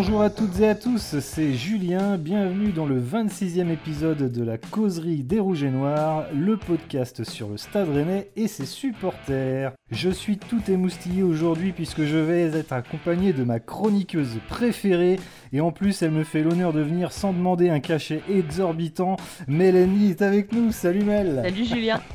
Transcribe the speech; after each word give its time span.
Bonjour 0.00 0.22
à 0.22 0.30
toutes 0.30 0.60
et 0.60 0.68
à 0.68 0.76
tous, 0.76 1.18
c'est 1.18 1.54
Julien, 1.54 2.18
bienvenue 2.18 2.70
dans 2.70 2.86
le 2.86 3.00
26e 3.00 3.68
épisode 3.68 4.30
de 4.30 4.44
la 4.44 4.56
causerie 4.56 5.24
des 5.24 5.40
Rouges 5.40 5.64
et 5.64 5.70
Noirs, 5.70 6.26
le 6.32 6.56
podcast 6.56 7.24
sur 7.24 7.48
le 7.48 7.56
Stade 7.56 7.88
Rennais 7.88 8.30
et 8.36 8.46
ses 8.46 8.64
supporters. 8.64 9.72
Je 9.90 10.08
suis 10.08 10.38
tout 10.38 10.62
émoustillé 10.68 11.24
aujourd'hui 11.24 11.72
puisque 11.72 12.04
je 12.04 12.16
vais 12.16 12.42
être 12.42 12.72
accompagné 12.72 13.32
de 13.32 13.42
ma 13.42 13.58
chroniqueuse 13.58 14.38
préférée 14.48 15.18
et 15.52 15.60
en 15.60 15.70
plus 15.70 16.02
elle 16.02 16.10
me 16.10 16.24
fait 16.24 16.42
l'honneur 16.42 16.72
de 16.72 16.80
venir 16.80 17.12
sans 17.12 17.32
demander 17.32 17.68
un 17.70 17.80
cachet 17.80 18.22
exorbitant. 18.30 19.16
Mélanie 19.46 20.10
est 20.10 20.22
avec 20.22 20.52
nous, 20.52 20.72
salut 20.72 21.04
Mel 21.04 21.40
Salut 21.44 21.64
Julien 21.64 22.00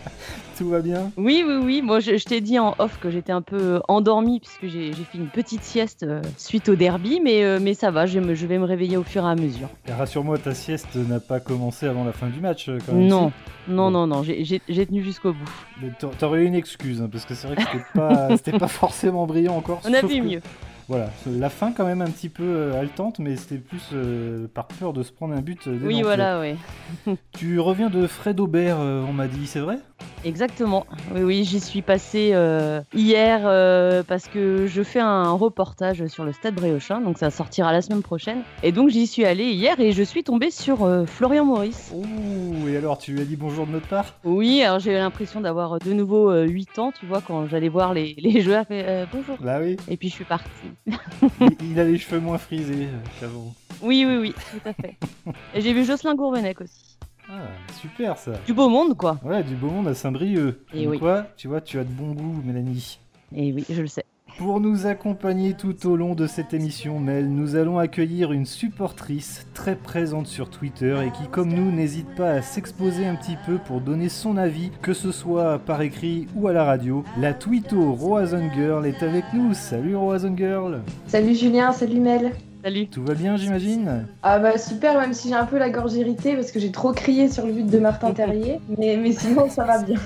Tout 0.57 0.69
va 0.69 0.81
bien? 0.81 1.11
Oui, 1.17 1.43
oui, 1.47 1.55
oui. 1.63 1.81
Moi, 1.81 1.99
je, 1.99 2.23
t'ai 2.23 2.39
dit 2.39 2.59
en 2.59 2.75
off 2.77 2.99
que 2.99 3.09
j'étais 3.09 3.31
un 3.31 3.41
peu 3.41 3.81
endormie 3.87 4.39
puisque 4.39 4.67
j'ai 4.67 4.93
fait 4.93 5.17
une 5.17 5.27
petite 5.27 5.63
sieste 5.63 6.03
euh, 6.03 6.21
suite 6.37 6.69
au 6.69 6.75
derby, 6.75 7.19
mais, 7.23 7.43
euh, 7.43 7.59
mais 7.59 7.73
ça 7.73 7.89
va, 7.89 8.05
je, 8.05 8.19
je, 8.35 8.45
vais 8.45 8.59
me 8.59 8.65
réveiller 8.65 8.97
au 8.97 9.03
fur 9.03 9.25
et 9.25 9.29
à 9.29 9.35
mesure. 9.35 9.69
Rassure-moi, 9.89 10.37
ta 10.37 10.53
sieste 10.53 10.95
n'a 10.95 11.19
pas 11.19 11.39
commencé 11.39 11.87
avant 11.87 12.03
la 12.03 12.11
fin 12.11 12.27
du 12.27 12.39
match 12.39 12.69
euh, 12.69 12.77
quand 12.85 12.93
même 12.93 13.07
Non, 13.07 13.31
non, 13.67 13.89
non, 13.89 14.05
non, 14.05 14.21
j'ai 14.23 14.85
tenu 14.85 15.03
jusqu'au 15.03 15.33
bout. 15.33 15.87
T'aurais 16.19 16.41
eu 16.41 16.45
une 16.45 16.55
excuse, 16.55 17.01
hein, 17.01 17.09
parce 17.11 17.25
que 17.25 17.33
c'est 17.33 17.47
vrai 17.47 17.55
que 17.55 17.61
c'était 18.37 18.51
pas, 18.51 18.59
pas 18.59 18.67
forcément 18.67 19.25
brillant 19.25 19.55
encore. 19.55 19.81
On 19.85 19.93
a 19.93 20.01
vu 20.01 20.21
mieux. 20.21 20.41
Voilà, 20.93 21.09
la 21.25 21.49
fin 21.49 21.71
quand 21.71 21.87
même 21.87 22.03
un 22.03 22.09
petit 22.11 22.29
peu 22.29 22.43
euh, 22.43 22.79
haletante, 22.79 23.17
mais 23.17 23.35
c'était 23.35 23.57
plus 23.57 23.81
euh, 23.93 24.45
par 24.53 24.67
peur 24.67 24.93
de 24.93 25.01
se 25.01 25.11
prendre 25.11 25.33
un 25.33 25.41
but. 25.41 25.65
Euh, 25.65 25.79
oui, 25.81 26.03
voilà, 26.03 26.39
oui. 26.39 26.55
tu 27.31 27.59
reviens 27.59 27.89
de 27.89 28.05
Fred 28.05 28.39
Aubert, 28.39 28.77
on 28.77 29.11
m'a 29.11 29.27
dit, 29.27 29.47
c'est 29.47 29.59
vrai? 29.59 29.79
Exactement. 30.25 30.85
Oui, 31.13 31.21
oui, 31.21 31.43
j'y 31.43 31.59
suis 31.59 31.81
passé 31.81 32.33
hier 32.93 34.03
parce 34.07 34.27
que 34.27 34.67
je 34.67 34.83
fais 34.83 34.99
un 34.99 35.31
reportage 35.31 36.05
sur 36.07 36.23
le 36.23 36.31
Stade 36.31 36.55
Bréochin, 36.55 37.01
donc 37.01 37.17
ça 37.17 37.29
sortira 37.29 37.71
la 37.71 37.81
semaine 37.81 38.01
prochaine. 38.01 38.41
Et 38.63 38.71
donc 38.71 38.89
j'y 38.89 39.05
suis 39.07 39.25
allé 39.25 39.51
hier 39.51 39.79
et 39.79 39.91
je 39.91 40.03
suis 40.03 40.23
tombé 40.23 40.49
sur 40.51 40.89
Florian 41.07 41.45
Maurice. 41.45 41.91
Ouh, 41.93 42.67
et 42.69 42.77
alors 42.77 42.97
tu 42.97 43.13
lui 43.13 43.21
as 43.21 43.25
dit 43.25 43.35
bonjour 43.35 43.67
de 43.67 43.71
notre 43.71 43.87
part? 43.87 44.15
Oui, 44.23 44.63
alors 44.63 44.79
j'ai 44.79 44.91
eu 44.91 44.95
l'impression 44.95 45.41
d'avoir 45.41 45.79
de 45.79 45.93
nouveau 45.93 46.33
8 46.33 46.79
ans, 46.79 46.93
tu 46.97 47.05
vois, 47.05 47.21
quand 47.21 47.47
j'allais 47.47 47.69
voir 47.69 47.93
les, 47.93 48.15
les 48.19 48.41
joueurs, 48.41 48.65
fait, 48.65 49.05
bonjour. 49.11 49.37
Bah 49.41 49.59
oui. 49.61 49.77
Et 49.89 49.97
puis 49.97 50.09
je 50.09 50.13
suis 50.13 50.25
parti 50.25 50.49
il, 51.61 51.79
a 51.79 51.83
les 51.83 51.97
cheveux 51.97 52.19
moins 52.19 52.37
frisés 52.37 52.85
euh, 52.85 53.19
qu'avant. 53.19 53.53
Oui, 53.81 54.05
oui, 54.07 54.17
oui, 54.17 54.33
tout 54.51 54.69
à 54.69 54.73
fait. 54.73 54.95
Et 55.55 55.61
j'ai 55.61 55.73
vu 55.73 55.83
Jocelyn 55.83 56.15
Gourvenec 56.15 56.61
aussi. 56.61 56.92
Ah, 57.29 57.47
super 57.79 58.17
ça. 58.17 58.33
Du 58.45 58.53
beau 58.53 58.69
monde, 58.69 58.95
quoi. 58.97 59.17
Ouais, 59.23 59.43
du 59.43 59.55
beau 59.55 59.67
monde 59.67 59.87
à 59.87 59.93
Saint-Brieuc. 59.93 60.59
Et 60.73 60.87
oui. 60.87 60.99
quoi, 60.99 61.27
tu 61.37 61.47
vois, 61.47 61.61
tu 61.61 61.79
as 61.79 61.83
de 61.83 61.89
bon 61.89 62.11
goût, 62.13 62.41
Mélanie. 62.45 62.99
Et 63.35 63.51
oui, 63.53 63.65
je 63.69 63.81
le 63.81 63.87
sais. 63.87 64.05
Pour 64.37 64.59
nous 64.59 64.87
accompagner 64.87 65.53
tout 65.53 65.85
au 65.85 65.95
long 65.95 66.15
de 66.15 66.25
cette 66.25 66.55
émission, 66.55 66.99
Mel, 66.99 67.29
nous 67.29 67.55
allons 67.55 67.77
accueillir 67.77 68.31
une 68.31 68.47
supportrice 68.47 69.45
très 69.53 69.75
présente 69.75 70.25
sur 70.25 70.49
Twitter 70.49 70.97
et 71.05 71.11
qui, 71.11 71.27
comme 71.29 71.53
nous, 71.53 71.71
n'hésite 71.71 72.13
pas 72.15 72.31
à 72.31 72.41
s'exposer 72.41 73.05
un 73.05 73.15
petit 73.15 73.37
peu 73.45 73.59
pour 73.59 73.79
donner 73.79 74.09
son 74.09 74.35
avis, 74.37 74.71
que 74.81 74.93
ce 74.93 75.11
soit 75.11 75.59
par 75.59 75.83
écrit 75.83 76.27
ou 76.35 76.47
à 76.47 76.53
la 76.53 76.63
radio. 76.63 77.03
La 77.19 77.35
Twito 77.35 77.93
Roazen 77.93 78.49
Girl 78.55 78.87
est 78.87 79.03
avec 79.03 79.23
nous. 79.33 79.53
Salut 79.53 79.95
Roazen 79.95 80.35
Girl. 80.35 80.81
Salut 81.05 81.35
Julien, 81.35 81.71
salut 81.71 81.99
Mel. 81.99 82.31
Salut. 82.63 82.87
Tout 82.87 83.03
va 83.03 83.13
bien, 83.13 83.35
j'imagine 83.35 84.07
Ah 84.21 84.39
bah 84.39 84.57
super, 84.57 84.97
même 84.97 85.13
si 85.13 85.27
j'ai 85.27 85.35
un 85.35 85.45
peu 85.45 85.57
la 85.57 85.69
gorge 85.69 85.95
irritée 85.95 86.33
parce 86.33 86.49
que 86.49 86.61
j'ai 86.61 86.71
trop 86.71 86.93
crié 86.93 87.27
sur 87.27 87.45
le 87.45 87.51
but 87.51 87.67
de 87.67 87.77
Martin 87.77 88.11
Terrier, 88.13 88.61
mais, 88.77 88.95
mais 88.95 89.11
sinon 89.11 89.49
ça 89.49 89.65
va 89.65 89.83
bien. 89.83 89.99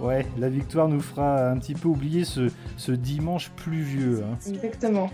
Ouais, 0.00 0.26
la 0.36 0.48
victoire 0.48 0.88
nous 0.88 1.00
fera 1.00 1.48
un 1.48 1.58
petit 1.58 1.74
peu 1.74 1.86
oublier 1.86 2.24
ce, 2.24 2.90
dimanche 2.90 3.50
pluvieux. 3.50 4.24
Hein. 4.24 4.36
Exactement. 4.48 5.10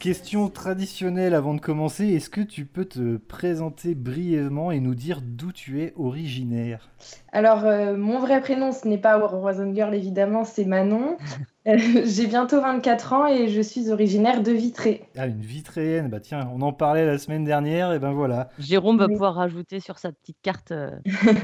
Question 0.00 0.48
traditionnelle 0.48 1.34
avant 1.34 1.54
de 1.54 1.60
commencer, 1.60 2.06
est-ce 2.06 2.30
que 2.30 2.40
tu 2.40 2.64
peux 2.64 2.84
te 2.84 3.16
présenter 3.16 3.94
brièvement 3.94 4.72
et 4.72 4.80
nous 4.80 4.96
dire 4.96 5.20
d'où 5.22 5.52
tu 5.52 5.82
es 5.82 5.92
originaire? 5.96 6.90
Alors, 7.32 7.64
euh, 7.64 7.96
mon 7.96 8.18
vrai 8.18 8.40
prénom, 8.40 8.72
ce 8.72 8.86
n'est 8.86 8.98
pas 8.98 9.16
Roison 9.16 9.72
Girl 9.74 9.94
évidemment, 9.94 10.44
c'est 10.44 10.64
Manon. 10.64 11.16
J'ai 12.04 12.26
bientôt 12.26 12.62
24 12.62 13.12
ans 13.12 13.26
et 13.26 13.48
je 13.48 13.60
suis 13.60 13.90
originaire 13.90 14.42
de 14.42 14.52
Vitré. 14.52 15.02
Ah, 15.18 15.26
une 15.26 15.40
Vitréenne, 15.40 16.08
bah 16.08 16.18
tiens, 16.18 16.48
on 16.54 16.62
en 16.62 16.72
parlait 16.72 17.04
la 17.04 17.18
semaine 17.18 17.44
dernière, 17.44 17.92
et 17.92 17.98
ben 17.98 18.12
voilà. 18.12 18.48
Jérôme 18.58 18.96
va 18.96 19.06
pouvoir 19.06 19.34
rajouter 19.34 19.78
sur 19.78 19.98
sa 19.98 20.10
petite 20.10 20.38
carte. 20.42 20.72
Euh, 20.72 20.92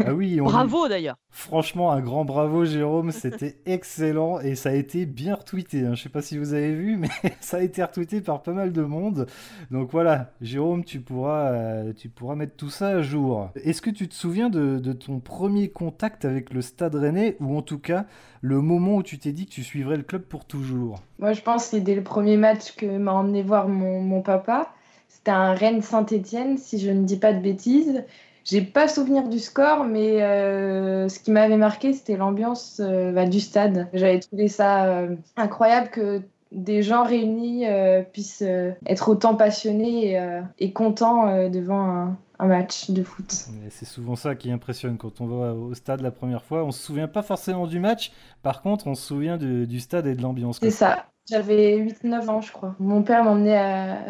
ah 0.07 0.15
oui, 0.15 0.41
bravo 0.41 0.89
d'ailleurs. 0.89 1.17
Franchement, 1.29 1.93
un 1.93 2.01
grand 2.01 2.25
bravo 2.25 2.65
Jérôme, 2.65 3.11
c'était 3.11 3.59
excellent 3.67 4.41
et 4.41 4.55
ça 4.55 4.71
a 4.71 4.73
été 4.73 5.05
bien 5.05 5.35
retweeté. 5.35 5.85
Hein. 5.85 5.95
Je 5.95 6.05
sais 6.05 6.09
pas 6.09 6.23
si 6.23 6.39
vous 6.39 6.55
avez 6.55 6.75
vu, 6.75 6.97
mais 6.97 7.11
ça 7.41 7.59
a 7.59 7.61
été 7.61 7.83
retweeté 7.83 8.23
par 8.23 8.43
pas 8.43 8.53
mal 8.53 8.73
de 8.73 8.83
monde. 8.83 9.27
Donc 9.71 9.91
voilà, 9.91 10.33
Jérôme, 10.41 10.85
tu 10.85 11.01
pourras, 11.01 11.51
euh, 11.53 11.93
tu 11.93 12.09
pourras 12.09 12.35
mettre 12.35 12.57
tout 12.57 12.71
ça 12.71 12.89
à 12.89 13.03
jour. 13.03 13.51
Est-ce 13.57 13.83
que 13.83 13.91
tu 13.91 14.09
te 14.09 14.15
souviens 14.15 14.49
de, 14.49 14.79
de 14.79 14.93
ton 14.95 15.21
premier 15.21 15.69
contact 15.69 16.25
avec 16.25 16.55
le 16.55 16.63
Stade 16.63 16.95
Rennais, 16.95 17.37
ou 17.41 17.59
en 17.59 17.63
tout 17.63 17.79
cas 17.79 18.07
le 18.45 18.61
moment 18.61 18.97
où 18.97 19.03
tu 19.03 19.19
t'es 19.19 19.33
dit 19.33 19.47
que 19.47 19.53
tu 19.53 19.63
suivrais 19.63 19.97
le 19.97 20.03
club 20.03 20.14
pour 20.19 20.45
toujours 20.45 21.01
Moi, 21.19 21.33
je 21.33 21.43
pense 21.43 21.69
que 21.71 21.77
dès 21.77 21.95
le 21.95 22.03
premier 22.03 22.37
match 22.37 22.75
que 22.77 22.87
m'a 22.99 23.13
emmené 23.13 23.43
voir 23.43 23.69
mon, 23.69 24.23
papa. 24.23 24.73
C'était 25.09 25.31
un 25.31 25.55
Rennes 25.55 25.83
Saint-Étienne, 25.83 26.59
si 26.59 26.79
je 26.79 26.91
ne 26.91 27.05
dis 27.05 27.17
pas 27.17 27.33
de 27.33 27.41
bêtises. 27.41 28.05
J'ai 28.45 28.61
pas 28.61 28.89
souvenir 28.89 29.29
du 29.29 29.39
score, 29.39 29.85
mais 29.85 30.23
euh, 30.23 31.09
ce 31.09 31.19
qui 31.19 31.31
m'avait 31.31 31.57
marqué, 31.57 31.95
c'était 31.95 32.17
l'ambiance 32.17 32.79
euh, 32.85 33.11
bah, 33.11 33.25
du 33.25 33.41
stade. 33.41 33.89
J'avais 33.95 34.21
trouvé 34.21 34.49
ça 34.49 34.85
euh, 34.85 35.17
incroyable 35.37 35.89
que 35.89 36.21
des 36.55 36.83
gens 36.83 37.05
réunis 37.05 37.65
puissent 38.13 38.45
être 38.87 39.09
autant 39.09 39.35
passionnés 39.35 40.21
et, 40.59 40.73
contents 40.73 41.49
devant 41.49 41.81
un, 41.81 42.19
un 42.39 42.47
match 42.47 42.91
de 42.91 43.03
foot. 43.03 43.47
C'est 43.71 43.85
souvent 43.85 44.17
ça 44.17 44.35
qui 44.35 44.51
impressionne 44.51 44.97
quand 44.97 45.21
on 45.21 45.27
va 45.27 45.55
au 45.55 45.75
stade 45.75 46.01
la 46.01 46.11
première 46.11 46.45
fois. 46.45 46.65
On 46.65 46.71
se 46.71 46.83
souvient 46.83 47.09
pas 47.09 47.23
forcément 47.23 47.67
du 47.67 47.81
match, 47.81 48.13
par 48.43 48.63
contre 48.63 48.87
on 48.87 48.95
se 48.95 49.07
souvient 49.07 49.37
du 49.37 49.81
stade 49.81 50.07
et 50.07 50.15
de 50.15 50.23
l'ambiance. 50.23 50.59
C'est 50.61 50.71
ça. 50.71 51.07
J'avais 51.27 51.79
8-9 51.79 52.29
ans, 52.29 52.41
je 52.43 52.53
crois. 52.53 52.75
Mon 52.79 53.03
père 53.03 53.25
m'emmenait 53.25 54.05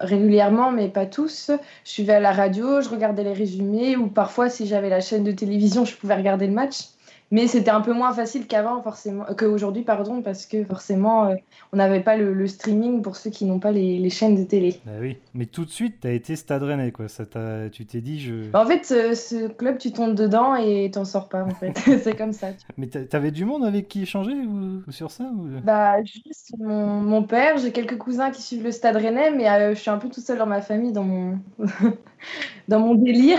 régulièrement, 0.00 0.70
mais 0.70 0.88
pas 0.88 1.04
tous. 1.04 1.50
Je 1.84 1.90
suivais 1.90 2.14
à 2.14 2.20
la 2.20 2.32
radio, 2.32 2.80
je 2.80 2.88
regardais 2.88 3.22
les 3.22 3.34
résumés, 3.34 3.96
ou 3.96 4.06
parfois, 4.06 4.48
si 4.48 4.66
j'avais 4.66 4.88
la 4.88 5.00
chaîne 5.00 5.24
de 5.24 5.32
télévision, 5.32 5.84
je 5.84 5.94
pouvais 5.94 6.14
regarder 6.14 6.46
le 6.46 6.54
match. 6.54 6.88
Mais 7.30 7.46
c'était 7.46 7.70
un 7.70 7.80
peu 7.80 7.92
moins 7.92 8.12
facile 8.12 8.46
qu'avant, 8.46 8.80
forcément, 8.82 9.24
euh, 9.28 9.34
qu'aujourd'hui, 9.34 9.82
pardon, 9.82 10.22
parce 10.22 10.46
que 10.46 10.62
forcément, 10.64 11.26
euh, 11.26 11.34
on 11.72 11.78
n'avait 11.78 12.02
pas 12.02 12.16
le, 12.16 12.46
streaming 12.46 13.02
pour 13.02 13.16
ceux 13.16 13.30
qui 13.30 13.44
n'ont 13.44 13.58
pas 13.58 13.72
les, 13.72 14.10
chaînes 14.10 14.36
de 14.36 14.44
télé. 14.44 14.80
Bah 14.84 14.92
oui, 15.00 15.16
mais 15.32 15.46
tout 15.46 15.64
de 15.64 15.70
suite, 15.70 16.00
tu 16.00 16.06
as 16.06 16.12
été 16.12 16.36
Stade 16.36 16.62
Rennais, 16.62 16.92
quoi. 16.92 17.08
Ça 17.08 17.24
tu 17.72 17.86
t'es 17.86 18.00
dit, 18.00 18.20
je. 18.20 18.50
Bah, 18.50 18.62
en 18.62 18.66
fait, 18.66 18.84
ce, 18.84 19.48
club, 19.48 19.78
tu 19.78 19.92
tombes 19.92 20.14
dedans 20.14 20.54
et 20.54 20.90
t'en 20.92 21.04
sors 21.04 21.28
pas, 21.28 21.42
en 21.42 21.50
fait. 21.50 21.72
c'est 22.02 22.16
comme 22.16 22.32
ça. 22.32 22.48
Mais 22.76 22.86
t'avais 22.86 23.30
du 23.30 23.44
monde 23.44 23.64
avec 23.64 23.88
qui 23.88 24.02
échanger 24.02 24.34
ou, 24.34 24.82
sur 24.90 25.10
ça 25.10 25.24
Bah, 25.64 26.02
juste 26.02 26.52
mon, 26.58 27.22
père, 27.22 27.56
j'ai 27.56 27.72
quelques 27.72 27.98
cousins 27.98 28.30
qui 28.30 28.42
suivent 28.42 28.64
le 28.64 28.70
Stade 28.70 28.96
Rennais, 28.96 29.30
mais 29.30 29.48
euh, 29.48 29.74
je 29.74 29.80
suis 29.80 29.90
un 29.90 29.98
peu 29.98 30.08
tout 30.08 30.20
seul 30.20 30.38
dans 30.38 30.46
ma 30.46 30.60
famille, 30.60 30.92
dans 30.92 31.04
mon, 31.04 31.38
dans 32.68 32.80
mon 32.80 32.94
délire. 32.94 33.38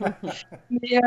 mais 0.70 1.00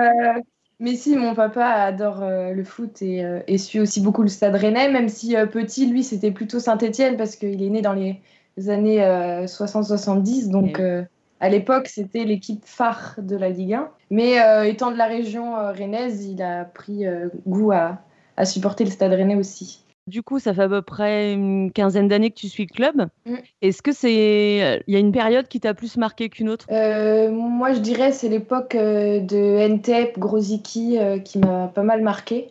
mais 0.79 0.95
si, 0.95 1.15
mon 1.15 1.33
papa 1.35 1.65
adore 1.65 2.21
euh, 2.21 2.51
le 2.51 2.63
foot 2.65 3.01
euh, 3.01 3.41
et, 3.47 3.57
suit 3.57 3.79
aussi 3.79 4.01
beaucoup 4.01 4.23
le 4.23 4.27
Stade 4.27 4.55
Rennais, 4.55 4.91
même 4.91 5.07
si 5.07 5.35
euh, 5.35 5.45
petit, 5.45 5.85
lui, 5.87 6.03
c'était 6.03 6.31
plutôt 6.31 6.59
Saint-Étienne 6.59 7.15
parce 7.15 7.37
qu'il 7.37 7.63
est 7.63 7.69
né 7.69 7.81
dans 7.81 7.93
les 7.93 8.19
années 8.67 8.99
60-70. 8.99 10.49
Donc, 10.49 10.77
eh 10.79 11.03
à 11.41 11.49
l'époque, 11.49 11.87
c'était 11.87 12.23
l'équipe 12.23 12.63
phare 12.65 13.15
de 13.17 13.35
la 13.35 13.49
Ligue 13.49 13.73
1. 13.73 13.89
Mais 14.09 14.37
étant 14.69 14.91
de 14.91 14.97
la 14.97 15.05
région 15.05 15.55
rennaise, 15.55 16.25
il 16.25 16.41
a 16.41 16.63
pris 16.63 17.03
goût 17.45 17.71
à, 17.73 17.99
à 18.37 18.45
supporter 18.45 18.85
le 18.85 18.89
Stade 18.89 19.11
Rennais 19.11 19.35
aussi. 19.35 19.84
Du 20.07 20.21
coup, 20.21 20.37
ça 20.37 20.53
fait 20.53 20.63
à 20.63 20.69
peu 20.69 20.83
près 20.83 21.33
une 21.33 21.71
quinzaine 21.71 22.07
d'années 22.07 22.29
que 22.29 22.35
tu 22.35 22.47
suis 22.47 22.67
le 22.69 22.73
club. 22.73 23.07
Mm. 23.25 23.35
Est-ce 23.63 23.81
que 23.81 23.91
c'est, 23.91 24.83
il 24.87 24.93
y 24.93 24.95
a 24.95 24.99
une 24.99 25.11
période 25.11 25.47
qui 25.47 25.59
t'a 25.59 25.73
plus 25.73 25.97
marqué 25.97 26.29
qu'une 26.29 26.49
autre? 26.49 26.67
Euh, 26.71 27.31
Moi, 27.31 27.73
je 27.73 27.79
dirais 27.79 28.11
c'est 28.11 28.29
l'époque 28.29 28.75
euh, 28.75 29.19
de 29.19 29.67
Ntep, 29.67 30.19
Groziki 30.19 30.99
euh, 30.99 31.17
qui 31.17 31.39
m'a 31.39 31.67
pas 31.67 31.81
mal 31.81 32.01
marqué. 32.01 32.49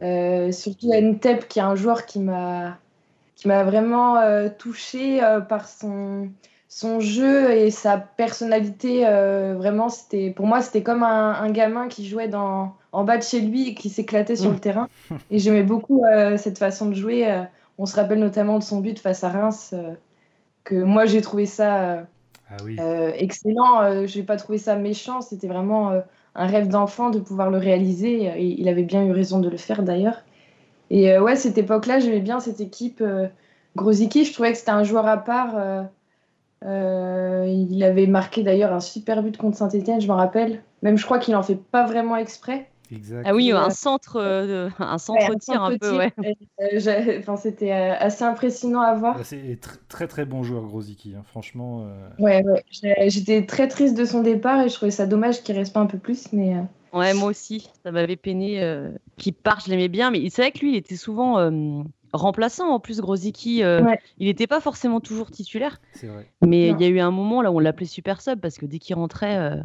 surtout 0.00 0.92
Ntep, 0.92 1.48
qui 1.48 1.60
est 1.60 1.62
un 1.62 1.76
joueur 1.76 2.04
qui 2.04 2.18
m'a 2.18 2.78
qui 3.36 3.48
m'a 3.48 3.64
vraiment 3.64 4.16
touché 4.58 5.20
par 5.48 5.68
son 5.68 6.30
son 6.68 7.00
jeu 7.00 7.52
et 7.52 7.70
sa 7.70 7.96
personnalité. 7.98 9.02
vraiment, 9.02 9.88
c'était 9.88 10.30
pour 10.30 10.46
moi 10.46 10.60
c'était 10.60 10.82
comme 10.82 11.02
un 11.02 11.50
gamin 11.50 11.88
qui 11.88 12.06
jouait 12.06 12.28
dans 12.28 12.74
en 12.96 13.04
bas 13.04 13.18
de 13.18 13.22
chez 13.22 13.40
lui 13.40 13.68
et 13.68 13.74
qui 13.74 13.90
s'éclatait 13.90 14.36
sur 14.36 14.48
le 14.48 14.56
mm. 14.56 14.60
terrain. 14.60 14.88
Et 15.30 15.38
j'aimais 15.38 15.62
beaucoup 15.62 16.02
euh, 16.06 16.38
cette 16.38 16.58
façon 16.58 16.86
de 16.86 16.94
jouer. 16.94 17.30
Euh, 17.30 17.42
on 17.76 17.84
se 17.84 17.94
rappelle 17.94 18.20
notamment 18.20 18.58
de 18.58 18.64
son 18.64 18.80
but 18.80 18.98
face 18.98 19.22
à 19.22 19.28
Reims, 19.28 19.74
euh, 19.74 19.92
que 20.64 20.76
moi 20.76 21.04
j'ai 21.04 21.20
trouvé 21.20 21.44
ça 21.44 22.06
ah 22.48 22.56
excellent. 23.18 24.06
je 24.06 24.18
n'ai 24.18 24.24
pas 24.24 24.36
trouvé 24.36 24.56
ça 24.56 24.76
méchant. 24.76 25.20
C'était 25.20 25.46
vraiment 25.46 25.92
un 26.34 26.46
rêve 26.46 26.68
d'enfant 26.68 27.10
de 27.10 27.18
pouvoir 27.18 27.50
le 27.50 27.58
réaliser. 27.58 28.24
Et 28.24 28.58
il 28.58 28.68
avait 28.68 28.84
bien 28.84 29.04
eu 29.04 29.12
raison 29.12 29.40
de 29.40 29.50
le 29.50 29.58
faire 29.58 29.82
d'ailleurs. 29.82 30.22
Et 30.88 31.18
ouais, 31.18 31.36
cette 31.36 31.58
époque-là, 31.58 31.98
j'aimais 31.98 32.20
bien 32.20 32.40
cette 32.40 32.60
équipe. 32.60 33.02
Grosicki, 33.74 34.24
je 34.24 34.32
trouvais 34.32 34.52
que 34.52 34.58
c'était 34.58 34.70
un 34.70 34.84
joueur 34.84 35.06
à 35.06 35.18
part 35.18 35.56
il 36.62 37.82
avait 37.84 38.06
marqué 38.06 38.42
d'ailleurs 38.42 38.72
un 38.72 38.80
super 38.80 39.22
but 39.22 39.36
contre 39.36 39.56
Saint-Etienne, 39.56 40.00
je 40.00 40.08
me 40.08 40.14
rappelle. 40.14 40.62
Même 40.82 40.98
je 40.98 41.04
crois 41.04 41.18
qu'il 41.18 41.34
en 41.36 41.42
fait 41.42 41.56
pas 41.56 41.86
vraiment 41.86 42.16
exprès. 42.16 42.68
Ah 43.24 43.34
oui, 43.34 43.50
un 43.52 43.70
centre, 43.70 44.16
euh, 44.16 44.68
un 44.78 44.98
centre 44.98 45.34
tir 45.40 45.62
un, 45.62 45.76
peu, 45.76 45.96
ouais. 45.96 46.12
Euh, 46.60 47.18
enfin, 47.18 47.36
c'était 47.36 47.72
euh, 47.72 47.94
assez 47.98 48.24
impressionnant 48.24 48.80
à 48.80 48.94
voir. 48.94 49.18
C'est 49.24 49.58
très 49.88 50.06
très 50.06 50.24
bon 50.24 50.42
joueur, 50.42 50.64
Grosicki, 50.64 51.14
hein, 51.16 51.22
franchement. 51.26 51.88
Ouais, 52.18 52.44
j'étais 53.06 53.44
très 53.46 53.68
triste 53.68 53.96
de 53.96 54.04
son 54.04 54.22
départ 54.22 54.60
et 54.60 54.68
je 54.68 54.74
trouvais 54.74 54.90
ça 54.90 55.06
dommage 55.06 55.42
qu'il 55.42 55.56
reste 55.56 55.72
pas 55.72 55.80
un 55.80 55.86
peu 55.86 55.98
plus, 55.98 56.32
mais. 56.32 56.54
Ouais, 56.92 57.12
moi 57.12 57.28
aussi, 57.28 57.68
ça 57.82 57.90
m'avait 57.90 58.16
peiné 58.16 58.62
qu'il 59.16 59.34
parte, 59.34 59.66
je 59.66 59.70
l'aimais 59.70 59.88
bien, 59.88 60.10
mais 60.10 60.28
c'est 60.30 60.42
vrai 60.42 60.52
que 60.52 60.60
lui, 60.60 60.72
il 60.72 60.76
était 60.76 60.96
souvent 60.96 61.50
remplaçant 62.12 62.68
en 62.68 62.80
plus, 62.80 63.00
Grosicki. 63.00 63.62
Il 64.18 64.26
n'était 64.26 64.46
pas 64.46 64.60
forcément 64.60 65.00
toujours 65.00 65.30
titulaire. 65.30 65.80
Vrai. 66.02 66.30
Mais 66.42 66.68
il 66.68 66.80
y 66.80 66.84
a 66.84 66.88
eu 66.88 67.00
un 67.00 67.10
moment 67.10 67.42
là 67.42 67.50
où 67.50 67.56
on 67.56 67.60
l'appelait 67.60 67.86
super 67.86 68.20
sub 68.20 68.40
parce 68.40 68.58
que 68.58 68.66
dès 68.66 68.78
qu'il 68.78 68.96
rentrait 68.96 69.62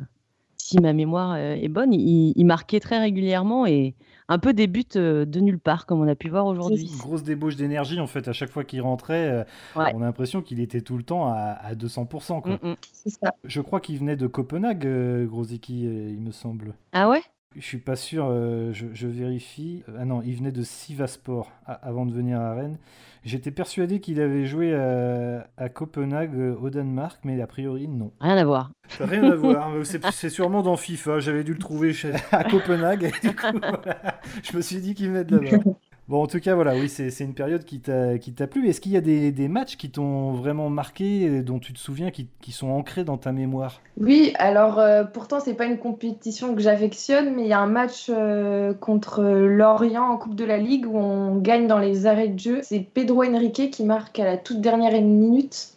si 0.61 0.79
ma 0.79 0.93
mémoire 0.93 1.33
euh, 1.33 1.55
est 1.55 1.67
bonne, 1.67 1.93
il, 1.93 2.45
marquait 2.45 2.79
très 2.79 2.99
régulièrement 2.99 3.65
et 3.65 3.93
un 4.29 4.39
peu 4.39 4.53
des 4.53 4.67
buts 4.67 4.85
euh, 4.95 5.25
de 5.25 5.39
nulle 5.41 5.59
part, 5.59 5.85
comme 5.85 5.99
on 5.99 6.07
a 6.07 6.15
pu 6.15 6.29
voir 6.29 6.45
aujourd'hui. 6.45 6.89
Une 6.89 6.97
grosse 6.97 7.23
débauche 7.23 7.57
d'énergie, 7.57 7.99
en 7.99 8.07
fait, 8.07 8.27
à 8.27 8.33
chaque 8.33 8.49
fois 8.49 8.63
qu'il 8.63 8.81
rentrait, 8.81 9.29
euh, 9.29 9.43
on 9.75 9.81
a 9.81 9.91
l'impression 9.91 10.41
qu'il 10.41 10.59
était 10.59 10.81
tout 10.81 10.97
le 10.97 11.03
temps 11.03 11.27
à, 11.27 11.73
200%. 11.73 12.41
Quoi. 12.41 12.53
Mm, 12.53 12.69
mm. 12.69 12.75
Ça. 13.07 13.33
Je 13.43 13.61
crois 13.61 13.81
qu'il 13.81 13.97
venait 13.99 14.15
de 14.15 14.27
Copenhague, 14.27 14.87
Grosicki, 15.27 15.83
il 15.83 16.21
me 16.21 16.31
semble. 16.31 16.73
Ah 16.93 17.09
ouais? 17.09 17.21
Je 17.55 17.65
suis 17.65 17.79
pas 17.79 17.95
sûr, 17.95 18.27
euh, 18.29 18.71
je, 18.71 19.07
vérifie. 19.07 19.83
Ah 19.99 20.05
non, 20.05 20.21
il 20.21 20.35
venait 20.35 20.51
de 20.51 20.63
Sivaspor 20.63 21.51
avant 21.65 22.05
de 22.05 22.13
venir 22.13 22.39
à 22.39 22.53
Rennes. 22.53 22.77
J'étais 23.23 23.51
persuadé 23.51 23.99
qu'il 23.99 24.19
avait 24.19 24.45
joué 24.45 24.73
à, 24.73 25.69
Copenhague 25.69 26.35
euh, 26.35 26.55
au 26.55 26.69
Danemark, 26.69 27.19
mais 27.23 27.39
a 27.41 27.47
priori 27.47 27.87
non. 27.87 28.11
Rien 28.19 28.37
à 28.37 28.45
voir. 28.45 28.71
Rien 28.99 29.23
à 29.23 29.35
voir. 29.35 29.73
C'est 30.11 30.29
sûrement 30.29 30.63
dans 30.63 30.77
FIFA. 30.77 31.19
J'avais 31.19 31.43
dû 31.43 31.53
le 31.53 31.59
trouver 31.59 31.93
à 32.31 32.43
Copenhague. 32.45 33.03
Et 33.03 33.27
du 33.27 33.35
coup, 33.35 33.47
je 34.43 34.57
me 34.57 34.61
suis 34.61 34.77
dit 34.77 34.95
qu'il 34.95 35.09
venait 35.09 35.25
de 35.25 35.37
là-bas. 35.37 35.71
Bon, 36.11 36.23
en 36.23 36.27
tout 36.27 36.41
cas, 36.41 36.55
voilà, 36.55 36.73
oui, 36.73 36.89
c'est 36.89 37.23
une 37.23 37.33
période 37.33 37.63
qui 37.63 37.79
t'a 37.79 38.47
plu. 38.47 38.67
Est-ce 38.67 38.81
qu'il 38.81 38.91
y 38.91 38.97
a 38.97 39.01
des, 39.01 39.47
matchs 39.47 39.77
qui 39.77 39.89
t'ont 39.89 40.33
vraiment 40.33 40.69
marqué, 40.69 41.41
dont 41.41 41.57
tu 41.57 41.71
te 41.71 41.79
souviens, 41.79 42.11
qui, 42.11 42.51
sont 42.51 42.69
ancrés 42.69 43.05
dans 43.05 43.15
ta 43.15 43.31
mémoire? 43.31 43.79
Oui, 43.97 44.33
alors 44.37 44.77
euh, 44.77 45.05
pourtant, 45.05 45.39
c'est 45.39 45.53
pas 45.53 45.63
une 45.63 45.77
compétition 45.77 46.53
que 46.53 46.59
j'affectionne, 46.59 47.33
mais 47.33 47.43
il 47.43 47.47
y 47.47 47.53
a 47.53 47.61
un 47.61 47.65
match 47.65 48.07
euh, 48.09 48.73
contre 48.73 49.23
Lorient 49.23 50.03
en 50.03 50.17
Coupe 50.17 50.35
de 50.35 50.43
la 50.43 50.57
Ligue 50.57 50.85
où 50.85 50.97
on 50.97 51.37
gagne 51.37 51.65
dans 51.67 51.79
les 51.79 52.05
arrêts 52.07 52.27
de 52.27 52.37
jeu. 52.37 52.59
C'est 52.61 52.81
Pedro 52.81 53.23
Henrique 53.23 53.71
qui 53.71 53.85
marque 53.85 54.19
à 54.19 54.25
la 54.25 54.35
toute 54.35 54.59
dernière 54.59 54.91
minute. 55.01 55.69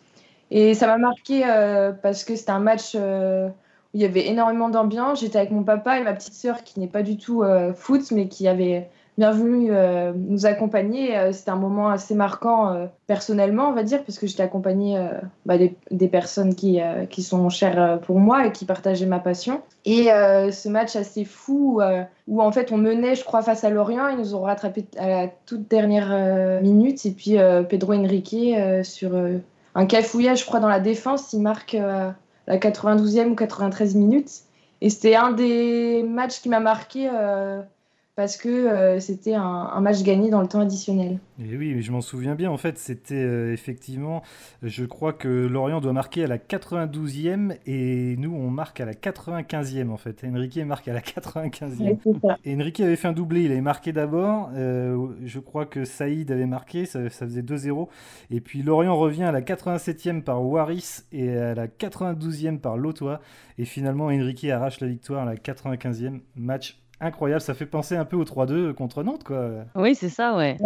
Et 0.51 0.75
ça 0.75 0.89
m'a 0.89 0.99
marqué 0.99 1.45
euh, 1.47 1.93
parce 1.93 2.25
que 2.25 2.35
c'était 2.35 2.51
un 2.51 2.59
match 2.59 2.97
où 2.97 2.99
il 3.95 4.01
y 4.01 4.05
avait 4.05 4.27
énormément 4.27 4.69
d'ambiance. 4.69 5.21
J'étais 5.21 5.39
avec 5.39 5.53
mon 5.53 5.63
papa 5.63 6.01
et 6.01 6.03
ma 6.03 6.13
petite 6.13 6.35
sœur 6.35 6.65
qui 6.65 6.81
n'est 6.81 6.89
pas 6.89 7.05
du 7.05 7.19
tout 7.19 7.45
foot, 7.77 8.11
mais 8.11 8.27
qui 8.27 8.49
avait 8.49 8.89
bienvenue 9.17 9.69
euh, 9.71 10.13
nous 10.15 10.47
accompagner. 10.47 11.17
Euh, 11.17 11.33
c'était 11.33 11.51
un 11.51 11.57
moment 11.57 11.89
assez 11.89 12.15
marquant 12.15 12.73
euh, 12.73 12.87
personnellement, 13.07 13.69
on 13.69 13.73
va 13.73 13.83
dire, 13.83 14.03
parce 14.05 14.19
que 14.19 14.27
j'étais 14.27 14.43
accompagnée 14.43 14.99
bah, 15.47 15.57
des, 15.59 16.09
personnes 16.09 16.55
qui, 16.55 16.81
qui 17.11 17.23
sont 17.23 17.49
chères 17.49 18.01
pour 18.01 18.19
moi 18.19 18.47
et 18.47 18.53
qui 18.53 18.65
partageaient 18.65 19.07
ma 19.07 19.19
passion. 19.19 19.63
Et 19.85 20.05
ce 20.05 20.69
match 20.69 20.97
assez 20.97 21.25
fou 21.25 21.81
où 22.27 22.43
en 22.43 22.53
fait 22.53 22.73
on 22.73 22.77
menait, 22.77 23.15
je 23.15 23.25
crois, 23.25 23.43
face 23.43 23.65
à 23.65 23.71
Lorient, 23.71 24.09
ils 24.09 24.19
nous 24.19 24.35
ont 24.35 24.43
rattrapé 24.43 24.85
à 24.97 25.09
la 25.09 25.29
toute 25.47 25.69
dernière 25.69 26.61
minute. 26.63 27.05
Et 27.07 27.11
puis 27.11 27.37
Pedro 27.69 27.95
Henrique 27.95 28.37
sur 28.83 29.11
un 29.75 29.87
cafouillage, 29.87 30.41
je 30.41 30.47
crois, 30.47 30.61
dans 30.61 30.69
la 30.69 30.81
défense, 30.81 31.33
il 31.33 31.41
marque 31.41 31.73
la 31.73 32.59
92e 32.59 33.31
ou 33.31 33.35
93 33.35 33.95
minutes. 33.95 34.31
Et 34.81 34.91
c'était 34.91 35.15
un 35.15 35.33
des 35.33 36.03
matchs 36.03 36.41
qui 36.41 36.49
m'a 36.49 36.61
marqué 36.61 37.09
parce 38.17 38.37
que 38.37 38.49
euh, 38.49 39.01
c'était 39.01 39.35
un, 39.35 39.81
match 39.81 40.03
gagné 40.05 40.31
dans 40.31 40.41
le 40.41 40.47
temps 40.47 40.61
additionnel. 40.61 41.19
Et 41.41 41.57
oui, 41.57 41.83
je 41.83 41.91
m'en 41.91 42.01
souviens 42.01 42.37
bien. 42.37 42.49
En 42.49 42.57
fait, 42.57 42.79
c'était 42.79 43.15
euh, 43.15 43.53
effectivement, 43.53 44.23
je 44.63 44.85
crois 44.85 45.13
que 45.13 45.29
Lorient 45.29 45.81
doit 45.81 45.93
marquer 45.93 46.23
à 46.25 46.27
la 46.29 46.39
92e 46.39 47.57
et 47.67 48.17
nous, 48.17 48.33
on 48.33 48.51
marque 48.51 48.81
à 48.81 48.85
la 48.85 48.93
95e 48.93 49.91
en 49.91 49.97
fait. 49.97 50.23
Enrique 50.25 50.59
marque 50.59 50.87
à 50.87 50.93
la 50.93 51.01
95e. 51.01 51.99
et 52.45 52.55
Enrique 52.55 52.81
avait 52.81 52.95
fait 52.95 53.09
un 53.09 53.13
doublé. 53.13 53.43
Il 53.43 53.51
avait 53.51 53.61
marqué 53.61 53.93
d'abord. 53.93 54.51
Euh, 54.55 55.09
je 55.25 55.41
crois 55.41 55.67
que 55.67 55.85
Saïd 55.85 56.31
avait 56.31 56.47
marqué. 56.47 56.87
Ça, 56.87 57.11
faisait 57.11 57.43
2-0. 57.43 57.89
Et 58.31 58.41
puis 58.41 58.63
Lorient 58.63 58.97
revient 58.97 59.25
à 59.25 59.33
la 59.33 59.41
87e 59.41 60.23
par 60.23 60.45
Waris 60.45 61.03
et 61.11 61.37
à 61.37 61.55
la 61.57 61.67
92e 61.67 62.59
par 62.59 62.77
Lotois. 62.77 63.21
Et 63.59 63.65
finalement, 63.65 64.07
Enrique 64.07 64.45
arrache 64.45 64.81
la 64.81 64.87
victoire 64.87 65.23
à 65.23 65.25
la 65.25 65.35
95e. 65.35 66.21
Match 66.37 66.84
incroyable. 67.01 67.41
Ça 67.41 67.55
fait 67.55 67.67
penser 67.67 67.97
un 67.97 68.05
peu 68.05 68.17
au 68.17 68.25
3-2 68.25 68.73
contre 68.73 69.03
Nantes, 69.03 69.25
quoi. 69.25 69.51
Oui, 69.75 69.95
c'est 69.95 70.09
ça, 70.09 70.37
ouais. 70.37 70.57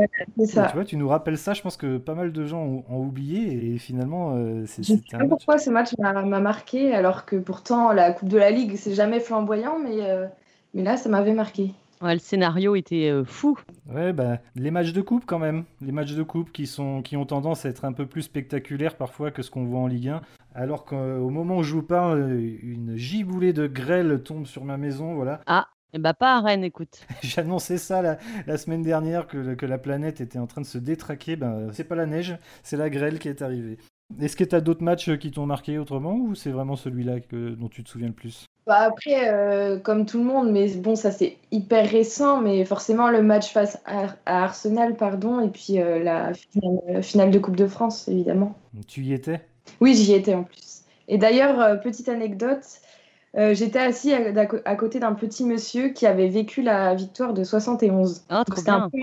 ça. 0.47 0.67
Tu 0.67 0.75
vois, 0.75 0.85
tu 0.85 0.97
nous 0.97 1.09
rappelles 1.09 1.39
ça. 1.39 1.55
Je 1.55 1.63
pense 1.63 1.77
que 1.77 1.99
pas 1.99 2.15
mal 2.15 2.33
de 2.33 2.45
gens 2.45 2.85
ont, 2.89 2.99
oublié 2.99 3.75
et 3.75 3.79
finalement, 3.79 4.35
euh, 4.37 4.65
c'est. 4.67 4.83
Je 4.83 4.95
sais 4.95 5.19
pas 5.19 5.27
pourquoi 5.27 5.59
ce 5.59 5.71
match 5.71 5.97
m'a 5.99 6.41
marqué, 6.41 6.95
alors 6.95 7.25
que 7.25 7.37
pourtant 7.37 7.93
la 7.93 8.13
Coupe 8.13 8.29
de 8.29 8.39
la 8.39 8.51
Ligue, 8.51 8.77
c'est 8.77 8.95
jamais 8.95 9.21
flamboyant, 9.21 9.79
mais, 9.79 10.03
euh, 10.03 10.27
mais 10.75 10.83
là, 10.83 10.97
ça 10.97 11.09
m'avait 11.09 11.35
marqué. 11.35 11.73
Ouais, 12.01 12.15
le 12.15 12.21
scénario 12.21 12.77
était 12.77 13.11
euh, 13.11 13.25
fou. 13.25 13.59
Ouais, 13.89 14.13
bah, 14.13 14.39
les 14.55 14.71
matchs 14.71 14.93
de 14.93 15.01
coupe 15.01 15.25
quand 15.27 15.41
même. 15.41 15.65
Les 15.81 15.91
matchs 15.91 16.15
de 16.15 16.23
coupe 16.23 16.53
qui, 16.53 16.67
sont, 16.67 17.03
qui 17.03 17.17
ont 17.17 17.27
tendance 17.27 17.67
à 17.67 17.71
être 17.71 17.85
un 17.85 17.93
peu 17.93 18.07
plus 18.07 18.23
spectaculaires 18.23 18.97
parfois 18.97 19.33
que 19.33 19.43
ce 19.43 19.51
qu'on 19.51 19.65
voit 19.65 19.81
en 19.81 19.89
Ligue 19.89 20.09
1. 20.09 20.21
Alors 20.55 20.85
qu'au 20.85 21.31
moment 21.31 21.59
où 21.59 21.63
je 21.65 21.75
vous 21.75 21.83
parle, 21.83 22.39
une 22.63 22.97
giboulée 22.97 23.53
de 23.53 23.67
grêle 23.67 24.23
tombe 24.23 24.47
sur 24.47 24.65
ma 24.65 24.77
maison. 24.77 25.15
Voilà. 25.15 25.41
Ah, 25.47 25.67
eh 25.95 25.99
bah 25.99 26.15
pas 26.15 26.37
à 26.37 26.41
Rennes, 26.41 26.65
écoute. 26.65 27.01
J'ai 27.23 27.41
annoncé 27.41 27.79
ça 27.79 28.19
la, 28.47 28.59
semaine 28.59 28.83
dernière 28.83 29.27
que, 29.27 29.55
que, 29.55 29.67
la 29.67 29.79
planète 29.79 30.21
était 30.21 30.39
en 30.39 30.47
train 30.47 30.61
de 30.61 30.67
se 30.67 30.79
détraquer. 30.79 31.37
Ben, 31.37 31.69
c'est 31.73 31.85
pas 31.85 31.95
la 31.95 32.07
neige, 32.07 32.37
c'est 32.63 32.77
la 32.77 32.91
grêle 32.91 33.19
qui 33.19 33.29
est 33.29 33.43
arrivée. 33.43 33.79
Est-ce 34.21 34.37
que 34.37 34.45
tu 34.45 34.55
as 34.55 34.61
d'autres 34.61 34.83
matchs 34.83 35.17
qui 35.19 35.31
t'ont 35.31 35.45
marqué 35.45 35.79
autrement 35.79 36.15
ou 36.15 36.35
c'est 36.35 36.51
vraiment 36.51 36.77
celui-là 36.77 37.21
que, 37.21 37.51
dont 37.51 37.69
tu 37.69 37.85
te 37.85 37.91
souviens 37.91 38.09
le 38.09 38.15
plus? 38.15 38.47
Bah 38.67 38.81
Après, 38.81 39.31
euh, 39.31 39.79
comme 39.79 40.07
tout 40.07 40.19
le 40.19 40.25
monde, 40.25 40.51
mais 40.51 40.69
bon, 40.75 40.95
ça 40.97 41.11
c'est 41.11 41.37
hyper 41.51 41.89
récent, 41.89 42.41
mais 42.41 42.65
forcément 42.65 43.11
le 43.11 43.23
match 43.23 43.53
face 43.53 43.79
à, 43.87 44.17
Arsenal, 44.27 44.97
pardon, 44.97 45.41
et 45.41 45.49
puis 45.49 45.81
euh, 45.81 46.03
la 46.03 46.33
finale, 46.35 47.03
finale, 47.03 47.31
de 47.31 47.39
Coupe 47.39 47.57
de 47.57 47.67
France, 47.67 48.09
évidemment. 48.09 48.55
Tu 48.87 49.03
y 49.03 49.13
étais? 49.13 49.41
Oui, 49.81 49.95
j'y 49.95 50.15
étais 50.15 50.35
en 50.35 50.45
plus. 50.45 50.83
Et 51.09 51.19
d'ailleurs, 51.19 51.61
euh, 51.61 51.77
petite 51.77 52.09
anecdote, 52.09 52.65
euh, 53.37 53.55
j'étais 53.55 53.79
assis 53.79 54.13
à, 54.13 54.77
côté 54.77 55.01
d'un 55.01 55.13
petit 55.13 55.45
monsieur 55.45 55.91
qui 55.91 56.07
avait 56.07 56.29
vécu 56.29 56.63
la 56.63 56.95
victoire 56.95 57.35
de 57.35 57.45
71. 57.45 58.25
Ah, 58.31 58.45
C'était 58.55 58.71
un 58.71 58.89
peu 58.89 58.99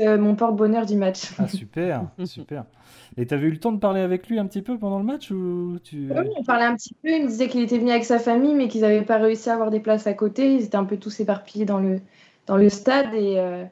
euh, 0.00 0.18
mon 0.18 0.34
porte-bonheur 0.34 0.86
du 0.86 0.96
match. 0.96 1.32
Ah, 1.38 1.48
super, 1.48 2.04
super. 2.24 2.64
Et 3.16 3.26
tu 3.26 3.34
avais 3.34 3.46
eu 3.46 3.50
le 3.50 3.58
temps 3.58 3.72
de 3.72 3.78
parler 3.78 4.00
avec 4.00 4.28
lui 4.28 4.38
un 4.38 4.46
petit 4.46 4.62
peu 4.62 4.78
pendant 4.78 4.98
le 4.98 5.04
match 5.04 5.30
ou 5.30 5.78
tu... 5.82 6.10
Oui, 6.10 6.28
on 6.36 6.44
parlait 6.44 6.64
un 6.64 6.76
petit 6.76 6.94
peu. 6.94 7.10
Il 7.10 7.24
me 7.24 7.28
disait 7.28 7.48
qu'il 7.48 7.62
était 7.62 7.78
venu 7.78 7.90
avec 7.90 8.04
sa 8.04 8.18
famille, 8.18 8.54
mais 8.54 8.68
qu'ils 8.68 8.82
n'avaient 8.82 9.02
pas 9.02 9.18
réussi 9.18 9.50
à 9.50 9.54
avoir 9.54 9.70
des 9.70 9.80
places 9.80 10.06
à 10.06 10.14
côté. 10.14 10.54
Ils 10.54 10.64
étaient 10.64 10.76
un 10.76 10.84
peu 10.84 10.96
tous 10.96 11.20
éparpillés 11.20 11.64
dans 11.64 11.80
le, 11.80 12.00
dans 12.46 12.56
le 12.56 12.68
stade. 12.68 13.12
Et, 13.14 13.38
euh, 13.38 13.64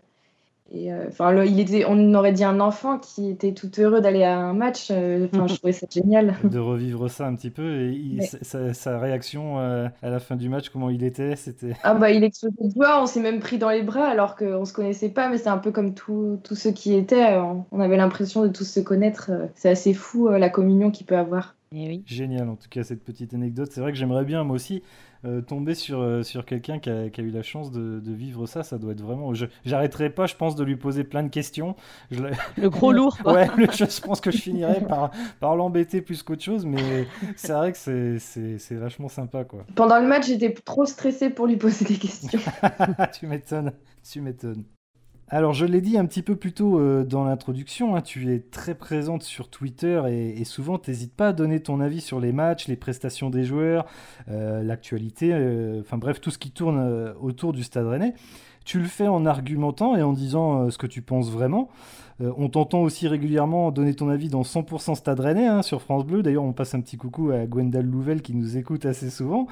et 0.71 0.93
euh, 0.93 1.07
enfin, 1.09 1.45
il 1.45 1.61
était, 1.61 1.85
on 1.87 2.13
aurait 2.15 2.33
dit 2.33 2.45
un 2.45 2.61
enfant 2.61 2.99
qui 2.99 3.31
était 3.31 3.53
tout 3.53 3.71
heureux 3.79 4.03
d'aller 4.03 4.23
à 4.23 4.39
un 4.39 4.53
match. 4.53 4.89
Euh, 4.91 5.27
enfin, 5.33 5.47
je 5.47 5.55
trouvais 5.57 5.73
ça 5.73 5.87
génial. 5.91 6.35
De 6.45 6.59
revivre 6.59 7.09
ça 7.11 7.27
un 7.27 7.35
petit 7.35 7.51
peu 7.51 7.91
et 7.91 8.21
sa, 8.43 8.99
réaction 8.99 9.61
euh, 9.61 9.89
à 10.03 10.11
la 10.11 10.21
fin 10.21 10.37
du 10.37 10.49
match, 10.49 10.69
comment 10.69 10.91
il 10.91 11.05
était, 11.05 11.37
c'était. 11.37 11.73
Ah 11.83 11.95
bah 11.95 12.11
il 12.11 12.23
explosait 12.23 12.55
de 12.61 12.71
joie. 12.71 13.03
On 13.03 13.07
s'est 13.07 13.21
même 13.21 13.41
pris 13.41 13.57
dans 13.57 13.71
les 13.71 13.83
bras 13.83 14.07
alors 14.07 14.37
qu'on 14.37 14.65
se 14.67 14.73
connaissait 14.75 15.09
pas, 15.09 15.31
mais 15.31 15.39
c'est 15.39 15.49
un 15.49 15.59
peu 15.59 15.71
comme 15.71 15.95
tous 15.95 16.39
ceux 16.53 16.73
qui 16.73 16.95
étaient. 16.95 17.39
On 17.73 17.81
avait 17.81 17.97
l'impression 17.97 18.43
de 18.43 18.49
tous 18.49 18.65
se 18.65 18.81
connaître. 18.81 19.31
C'est 19.55 19.71
assez 19.71 19.95
fou 19.95 20.29
la 20.29 20.51
communion 20.51 20.91
qu'il 20.91 21.07
peut 21.07 21.17
avoir. 21.17 21.55
Eh 21.73 22.03
Génial 22.07 22.49
en 22.49 22.57
tout 22.57 22.69
cas 22.69 22.83
cette 22.83 23.05
petite 23.05 23.35
anecdote. 23.35 23.71
C'est 23.73 23.81
vrai 23.81 23.93
que 23.93 23.99
j'aimerais 23.99 24.25
bien 24.25 24.43
moi 24.45 24.57
aussi 24.57 24.83
euh, 25.25 25.43
tomber 25.43 25.75
sur, 25.75 26.01
euh, 26.01 26.23
sur 26.23 26.47
quelqu'un 26.47 26.79
qui 26.79 26.91
a, 26.91 27.07
eu 27.19 27.31
la 27.31 27.43
chance 27.43 27.71
de, 27.73 28.01
vivre 28.07 28.47
ça. 28.47 28.63
Ça 28.63 28.79
doit 28.79 28.93
être 28.93 29.01
vraiment. 29.01 29.33
J'arrêterai 29.65 30.11
pas, 30.11 30.27
je 30.27 30.37
pense, 30.37 30.55
de 30.55 30.65
lui 30.65 30.77
poser 30.77 31.05
plein 31.05 31.23
de 31.23 31.29
questions. 31.29 31.77
Le 32.11 32.71
gros 32.71 32.93
lourd. 32.93 33.19
ouais, 33.25 33.49
je 33.59 34.01
pense 34.01 34.21
que 34.21 34.31
je 34.31 34.39
finirai 34.39 34.81
par, 34.87 35.11
par 35.41 35.57
l'embêter 35.57 36.01
plus 36.01 36.23
qu'autre 36.23 36.43
chose, 36.43 36.65
mais 36.65 37.07
c'est 37.37 37.53
vrai 37.53 37.73
que 37.73 38.19
c'est 38.19 38.75
vachement 38.75 39.09
sympa 39.09 39.45
quoi. 39.45 39.67
Pendant 39.75 39.99
le 39.99 40.07
match, 40.07 40.27
j'étais 40.27 40.53
trop 40.55 40.87
stressé 40.87 41.31
pour 41.31 41.47
lui 41.47 41.57
poser 41.57 41.85
des 41.85 41.97
questions. 41.97 42.41
tu 43.19 43.27
m'étonnes, 43.27 43.73
tu 44.03 44.21
m'étonnes. 44.21 44.65
Alors, 45.31 45.53
je 45.53 45.67
l'ai 45.67 45.83
dit 45.83 45.99
un 45.99 46.07
petit 46.07 46.23
peu 46.23 46.37
plus 46.37 46.53
tôt 46.53 46.79
euh, 46.79 47.05
dans 47.05 47.25
l'introduction, 47.25 47.95
hein, 47.95 48.01
tu 48.01 48.33
es 48.33 48.39
très 48.39 48.75
présente 48.75 49.23
sur 49.23 49.51
Twitter 49.51 50.01
et, 50.09 50.43
souvent, 50.45 50.79
tu 50.79 50.91
n'hésites 50.91 51.13
pas 51.13 51.29
à 51.29 51.33
donner 51.35 51.61
ton 51.61 51.81
avis 51.81 52.01
sur 52.01 52.19
les 52.19 52.33
matchs, 52.33 52.67
les 52.67 52.77
prestations 52.77 53.29
des 53.29 53.45
joueurs, 53.45 53.85
euh, 54.31 54.63
l'actualité, 54.63 55.33
euh, 55.35 55.81
enfin 55.81 55.99
bref, 55.99 56.23
tout 56.23 56.31
ce 56.31 56.39
qui 56.39 56.51
tourne 56.51 57.13
autour 57.21 57.53
du 57.53 57.63
Stade 57.63 57.87
Rennais. 57.87 58.15
tu 58.65 58.79
le 58.79 58.87
fais 58.87 59.07
en 59.07 59.27
argumentant 59.27 59.97
et 59.97 60.03
en 60.03 60.15
disant 60.15 60.71
ce 60.71 60.79
que 60.79 60.87
tu 60.87 61.03
penses 61.03 61.31
vraiment. 61.31 61.69
On 62.21 62.49
t'entend 62.49 62.81
aussi 62.83 63.07
régulièrement 63.07 63.71
donner 63.71 63.95
ton 63.95 64.09
avis 64.09 64.29
dans 64.29 64.43
100% 64.43 64.95
Stade 64.97 65.21
Rennais 65.21 65.47
hein, 65.47 65.63
sur 65.63 65.83
France 65.83 66.05
Bleu. 66.05 66.23
D'ailleurs, 66.23 66.45
on 66.45 66.53
passe 66.53 66.75
un 66.75 66.81
petit 66.81 66.97
coucou 66.97 67.31
à 67.31 67.47
Gwendal 67.47 67.87
Louvel 67.87 68.23
qui 68.23 68.35
nous 68.35 68.57
écoute 68.57 68.87
assez 68.87 69.11
souvent. 69.11 69.47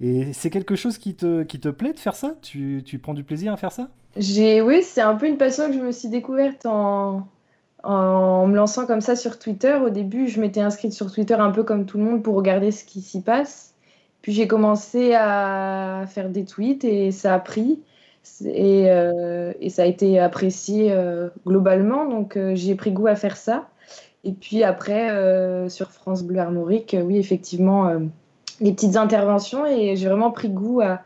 Et 0.00 0.32
c'est 0.32 0.50
quelque 0.50 0.76
chose 0.76 0.98
qui 0.98 1.14
te, 1.14 1.42
qui 1.42 1.60
te 1.60 1.68
plaît 1.68 1.92
de 1.92 1.98
faire 1.98 2.14
ça? 2.14 2.34
Tu, 2.42 2.82
tu 2.84 2.98
prends 2.98 3.14
du 3.14 3.24
plaisir 3.24 3.52
à 3.52 3.56
faire 3.56 3.72
ça? 3.72 3.88
Oui, 4.16 4.82
c'est 4.82 5.02
un 5.02 5.14
peu 5.14 5.26
une 5.28 5.36
passion 5.36 5.66
que 5.66 5.74
je 5.74 5.80
me 5.80 5.92
suis 5.92 6.08
découverte 6.08 6.64
en, 6.64 7.26
en 7.82 8.46
me 8.46 8.56
lançant 8.56 8.86
comme 8.86 9.00
ça 9.02 9.14
sur 9.14 9.38
Twitter. 9.38 9.74
Au 9.74 9.90
début, 9.90 10.28
je 10.28 10.40
m'étais 10.40 10.60
inscrite 10.60 10.92
sur 10.92 11.12
Twitter 11.12 11.34
un 11.34 11.50
peu 11.50 11.64
comme 11.64 11.86
tout 11.86 11.98
le 11.98 12.04
monde 12.04 12.22
pour 12.22 12.34
regarder 12.34 12.70
ce 12.70 12.84
qui 12.84 13.02
s'y 13.02 13.20
passe. 13.20 13.74
Puis 14.22 14.32
j'ai 14.32 14.48
commencé 14.48 15.14
à 15.14 16.04
faire 16.08 16.30
des 16.30 16.44
tweets 16.44 16.84
et 16.84 17.12
ça 17.12 17.34
a 17.34 17.38
pris. 17.38 17.80
Et, 18.44 18.90
euh, 18.90 19.52
et 19.60 19.70
ça 19.70 19.82
a 19.82 19.86
été 19.86 20.18
apprécié 20.18 20.92
euh, 20.92 21.28
globalement, 21.46 22.06
donc 22.06 22.36
euh, 22.36 22.54
j'ai 22.54 22.74
pris 22.74 22.92
goût 22.92 23.06
à 23.06 23.14
faire 23.14 23.36
ça. 23.36 23.68
Et 24.24 24.32
puis 24.32 24.64
après, 24.64 25.68
sur 25.70 25.92
France 25.92 26.24
Bleu 26.24 26.40
Armorique, 26.40 26.96
oui, 27.00 27.16
effectivement, 27.16 27.92
les 28.60 28.72
petites 28.72 28.96
interventions 28.96 29.64
et 29.66 29.94
j'ai 29.94 30.08
vraiment 30.08 30.32
pris 30.32 30.48
goût 30.48 30.80
à, 30.80 31.02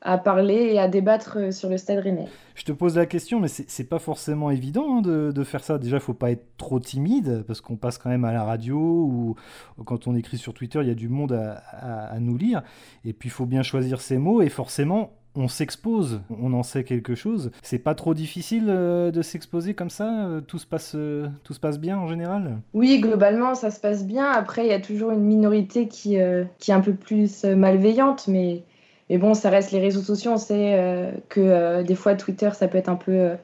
à 0.00 0.18
parler 0.18 0.72
et 0.72 0.78
à 0.78 0.88
débattre 0.88 1.52
sur 1.52 1.68
le 1.68 1.78
stade 1.78 1.98
rennais. 1.98 2.26
Je 2.54 2.64
te 2.64 2.72
pose 2.72 2.96
la 2.96 3.06
question, 3.06 3.40
mais 3.40 3.48
c'est 3.48 3.88
pas 3.88 3.98
forcément 3.98 4.50
évident 4.50 4.98
hein, 4.98 5.02
de, 5.02 5.44
faire 5.44 5.62
ça. 5.62 5.78
Déjà, 5.78 5.96
il 5.96 6.02
faut 6.02 6.14
pas 6.14 6.30
être 6.30 6.46
trop 6.56 6.80
timide, 6.80 7.44
parce 7.46 7.60
qu'on 7.60 7.76
passe 7.76 7.98
quand 7.98 8.08
même 8.08 8.24
à 8.24 8.32
la 8.32 8.44
radio, 8.44 8.78
ou 8.78 9.36
quand 9.84 10.06
on 10.06 10.14
écrit 10.14 10.38
sur 10.38 10.54
Twitter, 10.54 10.78
il 10.80 10.88
y 10.88 10.90
a 10.90 10.94
du 10.94 11.08
monde 11.08 11.32
à, 11.32 12.18
nous 12.20 12.36
lire. 12.36 12.62
Et 13.04 13.12
puis, 13.12 13.28
il 13.28 13.32
faut 13.32 13.46
bien 13.46 13.62
choisir 13.62 14.00
ses 14.00 14.16
mots, 14.16 14.42
et 14.42 14.48
forcément, 14.48 15.12
on 15.36 15.48
s'expose, 15.48 16.20
on 16.30 16.52
en 16.52 16.62
sait 16.62 16.84
quelque 16.84 17.14
chose. 17.14 17.50
C'est 17.62 17.78
pas 17.78 17.94
trop 17.94 18.14
difficile 18.14 18.66
euh, 18.68 19.10
de 19.10 19.22
s'exposer 19.22 19.74
comme 19.74 19.90
ça 19.90 20.28
tout 20.46 20.58
se, 20.58 20.66
passe, 20.66 20.92
euh, 20.94 21.28
tout 21.44 21.54
se 21.54 21.60
passe 21.60 21.78
bien 21.78 21.98
en 21.98 22.06
général 22.08 22.58
Oui, 22.74 23.00
globalement, 23.00 23.54
ça 23.54 23.70
se 23.70 23.80
passe 23.80 24.06
bien. 24.06 24.30
Après, 24.30 24.64
il 24.64 24.68
y 24.68 24.74
a 24.74 24.80
toujours 24.80 25.10
une 25.10 25.24
minorité 25.24 25.88
qui, 25.88 26.16
qui 26.58 26.70
est 26.70 26.74
un 26.74 26.80
peu 26.80 26.94
plus 26.94 27.44
malveillante, 27.44 28.28
mais 28.28 28.64
mais 29.10 29.18
bon, 29.18 29.34
ça 29.34 29.50
reste 29.50 29.70
les 29.72 29.80
réseaux 29.80 30.02
sociaux. 30.02 30.32
On 30.32 30.36
sait 30.36 30.74
euh, 30.74 31.12
que 31.28 31.40
euh, 31.40 31.82
des 31.82 31.94
fois, 31.94 32.14
Twitter, 32.14 32.50
ça 32.54 32.68
peut 32.68 32.78
être 32.78 32.88
un 32.88 32.96
peu 32.96 33.12
euh, 33.12 33.36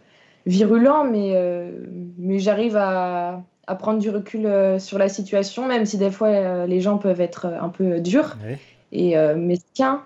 virulent, 0.47 1.05
mais, 1.05 1.35
mais 2.19 2.41
j'arrive 2.41 2.77
à, 2.77 3.43
à, 3.69 3.75
prendre 3.77 4.01
du 4.01 4.11
recul 4.11 4.49
sur 4.81 4.99
la 4.99 5.09
situation, 5.09 5.69
même 5.69 5.87
si 5.87 5.99
des 5.99 6.11
fois, 6.11 6.67
les 6.67 6.81
gens 6.81 6.99
peuvent 6.99 7.21
être 7.21 7.47
un 7.47 7.69
peu 7.69 8.01
durs 8.01 8.37
et 8.93 9.17
mesquins. 9.35 10.03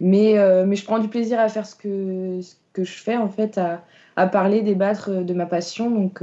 Mais, 0.00 0.34
mais 0.66 0.76
je 0.76 0.84
prends 0.84 0.98
du 0.98 1.08
plaisir 1.08 1.38
à 1.38 1.48
faire 1.48 1.66
ce 1.66 1.74
que, 1.74 2.40
ce 2.40 2.54
que 2.72 2.84
je 2.84 2.94
fais, 2.94 3.16
en 3.16 3.28
fait, 3.28 3.58
à, 3.58 3.84
à 4.16 4.26
parler, 4.26 4.62
débattre 4.62 5.24
de 5.24 5.34
ma 5.34 5.46
passion. 5.46 5.90
Donc, 5.90 6.22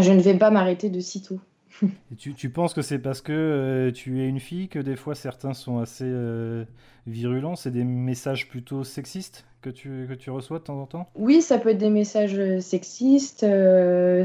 je 0.00 0.12
ne 0.12 0.20
vais 0.20 0.34
pas 0.34 0.50
m'arrêter 0.50 0.90
de 0.90 1.00
sitôt. 1.00 1.40
Et 2.12 2.16
tu, 2.16 2.34
tu, 2.34 2.50
penses 2.50 2.74
que 2.74 2.82
c'est 2.82 2.98
parce 2.98 3.20
que 3.20 3.32
euh, 3.32 3.92
tu 3.92 4.20
es 4.20 4.28
une 4.28 4.40
fille 4.40 4.68
que 4.68 4.78
des 4.78 4.96
fois 4.96 5.14
certains 5.14 5.54
sont 5.54 5.78
assez 5.78 6.06
euh, 6.06 6.64
virulents? 7.06 7.56
C'est 7.56 7.70
des 7.70 7.84
messages 7.84 8.48
plutôt 8.48 8.84
sexistes 8.84 9.44
que 9.60 9.70
tu, 9.70 10.06
que 10.08 10.14
tu 10.14 10.30
reçois 10.30 10.58
de 10.58 10.64
temps 10.64 10.80
en 10.80 10.86
temps? 10.86 11.08
Oui, 11.14 11.40
ça 11.40 11.58
peut 11.58 11.70
être 11.70 11.78
des 11.78 11.90
messages 11.90 12.38
euh, 12.38 12.60
sexistes. 12.60 13.40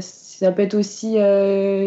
ça 0.00 0.52
peut 0.52 0.62
être 0.62 0.74
aussi 0.74 1.16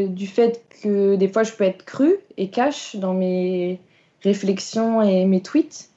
du 0.09 0.27
fait 0.27 0.65
que 0.81 1.15
des 1.15 1.27
fois 1.27 1.43
je 1.43 1.53
peux 1.53 1.63
être 1.63 1.85
crue 1.85 2.17
et 2.37 2.49
cache 2.49 2.95
dans 2.95 3.13
mes 3.13 3.79
réflexions 4.23 5.01
et 5.01 5.25
mes 5.25 5.41
tweets. 5.41 5.89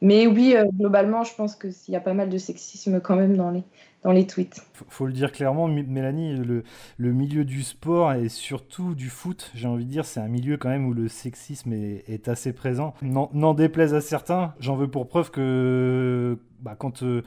Mais 0.00 0.26
oui, 0.26 0.54
globalement, 0.78 1.24
je 1.24 1.34
pense 1.34 1.56
qu'il 1.56 1.72
y 1.88 1.96
a 1.96 2.00
pas 2.00 2.14
mal 2.14 2.28
de 2.30 2.38
sexisme 2.38 3.00
quand 3.00 3.16
même 3.16 3.36
dans 3.36 3.50
les, 3.50 3.64
dans 4.04 4.12
les 4.12 4.26
tweets. 4.26 4.62
Faut, 4.88 5.06
le 5.06 5.12
dire 5.12 5.32
clairement, 5.32 5.66
Mélanie, 5.66 6.36
le, 6.36 7.12
milieu 7.12 7.44
du 7.44 7.62
sport 7.62 8.12
et 8.12 8.28
surtout 8.28 8.94
du 8.94 9.08
foot, 9.08 9.50
j'ai 9.54 9.66
envie 9.66 9.84
de 9.84 9.90
dire, 9.90 10.04
c'est 10.04 10.20
un 10.20 10.28
milieu 10.28 10.56
quand 10.56 10.68
même 10.68 10.86
où 10.86 10.94
le 10.94 11.08
sexisme 11.08 11.72
est, 11.72 12.28
assez 12.28 12.52
présent. 12.52 12.94
N'en 13.02 13.54
déplaise 13.54 13.94
à 13.94 14.00
certains, 14.00 14.54
j'en 14.60 14.76
veux 14.76 14.88
pour 14.88 15.08
preuve 15.08 15.30
que 15.30 16.38
bah, 16.60 16.74
quand 16.76 17.02
euh, 17.02 17.22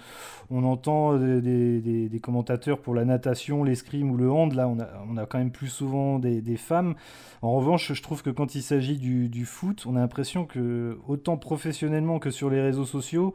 on 0.49 0.63
entend 0.63 1.17
des, 1.17 2.19
commentateurs 2.21 2.79
pour 2.79 2.93
la 2.93 3.05
natation, 3.05 3.63
l'escrime 3.63 4.11
ou 4.11 4.17
le 4.17 4.31
hand, 4.31 4.53
là 4.53 4.67
on 4.69 5.17
a, 5.17 5.25
quand 5.25 5.39
même 5.39 5.51
plus 5.51 5.69
souvent 5.69 6.19
des, 6.19 6.57
femmes. 6.57 6.95
En 7.41 7.53
revanche, 7.53 7.93
je 7.93 8.01
trouve 8.01 8.23
que 8.23 8.29
quand 8.29 8.55
il 8.55 8.61
s'agit 8.61 8.97
du 8.97 9.45
foot, 9.45 9.83
on 9.87 9.95
a 9.95 9.99
l'impression 9.99 10.45
que 10.45 10.97
autant 11.07 11.37
professionnellement 11.37 12.19
que 12.19 12.31
sur 12.31 12.49
les 12.49 12.61
réseaux 12.61 12.85
sociaux, 12.85 13.33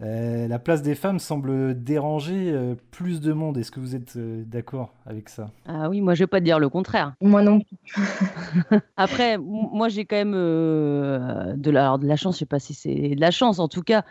euh, 0.00 0.46
la 0.46 0.58
place 0.58 0.82
des 0.82 0.94
femmes 0.94 1.18
semble 1.18 1.82
déranger 1.82 2.52
euh, 2.52 2.74
plus 2.92 3.20
de 3.20 3.32
monde. 3.32 3.58
Est-ce 3.58 3.72
que 3.72 3.80
vous 3.80 3.96
êtes 3.96 4.16
euh, 4.16 4.44
d'accord 4.46 4.94
avec 5.06 5.28
ça? 5.28 5.50
Ah 5.66 5.88
oui, 5.88 6.00
moi 6.00 6.14
je 6.14 6.20
vais 6.20 6.28
pas 6.28 6.38
te 6.38 6.44
dire 6.44 6.60
le 6.60 6.68
contraire. 6.68 7.14
Moi 7.20 7.42
non 7.42 7.60
plus. 7.60 8.78
Après, 8.96 9.38
moi 9.38 9.88
j'ai 9.88 10.04
quand 10.04 10.16
même 10.16 10.32
de, 10.34 11.70
la, 11.70 11.98
de 11.98 12.06
la 12.06 12.16
chance, 12.16 12.36
je 12.36 12.40
sais 12.40 12.46
pas 12.46 12.60
si 12.60 12.74
c'est 12.74 13.14
de 13.16 13.20
la 13.20 13.30
chance, 13.32 13.58
en 13.58 13.68
tout 13.68 13.82
cas, 13.82 14.04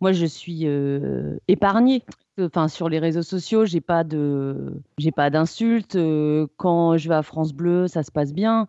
moi 0.00 0.12
je 0.12 0.26
suis 0.26 0.66
épargnée. 1.48 2.04
Enfin, 2.40 2.68
sur 2.68 2.88
les 2.88 2.98
réseaux 2.98 3.22
sociaux, 3.22 3.66
j'ai 3.66 3.82
pas 3.82 4.04
de, 4.04 4.80
j'ai 4.96 5.12
pas 5.12 5.28
d'insultes. 5.28 5.98
Quand 6.56 6.96
je 6.96 7.08
vais 7.08 7.14
à 7.14 7.22
France 7.22 7.52
Bleu, 7.52 7.88
ça 7.88 8.02
se 8.02 8.10
passe 8.10 8.32
bien 8.32 8.68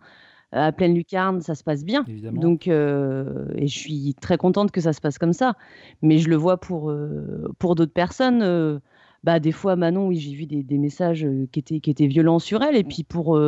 à 0.53 0.71
pleine 0.71 0.93
lucarne, 0.93 1.41
ça 1.41 1.55
se 1.55 1.63
passe 1.63 1.83
bien. 1.83 2.05
Donc, 2.31 2.67
euh, 2.67 3.45
et 3.55 3.67
je 3.67 3.77
suis 3.77 4.15
très 4.21 4.37
contente 4.37 4.71
que 4.71 4.81
ça 4.81 4.93
se 4.93 5.01
passe 5.01 5.17
comme 5.17 5.33
ça. 5.33 5.55
Mais 6.01 6.19
je 6.19 6.29
le 6.29 6.35
vois 6.35 6.57
pour, 6.57 6.89
euh, 6.89 7.51
pour 7.59 7.75
d'autres 7.75 7.93
personnes. 7.93 8.41
Euh, 8.43 8.79
bah, 9.23 9.39
des 9.39 9.53
fois, 9.53 9.75
Manon, 9.75 10.07
oui, 10.07 10.17
j'ai 10.17 10.33
vu 10.33 10.45
des, 10.45 10.63
des, 10.63 10.77
messages 10.77 11.25
qui 11.51 11.59
étaient, 11.59 11.79
qui 11.79 11.89
étaient 11.89 12.07
violents 12.07 12.39
sur 12.39 12.61
elle. 12.61 12.75
Et 12.75 12.83
puis 12.83 13.03
pour, 13.03 13.39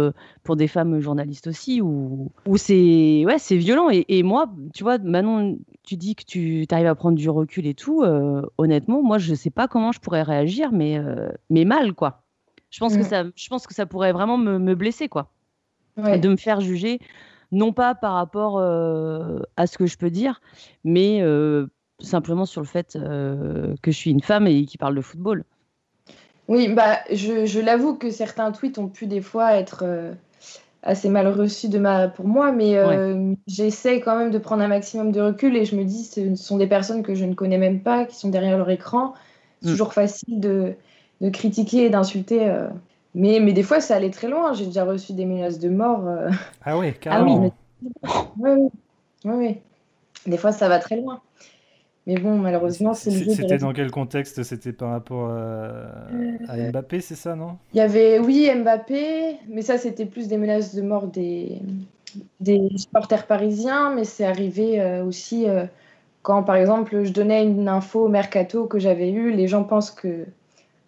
pour 0.43 0.55
des 0.55 0.67
femmes 0.67 0.99
journalistes 1.01 1.47
aussi, 1.47 1.81
où, 1.81 2.31
où 2.47 2.57
c'est 2.57 3.25
ouais, 3.25 3.37
violent. 3.57 3.89
Et, 3.91 4.05
et, 4.07 4.23
moi, 4.23 4.49
tu 4.73 4.83
vois, 4.83 4.97
Manon, 4.97 5.59
tu 5.83 5.97
dis 5.97 6.15
que 6.15 6.23
tu 6.23 6.65
arrives 6.71 6.87
à 6.87 6.95
prendre 6.95 7.17
du 7.17 7.29
recul 7.29 7.67
et 7.67 7.73
tout. 7.73 8.03
honnêtement, 8.57 9.03
moi, 9.03 9.17
je 9.17 9.31
ne 9.31 9.35
sais 9.35 9.49
pas 9.49 9.67
comment 9.67 9.91
je 9.91 9.99
pourrais 9.99 10.23
réagir, 10.23 10.71
mais, 10.71 10.97
mais 11.49 11.65
mal, 11.65 11.93
quoi. 11.93 12.21
Je 12.71 12.79
pense, 12.79 12.95
que 12.95 13.01
mmh. 13.01 13.03
ça, 13.03 13.23
je 13.35 13.47
pense 13.49 13.67
que 13.67 13.73
ça 13.73 13.85
pourrait 13.85 14.11
vraiment 14.11 14.37
me, 14.37 14.59
me 14.59 14.75
blesser, 14.75 15.07
quoi 15.07 15.29
de 15.97 16.27
me 16.27 16.35
faire 16.35 16.61
juger, 16.61 16.99
non 17.51 17.73
pas 17.73 17.95
par 17.95 18.13
rapport 18.13 18.57
euh, 18.57 19.39
à 19.57 19.67
ce 19.67 19.77
que 19.77 19.85
je 19.85 19.97
peux 19.97 20.09
dire, 20.09 20.41
mais 20.83 21.21
euh, 21.21 21.67
simplement 21.99 22.45
sur 22.45 22.61
le 22.61 22.67
fait 22.67 22.95
euh, 22.95 23.75
que 23.81 23.91
je 23.91 23.97
suis 23.97 24.11
une 24.11 24.21
femme 24.21 24.47
et 24.47 24.65
qui 24.65 24.77
parle 24.77 24.95
de 24.95 25.01
football. 25.01 25.43
Oui, 26.47 26.67
bah, 26.67 26.99
je, 27.11 27.45
je 27.45 27.59
l'avoue 27.59 27.95
que 27.95 28.11
certains 28.11 28.51
tweets 28.51 28.77
ont 28.77 28.87
pu 28.87 29.07
des 29.07 29.21
fois 29.21 29.53
être 29.55 29.83
assez 30.83 31.09
mal 31.09 31.27
reçus 31.27 31.69
de 31.69 31.79
ma, 31.79 32.07
pour 32.07 32.27
moi, 32.27 32.51
mais 32.51 32.77
j'essaie 33.47 33.99
quand 33.99 34.15
même 34.15 34.29
de 34.29 34.37
prendre 34.37 34.61
un 34.61 34.67
maximum 34.67 35.11
de 35.11 35.21
recul 35.21 35.55
et 35.55 35.65
je 35.65 35.75
me 35.75 35.83
dis 35.83 36.03
ce 36.03 36.35
sont 36.35 36.57
des 36.57 36.67
personnes 36.67 37.01
que 37.01 37.15
je 37.15 37.25
ne 37.25 37.33
connais 37.33 37.57
même 37.57 37.81
pas, 37.81 38.05
qui 38.05 38.15
sont 38.15 38.29
derrière 38.29 38.57
leur 38.57 38.69
écran. 38.69 39.15
C'est 39.61 39.69
mm. 39.69 39.71
toujours 39.71 39.93
facile 39.93 40.39
de, 40.39 40.75
de 41.21 41.29
critiquer 41.29 41.85
et 41.85 41.89
d'insulter 41.89 42.47
mais, 43.15 43.39
mais 43.39 43.53
des 43.53 43.63
fois, 43.63 43.79
ça 43.79 43.95
allait 43.95 44.11
très 44.11 44.27
loin. 44.27 44.53
J'ai 44.53 44.65
déjà 44.65 44.83
reçu 44.83 45.13
des 45.13 45.25
menaces 45.25 45.57
de 45.57 45.69
mort. 45.69 46.07
Euh. 46.07 46.29
Ah 46.63 46.77
oui, 46.77 46.93
carrément. 46.93 47.51
Ah 48.03 48.27
oui, 48.37 48.51
oui, 48.59 48.69
oui, 49.25 49.57
Des 50.27 50.37
fois, 50.37 50.51
ça 50.51 50.69
va 50.69 50.79
très 50.79 50.97
loin. 50.97 51.21
Mais 52.05 52.17
bon, 52.17 52.37
malheureusement, 52.37 52.93
c'est 52.93 53.09
C'était 53.09 53.57
dans 53.57 53.73
quel 53.73 53.89
contexte? 53.89 54.43
C'était 54.43 54.73
par 54.73 54.91
rapport 54.91 55.31
à, 55.31 55.69
à 56.47 56.55
euh, 56.55 56.69
Mbappé, 56.69 57.01
c'est 57.01 57.15
ça, 57.15 57.35
non? 57.35 57.57
Il 57.73 57.77
y 57.77 57.81
avait, 57.81 58.19
oui, 58.19 58.47
Mbappé, 58.53 59.37
mais 59.47 59.63
ça, 59.63 59.79
c'était 59.79 60.05
plus 60.05 60.27
des 60.27 60.37
menaces 60.37 60.75
de 60.75 60.83
mort 60.83 61.07
des, 61.07 61.59
des 62.41 62.69
supporters 62.75 63.25
parisiens, 63.25 63.91
mais 63.95 64.03
c'est 64.03 64.25
arrivé 64.25 64.79
euh, 64.79 65.03
aussi 65.03 65.47
quand, 66.25 66.43
par 66.43 66.55
exemple, 66.55 67.03
je 67.03 67.13
donnais 67.13 67.45
une 67.45 67.67
info 67.69 68.05
au 68.05 68.07
mercato 68.07 68.65
que 68.65 68.79
j'avais 68.79 69.11
eue, 69.11 69.31
les 69.31 69.47
gens 69.47 69.63
pensent 69.63 69.91
que 69.91 70.25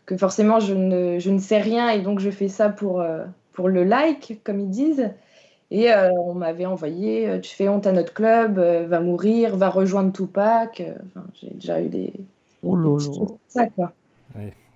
que 0.07 0.17
forcément 0.17 0.59
je 0.59 0.73
ne, 0.73 1.19
je 1.19 1.29
ne, 1.29 1.37
sais 1.37 1.59
rien 1.59 1.89
et 1.89 2.01
donc 2.01 2.19
je 2.19 2.31
fais 2.31 2.47
ça 2.47 2.69
pour, 2.69 3.01
euh, 3.01 3.25
pour 3.53 3.69
le 3.69 3.83
like, 3.83 4.41
comme 4.43 4.59
ils 4.59 4.69
disent. 4.69 5.11
Et 5.69 5.91
euh, 5.91 6.09
on 6.13 6.33
m'avait 6.33 6.65
envoyé 6.65 7.27
euh, 7.27 7.39
Tu 7.41 7.53
fais 7.53 7.67
honte 7.67 7.85
à 7.85 7.91
notre 7.91 8.13
club, 8.13 8.57
va 8.57 8.99
mourir, 9.01 9.57
va 9.57 9.69
rejoindre 9.69 10.13
Tupac. 10.13 10.81
Enfin, 11.07 11.27
J'ai 11.35 11.49
déjà 11.49 11.81
eu 11.81 11.89
des. 11.89 12.13
Oh 12.63 12.77
là 12.77 12.97
Ça, 13.49 13.67
quoi. 13.67 13.91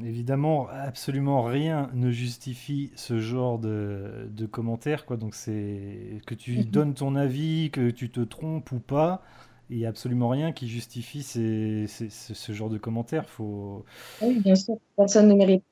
évidemment, 0.03 0.67
absolument 0.69 1.43
rien 1.43 1.89
ne 1.93 2.11
justifie 2.11 2.91
ce 2.95 3.19
genre 3.19 3.57
de, 3.57 4.27
de 4.29 4.45
commentaires. 4.45 5.05
Quoi. 5.05 5.15
Donc, 5.15 5.33
c'est 5.33 6.19
que 6.27 6.35
tu 6.35 6.55
donnes 6.65 6.93
ton 6.93 7.15
avis, 7.15 7.69
que 7.71 7.89
tu 7.89 8.09
te 8.09 8.19
trompes 8.19 8.73
ou 8.73 8.79
pas 8.79 9.21
il 9.71 9.77
n'y 9.77 9.85
a 9.85 9.89
absolument 9.89 10.27
rien 10.27 10.51
qui 10.51 10.67
justifie 10.67 11.23
ce 11.23 12.51
genre 12.51 12.69
de 12.69 12.77
commentaires. 12.77 13.27
Faut... 13.29 13.85
Oui, 14.21 14.39
bien 14.39 14.55
sûr, 14.55 14.77
personne 14.97 15.29
ne 15.29 15.33
mérite. 15.33 15.63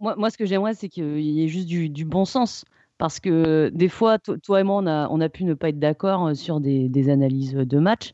Moi, 0.00 0.16
moi 0.18 0.28
ce 0.28 0.36
que 0.36 0.44
j'aimerais, 0.44 0.74
c'est 0.74 0.88
qu'il 0.88 1.20
y 1.20 1.42
ait 1.42 1.48
juste 1.48 1.68
du, 1.68 2.04
bon 2.04 2.24
sens. 2.24 2.64
Parce 2.98 3.20
que 3.20 3.70
des 3.74 3.88
fois, 3.88 4.18
toi 4.18 4.60
et 4.60 4.64
moi, 4.64 4.76
on 4.82 4.86
a, 4.86 5.08
on 5.10 5.20
a 5.20 5.28
pu 5.28 5.44
ne 5.44 5.54
pas 5.54 5.68
être 5.68 5.78
d'accord 5.78 6.26
euh, 6.26 6.34
sur 6.34 6.60
des, 6.60 7.08
analyses 7.08 7.54
de 7.54 7.78
match. 7.78 8.12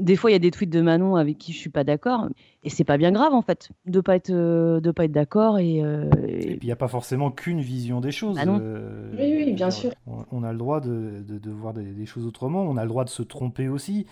Des 0.00 0.16
fois, 0.16 0.30
il 0.30 0.32
y 0.32 0.36
a 0.36 0.40
des 0.40 0.50
tweets 0.50 0.70
de 0.70 0.80
Manon 0.80 1.16
avec 1.16 1.38
qui 1.38 1.52
je 1.52 1.58
suis 1.58 1.70
pas 1.70 1.84
d'accord, 1.84 2.28
et 2.64 2.70
c'est 2.70 2.84
pas 2.84 2.96
bien 2.96 3.12
grave 3.12 3.34
en 3.34 3.42
fait 3.42 3.70
de 3.86 4.00
pas 4.00 4.16
être 4.16 4.32
de 4.32 4.90
pas 4.90 5.04
être 5.04 5.12
d'accord 5.12 5.58
et. 5.58 5.76
et... 5.76 6.56
puis 6.56 6.58
il 6.62 6.66
n'y 6.66 6.72
a 6.72 6.76
pas 6.76 6.88
forcément 6.88 7.30
qu'une 7.30 7.60
vision 7.60 8.00
des 8.00 8.10
choses. 8.10 8.36
Ah 8.40 8.44
oui, 8.46 9.44
oui, 9.44 9.52
bien 9.52 9.70
sûr. 9.70 9.92
On, 10.06 10.42
a 10.42 10.52
le 10.52 10.58
droit 10.58 10.80
de, 10.80 11.22
de, 11.26 11.50
voir 11.50 11.74
des, 11.74 12.06
choses 12.06 12.26
autrement. 12.26 12.62
On 12.62 12.76
a 12.76 12.82
le 12.82 12.88
droit 12.88 13.04
de 13.04 13.10
se 13.10 13.22
tromper 13.22 13.68
aussi. 13.68 14.06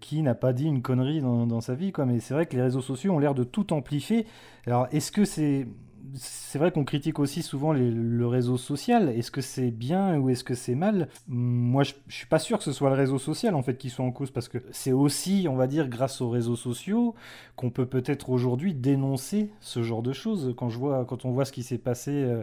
qui 0.00 0.22
n'a 0.22 0.34
pas 0.34 0.52
dit 0.52 0.66
une 0.66 0.82
connerie 0.82 1.20
dans, 1.20 1.46
dans 1.46 1.60
sa 1.60 1.74
vie 1.74 1.92
quoi. 1.92 2.06
Mais 2.06 2.20
c'est 2.20 2.34
vrai 2.34 2.46
que 2.46 2.56
les 2.56 2.62
réseaux 2.62 2.80
sociaux 2.80 3.12
ont 3.12 3.18
l'air 3.18 3.34
de 3.34 3.44
tout 3.44 3.72
amplifier. 3.72 4.26
Alors 4.66 4.86
est-ce 4.92 5.12
que 5.12 5.24
c'est 5.24 5.66
c'est 6.14 6.58
vrai 6.58 6.70
qu'on 6.72 6.84
critique 6.84 7.18
aussi 7.18 7.42
souvent 7.42 7.72
le 7.72 8.26
réseau 8.26 8.56
social. 8.56 9.08
Est-ce 9.10 9.30
que 9.30 9.40
c'est 9.40 9.70
bien 9.70 10.18
ou 10.18 10.30
est-ce 10.30 10.44
que 10.44 10.54
c'est 10.54 10.74
mal? 10.74 11.08
Moi, 11.28 11.82
je, 11.82 11.92
ne 12.06 12.12
suis 12.12 12.26
pas 12.26 12.38
sûr 12.38 12.58
que 12.58 12.64
ce 12.64 12.72
soit 12.72 12.90
le 12.90 12.96
réseau 12.96 13.18
social 13.18 13.54
en 13.54 13.62
fait 13.62 13.76
qui 13.76 13.90
soit 13.90 14.04
en 14.04 14.10
cause 14.10 14.30
parce 14.30 14.48
que 14.48 14.58
c'est 14.70 14.92
aussi, 14.92 15.46
on 15.48 15.56
va 15.56 15.66
dire, 15.66 15.88
grâce 15.88 16.20
aux 16.20 16.30
réseaux 16.30 16.56
sociaux 16.56 17.14
qu'on 17.56 17.70
peut 17.70 17.86
peut-être 17.86 18.30
aujourd'hui 18.30 18.74
dénoncer 18.74 19.50
ce 19.60 19.82
genre 19.82 20.02
de 20.02 20.12
choses. 20.12 20.54
Quand 20.56 20.68
je 20.70 20.78
vois, 20.78 21.04
quand 21.04 21.24
on 21.24 21.30
voit 21.30 21.44
ce 21.44 21.52
qui 21.52 21.62
s'est 21.62 21.78
passé 21.78 22.10
euh, 22.12 22.42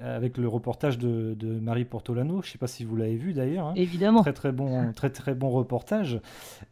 avec 0.00 0.36
le 0.36 0.46
reportage 0.46 0.98
de, 0.98 1.36
Marie 1.60 1.84
Portolano, 1.84 2.42
je 2.42 2.50
sais 2.50 2.58
pas 2.58 2.66
si 2.66 2.84
vous 2.84 2.96
l'avez 2.96 3.16
vu 3.16 3.32
d'ailleurs. 3.32 3.68
Hein. 3.68 3.72
Évidemment. 3.76 4.22
Très 4.22 4.32
très 4.32 4.52
bon, 4.52 4.92
très 4.92 5.10
très 5.10 5.34
bon 5.34 5.50
reportage. 5.50 6.20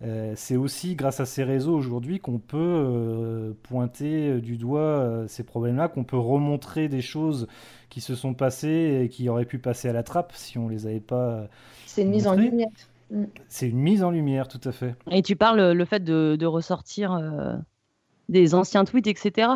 Euh, 0.02 0.34
c'est 0.36 0.56
aussi 0.56 0.94
grâce 0.94 1.20
à 1.20 1.26
ces 1.26 1.42
réseaux 1.42 1.74
aujourd'hui 1.74 2.20
qu'on 2.20 2.38
peut 2.38 2.56
euh, 2.58 3.52
pointer 3.62 4.40
du 4.40 4.56
doigt 4.56 5.24
ces 5.28 5.42
problèmes-là, 5.42 5.88
qu'on 5.88 6.04
peut 6.04 6.16
remontrer 6.26 6.88
des 6.88 7.02
choses 7.02 7.46
qui 7.88 8.00
se 8.00 8.14
sont 8.14 8.34
passées 8.34 9.02
et 9.02 9.08
qui 9.08 9.28
auraient 9.28 9.44
pu 9.44 9.58
passer 9.58 9.88
à 9.88 9.92
la 9.92 10.02
trappe 10.02 10.32
si 10.34 10.58
on 10.58 10.68
les 10.68 10.86
avait 10.86 11.00
pas. 11.00 11.48
C'est 11.86 12.02
une 12.02 12.10
mise 12.10 12.26
en 12.26 12.34
lumière. 12.34 12.68
Mm. 13.10 13.24
C'est 13.48 13.68
une 13.68 13.78
mise 13.78 14.02
en 14.02 14.10
lumière, 14.10 14.48
tout 14.48 14.60
à 14.64 14.72
fait. 14.72 14.94
Et 15.10 15.22
tu 15.22 15.36
parles 15.36 15.72
le 15.72 15.84
fait 15.84 16.02
de, 16.02 16.46
ressortir 16.46 17.12
euh, 17.12 17.56
des 18.28 18.54
anciens 18.54 18.84
tweets, 18.84 19.06
etc. 19.06 19.48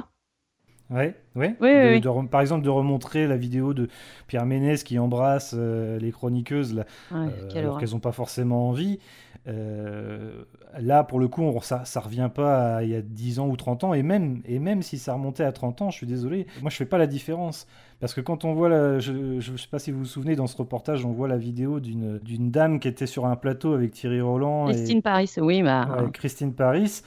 Ouais, 0.90 1.14
ouais. 1.36 1.54
Oui, 1.60 2.28
par 2.28 2.40
exemple, 2.40 2.64
de 2.64 2.68
remontrer 2.68 3.28
la 3.28 3.36
vidéo 3.36 3.74
de 3.74 3.88
Pierre 4.26 4.44
Ménès 4.44 4.82
qui 4.82 4.98
embrasse 4.98 5.54
euh, 5.56 6.00
les 6.00 6.10
chroniqueuses 6.10 6.74
là, 6.74 6.84
euh, 7.12 7.28
alors 7.54 7.78
qu'elles 7.78 7.90
n'ont 7.92 8.00
pas 8.00 8.12
forcément 8.12 8.68
envie. 8.68 8.98
Euh, 9.46 10.42
là, 10.78 11.04
pour 11.04 11.20
le 11.20 11.28
coup, 11.28 11.48
ça, 11.62 11.84
ça 11.84 12.00
revient 12.00 12.28
pas 12.34 12.76
à 12.76 12.82
il 12.82 12.90
y 12.90 12.96
a 12.96 13.02
10 13.02 13.38
ans 13.38 13.46
ou 13.46 13.56
30 13.56 13.84
ans. 13.84 13.94
Et 13.94 14.02
même, 14.02 14.42
et 14.46 14.58
même 14.58 14.82
si 14.82 14.98
ça 14.98 15.14
remontait 15.14 15.44
à 15.44 15.52
30 15.52 15.82
ans, 15.82 15.90
je 15.90 15.96
suis 15.96 16.06
désolé, 16.08 16.46
moi 16.60 16.70
je 16.70 16.76
fais 16.76 16.86
pas 16.86 16.98
la 16.98 17.06
différence. 17.06 17.68
Parce 18.00 18.12
que 18.12 18.20
quand 18.20 18.44
on 18.44 18.54
voit, 18.54 18.68
la, 18.68 18.98
je 18.98 19.12
ne 19.12 19.40
sais 19.40 19.68
pas 19.70 19.78
si 19.78 19.92
vous 19.92 20.00
vous 20.00 20.04
souvenez, 20.06 20.34
dans 20.34 20.46
ce 20.48 20.56
reportage, 20.56 21.04
on 21.04 21.12
voit 21.12 21.28
la 21.28 21.36
vidéo 21.36 21.78
d'une 21.78 22.50
dame 22.50 22.80
qui 22.80 22.88
était 22.88 23.06
sur 23.06 23.26
un 23.26 23.36
plateau 23.36 23.74
avec 23.74 23.92
Thierry 23.92 24.20
Roland. 24.20 24.66
Christine 24.66 25.02
Paris, 25.02 25.30
oui. 25.38 25.62
Bah... 25.62 26.08
Christine 26.12 26.52
Paris 26.52 27.02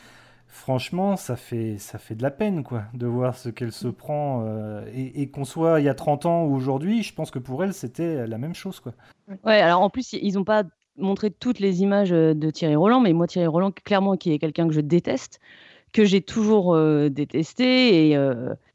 franchement, 0.53 1.17
ça 1.17 1.35
fait, 1.35 1.77
ça 1.79 1.97
fait 1.97 2.13
de 2.13 2.21
la 2.21 2.29
peine, 2.29 2.63
quoi, 2.63 2.83
de 2.93 3.07
voir 3.07 3.35
ce 3.35 3.49
qu'elle 3.49 3.71
se 3.71 3.87
prend. 3.87 4.43
Euh, 4.45 4.85
et, 4.93 5.27
qu'on 5.29 5.45
soit 5.45 5.81
il 5.81 5.85
y 5.85 5.89
a 5.89 5.95
30 5.95 6.27
ans 6.27 6.45
ou 6.45 6.55
aujourd'hui, 6.55 7.01
je 7.01 7.13
pense 7.13 7.31
que 7.31 7.39
pour 7.39 7.63
elle, 7.63 7.73
c'était 7.73 8.27
la 8.27 8.37
même 8.37 8.53
chose, 8.53 8.79
quoi. 8.79 8.93
Ouais, 9.43 9.59
alors 9.59 9.81
en 9.81 9.89
plus, 9.89 10.13
ils 10.13 10.35
n'ont 10.35 10.43
pas 10.43 10.63
montré 10.95 11.31
toutes 11.31 11.59
les 11.59 11.81
images 11.81 12.13
euh, 12.13 12.35
de 12.35 12.51
Thierry 12.51 12.75
Roland, 12.75 12.99
mais 12.99 13.13
moi, 13.13 13.25
Thierry 13.25 13.47
Roland, 13.47 13.71
clairement, 13.71 14.15
qui 14.15 14.31
est 14.31 14.37
quelqu'un 14.37 14.67
que 14.67 14.73
je 14.73 14.79
déteste, 14.79 15.39
que 15.91 16.05
j'ai 16.05 16.21
toujours 16.21 16.75
euh, 16.75 17.09
détesté. 17.09 18.11
Et, 18.11 18.17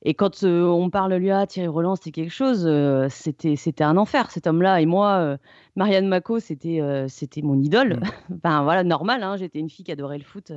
et 0.02 0.14
quand 0.14 0.42
on 0.42 0.90
parle 0.90 1.14
lui 1.14 1.30
à 1.30 1.40
ah, 1.40 1.46
Thierry 1.46 1.68
Roland, 1.68 1.94
c'était 1.94 2.10
quelque 2.10 2.34
chose, 2.34 2.68
c'était, 3.08 3.54
c'était 3.54 3.84
un 3.84 3.96
enfer, 3.96 4.32
cet 4.32 4.48
homme-là. 4.48 4.80
Et 4.80 4.86
moi, 4.86 5.38
Marianne 5.76 6.08
Mako, 6.08 6.40
c'était, 6.40 6.80
c'était 7.08 7.42
mon 7.42 7.60
idole. 7.62 8.00
Enfin, 8.36 8.64
voilà, 8.64 8.82
normal, 8.82 9.22
hein, 9.22 9.36
j'étais 9.36 9.60
une 9.60 9.70
fille 9.70 9.84
qui 9.84 9.92
adorait 9.92 10.18
le 10.18 10.24
foot 10.24 10.52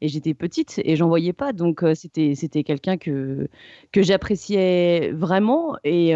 et 0.00 0.08
j'étais 0.08 0.34
petite 0.34 0.80
et 0.84 0.96
j'en 0.96 1.08
voyais 1.08 1.32
pas. 1.32 1.52
Donc 1.52 1.84
c'était 1.94 2.34
c'était 2.34 2.64
quelqu'un 2.64 2.96
que 2.96 3.48
que 3.92 4.02
j'appréciais 4.02 5.12
vraiment 5.12 5.76
et 5.84 6.10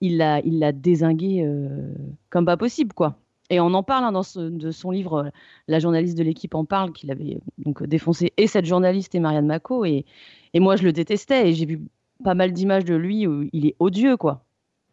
il 0.00 0.16
l'a 0.16 0.40
il 0.40 0.58
l'a 0.58 0.72
désingué 0.72 1.48
comme 2.30 2.46
pas 2.46 2.56
possible 2.56 2.92
quoi. 2.92 3.16
Et 3.50 3.60
on 3.60 3.74
en 3.74 3.82
parle 3.82 4.04
hein, 4.04 4.12
dans 4.12 4.22
de 4.36 4.70
son 4.70 4.90
livre, 4.90 5.30
la 5.68 5.78
journaliste 5.78 6.16
de 6.16 6.22
l'équipe 6.22 6.54
en 6.54 6.64
parle, 6.64 6.92
qu'il 6.92 7.10
avait 7.10 7.38
donc 7.58 7.82
défoncé 7.84 8.32
et 8.36 8.46
cette 8.46 8.64
journaliste 8.64 9.14
et 9.14 9.20
Marianne 9.20 9.46
Mako. 9.46 9.84
Et, 9.84 10.06
et 10.54 10.60
moi, 10.60 10.76
je 10.76 10.84
le 10.84 10.92
détestais. 10.92 11.50
Et 11.50 11.52
j'ai 11.52 11.66
vu 11.66 11.80
pas 12.22 12.34
mal 12.34 12.52
d'images 12.52 12.84
de 12.84 12.94
lui 12.94 13.26
où 13.26 13.48
il 13.52 13.66
est 13.66 13.76
odieux, 13.80 14.16
quoi. 14.16 14.44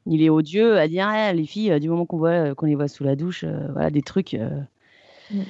Il 0.05 0.21
est 0.21 0.29
odieux 0.29 0.77
à 0.77 0.87
dire 0.87 1.07
ah, 1.07 1.31
les 1.31 1.45
filles, 1.45 1.79
du 1.79 1.87
moment 1.87 2.05
qu'on 2.05 2.17
voit 2.17 2.55
qu'on 2.55 2.65
les 2.65 2.75
voit 2.75 2.87
sous 2.87 3.03
la 3.03 3.15
douche, 3.15 3.45
voilà 3.45 3.89
des 3.89 4.01
trucs. 4.01 4.35
Mmh 5.31 5.43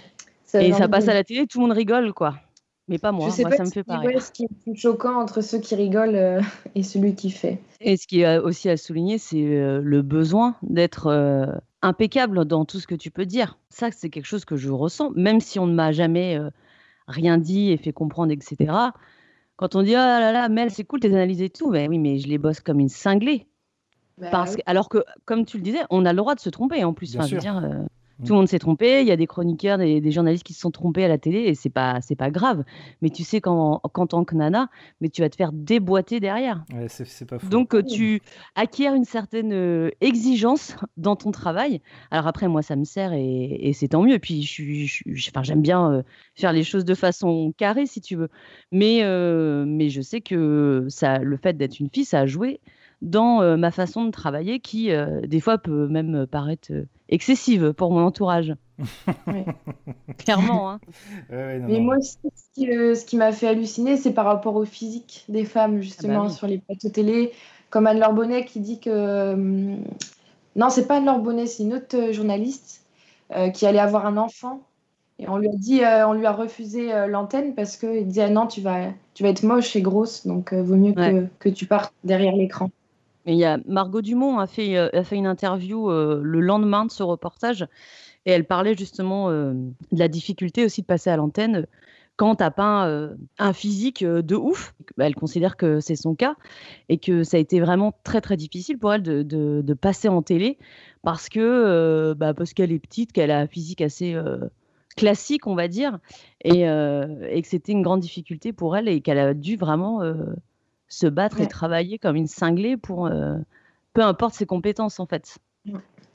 et 0.54 0.74
ça 0.74 0.88
passe 0.88 1.08
à 1.08 1.14
la 1.14 1.24
télé, 1.24 1.48
tout 1.48 1.60
le 1.60 1.68
monde 1.68 1.76
rigole, 1.76 2.14
quoi. 2.14 2.36
Mais 2.88 2.98
pas 2.98 3.12
moi, 3.12 3.28
moi 3.28 3.52
ça 3.52 3.64
me 3.64 3.70
fait 3.70 3.84
pareil. 3.84 4.20
ce 4.20 4.32
qui 4.32 4.44
est 4.44 4.64
plus 4.64 4.76
choquant 4.76 5.22
entre 5.22 5.42
ceux 5.42 5.60
qui 5.60 5.76
rigolent 5.76 6.16
euh, 6.16 6.42
et 6.76 6.84
celui 6.84 7.16
qui 7.16 7.30
fait. 7.30 7.62
Et 7.80 7.96
ce 7.96 8.06
qui 8.06 8.22
est 8.22 8.38
aussi 8.38 8.70
à 8.70 8.76
souligner, 8.76 9.18
c'est 9.18 9.38
euh, 9.38 9.80
le 9.82 10.02
besoin 10.02 10.56
d'être 10.62 11.08
euh, 11.08 11.46
impeccable 11.82 12.44
dans 12.44 12.66
tout 12.66 12.80
ce 12.80 12.88
que 12.88 12.96
tu 12.96 13.10
peux 13.10 13.26
dire. 13.26 13.58
Ça, 13.70 13.92
c'est 13.92 14.10
quelque 14.10 14.26
chose 14.26 14.44
que 14.44 14.58
je 14.58 14.70
ressens, 14.70 15.12
même 15.16 15.40
si 15.40 15.58
on 15.58 15.68
ne 15.68 15.74
m'a 15.74 15.92
jamais 15.92 16.38
rien 17.08 17.38
dit 17.38 17.72
et 17.72 17.78
fait 17.78 17.94
comprendre, 17.94 18.32
etc. 18.34 18.74
Quand 19.56 19.76
on 19.76 19.84
dit 19.84 19.92
oh 19.92 19.94
là 19.94 20.32
là, 20.34 20.50
Mel, 20.50 20.72
c'est 20.72 20.84
cool 20.84 21.00
tes 21.00 21.14
analyses 21.14 21.42
et 21.42 21.50
tout, 21.50 21.70
mais 21.70 21.88
oui, 21.88 21.98
mais 21.98 22.18
je 22.18 22.28
les 22.28 22.40
bosse 22.40 22.60
comme 22.60 22.80
une 22.80 22.90
cinglée. 22.90 23.48
Bah 24.18 24.28
Parce 24.32 24.58
que, 24.58 24.62
alors 24.66 24.90
que, 24.90 25.04
comme 25.24 25.46
tu 25.46 25.58
le 25.58 25.64
disais, 25.64 25.82
on 25.90 26.06
a 26.06 26.12
le 26.12 26.18
droit 26.18 26.36
de 26.36 26.42
se 26.42 26.50
tromper 26.50 26.84
en 26.84 26.94
plus. 26.94 27.14
Bien 27.14 27.24
sûr. 27.24 27.38
dire, 27.40 27.86
tout 28.26 28.34
le 28.34 28.40
monde 28.40 28.48
s'est 28.48 28.60
trompé. 28.60 29.02
Il 29.02 29.08
y 29.08 29.12
a 29.12 29.18
des 29.18 29.28
chroniqueurs, 29.28 29.78
des, 29.78 30.12
journalistes 30.12 30.44
qui 30.44 30.54
se 30.54 30.62
sont 30.62 30.72
trompés 30.72 31.06
à 31.06 31.08
la 31.08 31.18
télé 31.18 31.40
et 31.40 31.56
c'est 31.56 31.70
pas 31.70 32.00
c'est 32.02 32.16
pas 32.16 32.30
grave. 32.30 32.64
Mais 33.02 33.10
tu 33.10 33.24
sais 33.24 33.42
qu'en 33.42 33.80
tant 33.80 34.24
que 34.24 34.36
nana, 34.36 34.70
mais 35.00 35.10
tu 35.10 35.22
vas 35.22 35.30
te 35.30 35.36
faire 35.36 35.52
déboîter 35.52 36.20
derrière. 36.20 36.64
Ouais, 36.74 36.88
c'est 36.88 37.26
pas 37.26 37.40
fou. 37.40 37.48
Donc 37.50 37.74
euh, 37.74 37.84
tu 37.84 38.22
acquiers 38.56 38.90
une 38.90 39.06
certaine 39.06 39.54
euh, 39.54 39.90
exigence 40.02 40.76
dans 40.98 41.16
ton 41.16 41.32
travail. 41.32 41.82
Alors 42.12 42.28
après 42.28 42.48
moi 42.48 42.62
ça 42.62 42.76
me 42.76 42.84
sert 42.84 43.14
et, 43.14 43.72
c'est 43.74 43.90
tant 43.90 44.04
mieux. 44.04 44.16
Et 44.16 44.20
puis 44.20 44.44
je, 44.44 45.30
enfin, 45.30 45.44
j'aime 45.44 45.62
bien 45.62 45.92
euh, 45.92 46.04
faire 46.36 46.54
les 46.54 46.64
choses 46.64 46.86
de 46.86 46.96
façon 46.96 47.54
carrée 47.58 47.86
si 47.86 48.02
tu 48.02 48.16
veux. 48.16 48.30
Mais 48.72 49.02
mais 49.66 49.90
je 49.90 50.02
sais 50.02 50.22
que 50.22 50.86
ça 50.90 51.20
le 51.20 51.38
fait 51.38 51.58
d'être 51.58 51.80
une 51.80 51.90
fille 51.90 52.06
ça 52.06 52.20
a 52.20 52.26
joué 52.26 52.60
dans 53.02 53.58
ma 53.58 53.72
façon 53.72 54.06
de 54.06 54.12
travailler 54.12 54.60
qui 54.60 54.92
des 55.28 55.40
fois 55.40 55.58
peut 55.58 55.88
même 55.88 56.28
paraître 56.28 56.72
excessive 57.12 57.74
pour 57.74 57.92
mon 57.92 58.06
entourage. 58.06 58.56
Clairement. 60.18 60.72
Hein. 60.72 60.80
Mais 61.30 61.80
moi 61.80 61.98
aussi, 61.98 62.18
ce 62.56 63.06
qui, 63.06 63.18
m'a 63.18 63.32
fait 63.32 63.48
halluciner, 63.48 63.98
c'est 63.98 64.14
par 64.14 64.26
rapport 64.26 64.56
au 64.56 64.66
physique 64.66 65.26
des 65.30 65.46
femmes, 65.46 65.78
ah 65.78 65.82
justement, 65.82 66.24
bah 66.24 66.30
sur 66.30 66.48
les 66.48 66.58
plateaux 66.58 66.90
télé. 66.90 67.32
Comme 67.70 67.88
Anne-Laure 67.88 68.14
Bonnet 68.14 68.46
qui 68.46 68.60
dit 68.60 68.80
que. 68.80 68.90
Euh, 68.90 69.76
non, 70.56 70.70
c'est 70.70 70.88
pas 70.88 70.98
Anne-Laure 70.98 71.20
Bonnet, 71.20 71.46
c'est 71.46 71.64
une 71.64 71.74
autre 71.74 71.96
euh, 71.96 72.12
journaliste 72.12 72.84
euh, 73.36 73.50
qui 73.50 73.66
allait 73.66 73.80
avoir 73.80 74.06
un 74.06 74.18
enfant. 74.18 74.62
Et 75.20 75.30
on 75.30 75.38
lui 75.38 75.48
a 75.48 75.54
dit, 75.54 75.82
on 76.08 76.14
lui 76.14 76.26
a 76.26 76.32
refusé 76.32 76.92
l'antenne 77.08 77.54
parce 77.54 77.78
qu'il 77.78 78.08
disait 78.08 78.24
ah 78.24 78.30
non, 78.32 78.48
tu 78.48 78.60
vas, 78.60 78.88
tu 79.14 79.22
vas 79.22 79.30
être 79.30 79.44
moche 79.44 79.76
et 79.76 79.82
grosse, 79.84 80.26
donc 80.26 80.52
vaut 80.52 80.78
mieux 80.78 80.94
que, 80.94 81.28
que 81.38 81.48
tu 81.48 81.68
partes 81.68 81.94
derrière 82.04 82.36
l'écran. 82.36 82.72
Margot 83.26 84.02
Dumont 84.02 84.40
a 84.40 84.48
fait, 84.48 84.78
euh, 84.78 84.90
a 84.94 85.04
fait 85.04 85.16
une 85.16 85.28
interview 85.28 85.90
euh, 85.90 86.22
le 86.24 86.40
lendemain 86.42 86.86
de 86.86 86.92
ce 86.92 87.04
reportage 87.04 87.68
et 88.26 88.32
elle 88.32 88.46
parlait 88.46 88.76
justement 88.76 89.30
euh, 89.30 89.54
de 89.92 90.00
la 90.00 90.08
difficulté 90.08 90.66
aussi 90.66 90.82
de 90.82 90.88
passer 90.88 91.10
à 91.10 91.18
l'antenne 91.18 91.68
quand 92.18 92.36
tu 92.36 92.44
n'as 92.44 92.52
pas 92.52 92.88
un 93.40 93.54
physique 93.54 94.04
de 94.04 94.36
ouf. 94.36 94.76
Bah, 94.96 95.08
elle 95.08 95.16
considère 95.16 95.58
que 95.58 95.80
c'est 95.80 95.96
son 95.96 96.14
cas 96.14 96.36
et 96.88 97.00
que 97.00 97.24
ça 97.24 97.38
a 97.38 97.40
été 97.40 97.60
vraiment 97.60 97.96
très 98.04 98.22
très 98.22 98.38
difficile 98.38 98.78
pour 98.78 98.94
elle 98.94 99.02
de, 99.02 99.24
de, 99.24 99.74
passer 99.74 100.08
en 100.08 100.22
télé 100.22 100.60
parce 101.02 101.30
que 101.30 102.14
bah, 102.14 102.34
qu'elle 102.56 102.74
est 102.74 102.80
petite, 102.80 103.12
qu'elle 103.12 103.32
a 103.32 103.40
un 103.40 103.48
physique 103.48 103.82
assez 103.82 104.16
classique, 104.96 105.48
on 105.48 105.56
va 105.56 105.68
dire, 105.68 105.98
et, 106.44 106.60
et 106.60 107.42
que 107.42 107.48
c'était 107.48 107.72
une 107.72 107.82
grande 107.82 108.02
difficulté 108.02 108.54
pour 108.54 108.78
elle 108.78 108.88
et 108.88 109.02
qu'elle 109.02 109.18
a 109.18 109.34
dû 109.34 109.56
vraiment 109.56 110.02
se 110.92 111.08
battre 111.08 111.40
et 111.40 111.48
travailler 111.48 111.98
comme 111.98 112.16
une 112.16 112.28
cinglée 112.28 112.76
pour 112.76 113.08
euh, 113.08 113.38
peu 113.94 114.02
importe 114.02 114.36
ses 114.36 114.46
compétences 114.46 115.00
en 115.00 115.06
fait. 115.06 115.38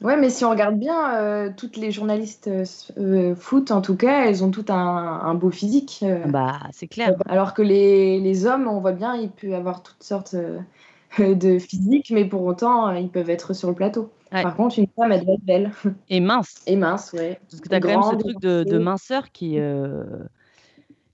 Ouais, 0.02 0.18
mais 0.18 0.28
si 0.28 0.44
on 0.44 0.50
regarde 0.50 0.78
bien, 0.78 1.14
euh, 1.14 1.50
toutes 1.56 1.78
les 1.78 1.90
journalistes 1.90 2.50
euh, 2.98 3.34
foot, 3.34 3.70
en 3.70 3.80
tout 3.80 3.96
cas, 3.96 4.26
elles 4.26 4.44
ont 4.44 4.50
tout 4.50 4.66
un, 4.68 5.34
beau 5.34 5.50
physique. 5.50 6.04
bah, 6.26 6.60
c'est 6.72 6.86
clair. 6.86 7.14
alors 7.26 7.54
que 7.54 7.62
les, 7.62 8.20
les, 8.20 8.46
hommes, 8.46 8.68
on 8.68 8.80
voit 8.80 8.92
bien, 8.92 9.16
ils 9.16 9.30
peuvent 9.30 9.54
avoir 9.54 9.82
toutes 9.82 10.02
sortes 10.02 10.36
de 11.18 11.58
physiques, 11.58 12.10
mais 12.10 12.26
pour 12.26 12.42
autant, 12.42 12.90
ils 12.90 13.08
peuvent 13.08 13.30
être 13.30 13.54
sur 13.54 13.68
le 13.68 13.74
plateau. 13.74 14.10
Par 14.30 14.54
contre, 14.54 14.78
une 14.78 14.88
femme, 14.94 15.12
elle 15.12 15.24
doit 15.24 15.34
être 15.34 15.44
belle. 15.44 15.70
Et 16.10 16.20
mince. 16.20 16.62
Et 16.66 16.76
mince, 16.76 17.14
ouais. 17.14 17.40
Parce 17.50 17.62
que 17.62 17.68
tu 17.68 17.74
as 17.74 17.80
quand 17.80 17.88
même 17.88 18.02
ce 18.02 18.16
truc 18.16 18.38
de, 18.40 18.64
de 18.64 18.76
minceur 18.76 19.32
qui, 19.32 19.58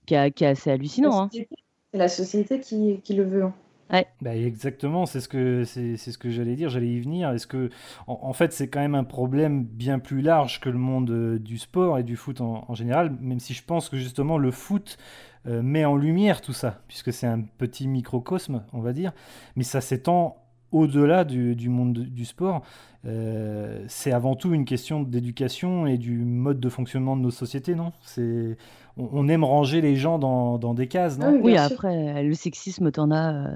qui, 0.05 0.15
qui, 0.35 0.43
est 0.43 0.47
assez 0.47 0.71
hallucinant. 0.71 1.21
Hein. 1.21 1.29
C'est 1.93 1.99
la 1.99 2.09
société 2.09 2.59
qui, 2.59 2.99
qui 3.03 3.13
le 3.13 3.23
veut. 3.23 3.43
Hein. 3.43 3.53
Bah, 4.21 4.35
exactement, 4.35 5.05
c'est 5.05 5.19
ce 5.19 5.27
que 5.27 5.63
c'est 5.65 5.97
ce 5.97 6.17
que 6.17 6.31
j'allais 6.31 6.55
dire, 6.55 6.69
j'allais 6.69 6.87
y 6.87 6.99
venir. 6.99 7.29
Est-ce 7.29 7.45
que 7.45 7.69
en, 8.07 8.33
fait 8.33 8.51
c'est 8.51 8.67
quand 8.67 8.79
même 8.79 8.95
un 8.95 9.03
problème 9.03 9.63
bien 9.63 9.99
plus 9.99 10.21
large 10.21 10.59
que 10.59 10.69
le 10.69 10.79
monde 10.79 11.11
euh, 11.11 11.37
du 11.37 11.59
sport 11.59 11.99
et 11.99 12.03
du 12.03 12.15
foot 12.15 12.41
en, 12.41 12.73
général, 12.73 13.15
même 13.21 13.39
si 13.39 13.53
je 13.53 13.63
pense 13.63 13.89
que 13.89 13.97
justement 13.97 14.39
le 14.39 14.49
foot 14.49 14.97
euh, 15.45 15.61
met 15.61 15.85
en 15.85 15.95
lumière 15.95 16.41
tout 16.41 16.53
ça, 16.53 16.81
puisque 16.87 17.13
c'est 17.13 17.27
un 17.27 17.41
petit 17.41 17.87
microcosme, 17.87 18.63
on 18.73 18.81
va 18.81 18.93
dire, 18.93 19.13
mais 19.55 19.63
ça 19.63 19.79
s'étend 19.79 20.42
au-delà 20.73 21.23
du, 21.23 21.69
monde 21.69 21.93
du 21.93 22.25
sport. 22.25 22.63
Euh, 23.05 23.83
c'est 23.87 24.11
avant 24.11 24.35
tout 24.35 24.53
une 24.53 24.65
question 24.65 25.01
d'éducation 25.03 25.87
et 25.87 25.97
du 25.97 26.17
mode 26.17 26.59
de 26.59 26.69
fonctionnement 26.69 27.15
de 27.15 27.21
nos 27.21 27.31
sociétés, 27.31 27.75
non? 27.75 27.91
C'est 28.01 28.57
on, 28.97 29.27
aime 29.27 29.43
ranger 29.43 29.81
les 29.81 29.95
gens 29.95 30.19
dans, 30.19 30.57
dans 30.57 30.73
des 30.73 30.87
cases, 30.87 31.17
non? 31.17 31.39
Oui, 31.41 31.57
après 31.57 32.23
le 32.23 32.33
sexisme, 32.33 32.91
t'en 32.91 33.11
as 33.11 33.49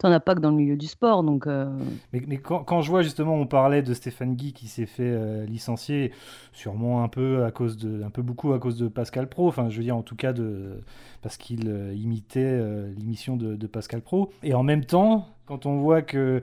t'en 0.00 0.10
as 0.10 0.20
pas 0.20 0.34
que 0.34 0.40
dans 0.40 0.50
le 0.50 0.56
milieu 0.56 0.76
du 0.76 0.86
sport. 0.86 1.22
Donc, 1.22 1.46
euh. 1.46 1.68
Mais, 2.12 2.38
quand, 2.38 2.64
quand, 2.64 2.80
je 2.80 2.90
vois 2.90 3.02
justement, 3.02 3.34
on 3.34 3.46
parlait 3.46 3.82
de 3.82 3.92
Stéphane 3.92 4.34
Guy 4.34 4.52
qui 4.52 4.66
s'est 4.66 4.86
fait 4.86 5.02
euh, 5.04 5.44
licencier, 5.44 6.12
sûrement 6.52 7.04
un 7.04 7.08
peu 7.08 7.44
à 7.44 7.50
cause 7.50 7.76
de, 7.76 8.02
un 8.02 8.10
peu 8.10 8.22
beaucoup 8.22 8.52
à 8.54 8.58
cause 8.58 8.78
de 8.78 8.88
Pascal 8.88 9.28
Pro. 9.28 9.46
Enfin, 9.46 9.68
je 9.68 9.76
veux 9.76 9.84
dire 9.84 9.96
en 9.96 10.02
tout 10.02 10.16
cas 10.16 10.32
de 10.32 10.80
parce 11.22 11.36
qu'il 11.36 11.68
euh, 11.68 11.94
imitait 11.94 12.60
l'émission 12.98 13.36
de, 13.36 13.66
Pascal 13.66 14.00
Pro. 14.00 14.32
Et 14.42 14.54
en 14.54 14.62
même 14.62 14.84
temps, 14.84 15.28
quand 15.46 15.66
on 15.66 15.76
voit 15.76 16.02
que 16.02 16.42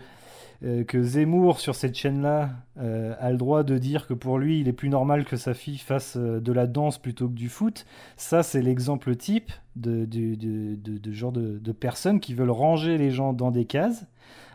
euh, 0.63 0.83
que 0.83 1.03
Zemmour, 1.03 1.59
sur 1.59 1.75
cette 1.75 1.95
chaîne-là, 1.95 2.49
euh, 2.79 3.13
a 3.19 3.31
le 3.31 3.37
droit 3.37 3.63
de 3.63 3.77
dire 3.77 4.07
que 4.07 4.13
pour 4.13 4.39
lui, 4.39 4.59
il 4.59 4.67
est 4.67 4.73
plus 4.73 4.89
normal 4.89 5.25
que 5.25 5.37
sa 5.37 5.53
fille 5.53 5.77
fasse 5.77 6.17
euh, 6.17 6.39
de 6.39 6.51
la 6.51 6.65
danse 6.65 6.97
plutôt 6.97 7.27
que 7.27 7.33
du 7.33 7.49
foot, 7.49 7.85
ça, 8.15 8.41
c'est 8.41 8.61
l'exemple 8.61 9.15
type 9.15 9.51
de, 9.75 10.05
de, 10.05 11.11
genre 11.11 11.31
de, 11.31 11.71
personnes 11.71 12.19
qui 12.19 12.33
veulent 12.33 12.49
ranger 12.49 12.97
les 12.97 13.11
gens 13.11 13.33
dans 13.33 13.51
des 13.51 13.65
cases 13.65 14.05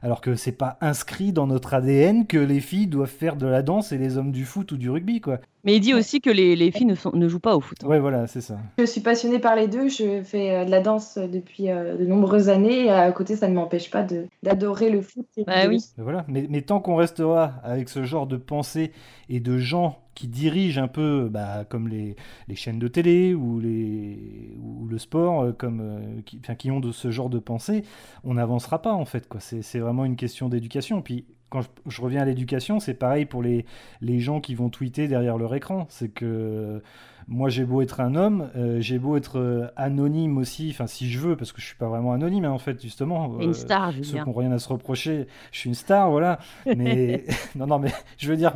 alors 0.02 0.20
que 0.20 0.34
c'est 0.34 0.52
pas 0.52 0.76
inscrit 0.80 1.32
dans 1.32 1.46
notre 1.46 1.74
ADN 1.74 2.26
que 2.26 2.38
les 2.38 2.60
filles 2.60 2.88
doivent 2.88 3.08
faire 3.08 3.36
de 3.36 3.46
la 3.46 3.62
danse 3.62 3.92
et 3.92 3.98
les 3.98 4.18
hommes 4.18 4.32
du 4.32 4.44
foot 4.44 4.72
ou 4.72 4.76
du 4.76 4.90
rugby, 4.90 5.20
quoi. 5.20 5.38
Mais 5.64 5.76
il 5.76 5.80
dit 5.80 5.94
aussi 5.94 6.20
que 6.20 6.30
les, 6.30 6.56
les 6.56 6.72
filles 6.72 6.86
ne, 6.86 6.96
sont, 6.96 7.12
ne, 7.14 7.28
jouent 7.28 7.38
pas 7.38 7.56
au 7.56 7.60
foot. 7.60 7.78
Hein. 7.84 7.86
Ouais, 7.86 8.00
voilà, 8.00 8.26
c'est 8.26 8.40
ça. 8.40 8.58
Je 8.78 8.84
suis 8.84 9.00
passionnée 9.00 9.38
par 9.38 9.54
les 9.54 9.68
deux. 9.68 9.88
Je 9.88 10.22
fais 10.24 10.50
euh, 10.50 10.64
de 10.64 10.70
la 10.72 10.80
danse 10.80 11.18
depuis 11.18 11.70
euh, 11.70 11.96
de 11.96 12.04
nombreuses 12.04 12.48
années. 12.48 12.86
Et 12.86 12.90
à 12.90 13.12
côté, 13.12 13.36
ça 13.36 13.46
ne 13.46 13.54
m'empêche 13.54 13.88
pas 13.88 14.04
d'adorer 14.42 14.90
le 14.90 15.02
foot. 15.02 15.24
bah 15.46 15.68
oui. 15.68 15.78
Voilà. 15.98 16.24
Mais, 16.26 16.46
mais 16.50 16.62
tant 16.62 16.80
qu'on 16.80 16.96
restera 16.96 17.52
avec 17.62 17.88
ce 17.88 18.02
genre 18.02 18.26
de 18.26 18.36
pensée 18.36 18.90
et 19.28 19.38
de 19.38 19.58
gens 19.58 20.01
qui 20.14 20.28
dirigent 20.28 20.82
un 20.82 20.88
peu 20.88 21.28
bah, 21.30 21.64
comme 21.68 21.88
les, 21.88 22.16
chaînes 22.54 22.78
de 22.78 22.88
télé 22.88 23.34
ou, 23.34 23.60
les, 23.60 24.56
ou 24.60 24.86
le 24.86 24.98
sport, 24.98 25.42
euh, 25.42 25.52
comme, 25.52 25.80
euh, 25.80 26.20
qui, 26.24 26.40
qui, 26.58 26.70
ont 26.70 26.80
de 26.80 26.92
ce 26.92 27.10
genre 27.10 27.30
de 27.30 27.38
pensée, 27.38 27.84
on 28.24 28.34
n'avancera 28.34 28.82
pas 28.82 28.92
en 28.92 29.04
fait. 29.04 29.28
C'est 29.38 29.78
vraiment 29.78 30.04
une 30.04 30.16
question 30.16 30.48
d'éducation. 30.48 31.02
Puis 31.02 31.24
quand 31.50 31.60
je, 31.86 32.00
reviens 32.00 32.22
à 32.22 32.24
l'éducation, 32.24 32.80
c'est 32.80 32.94
pareil 32.94 33.26
pour 33.26 33.42
les, 33.42 33.64
les 34.00 34.20
gens 34.20 34.40
qui 34.40 34.54
vont 34.54 34.70
tweeter 34.70 35.08
derrière 35.08 35.38
leur 35.38 35.54
écran. 35.54 35.86
C'est 35.88 36.08
que 36.08 36.82
moi, 37.28 37.48
j'ai 37.48 37.64
beau 37.64 37.82
être 37.82 38.00
un 38.00 38.14
homme, 38.14 38.50
euh, 38.56 38.80
j'ai 38.80 38.98
beau 38.98 39.16
être 39.16 39.38
euh, 39.38 39.68
anonyme 39.76 40.38
aussi, 40.38 40.68
enfin, 40.70 40.86
si 40.86 41.10
je 41.10 41.18
veux, 41.18 41.36
parce 41.36 41.52
que 41.52 41.60
je 41.60 41.66
suis 41.66 41.76
pas 41.76 41.88
vraiment 41.88 42.12
anonyme, 42.12 42.44
hein, 42.44 42.50
en 42.50 42.58
fait, 42.58 42.80
justement. 42.80 43.40
une 43.40 43.54
star, 43.54 43.92
je 43.92 44.02
Ceux 44.02 44.18
qui 44.18 44.24
n'ont 44.24 44.32
rien 44.32 44.52
à 44.52 44.58
se 44.58 44.68
reprocher, 44.68 45.26
je 45.50 45.58
suis 45.58 45.68
une 45.68 45.74
star, 45.74 46.10
voilà. 46.10 46.38
Mais, 46.66 47.24
non, 47.54 47.66
non, 47.66 47.78
mais 47.78 47.92
je 48.18 48.28
veux 48.28 48.36
dire, 48.36 48.54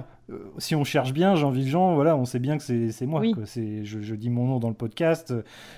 si 0.58 0.74
on 0.74 0.84
cherche 0.84 1.12
bien, 1.12 1.36
Jean 1.36 1.50
Valjean, 1.50 1.94
voilà, 1.94 2.16
on 2.16 2.24
sait 2.24 2.38
bien 2.38 2.58
que 2.58 2.62
c'est 2.62 3.06
moi. 3.06 3.22
Je, 3.24 3.82
je, 3.82 4.14
dis 4.14 4.30
mon 4.30 4.46
nom 4.46 4.58
dans 4.58 4.68
le 4.68 4.74
podcast, 4.74 5.32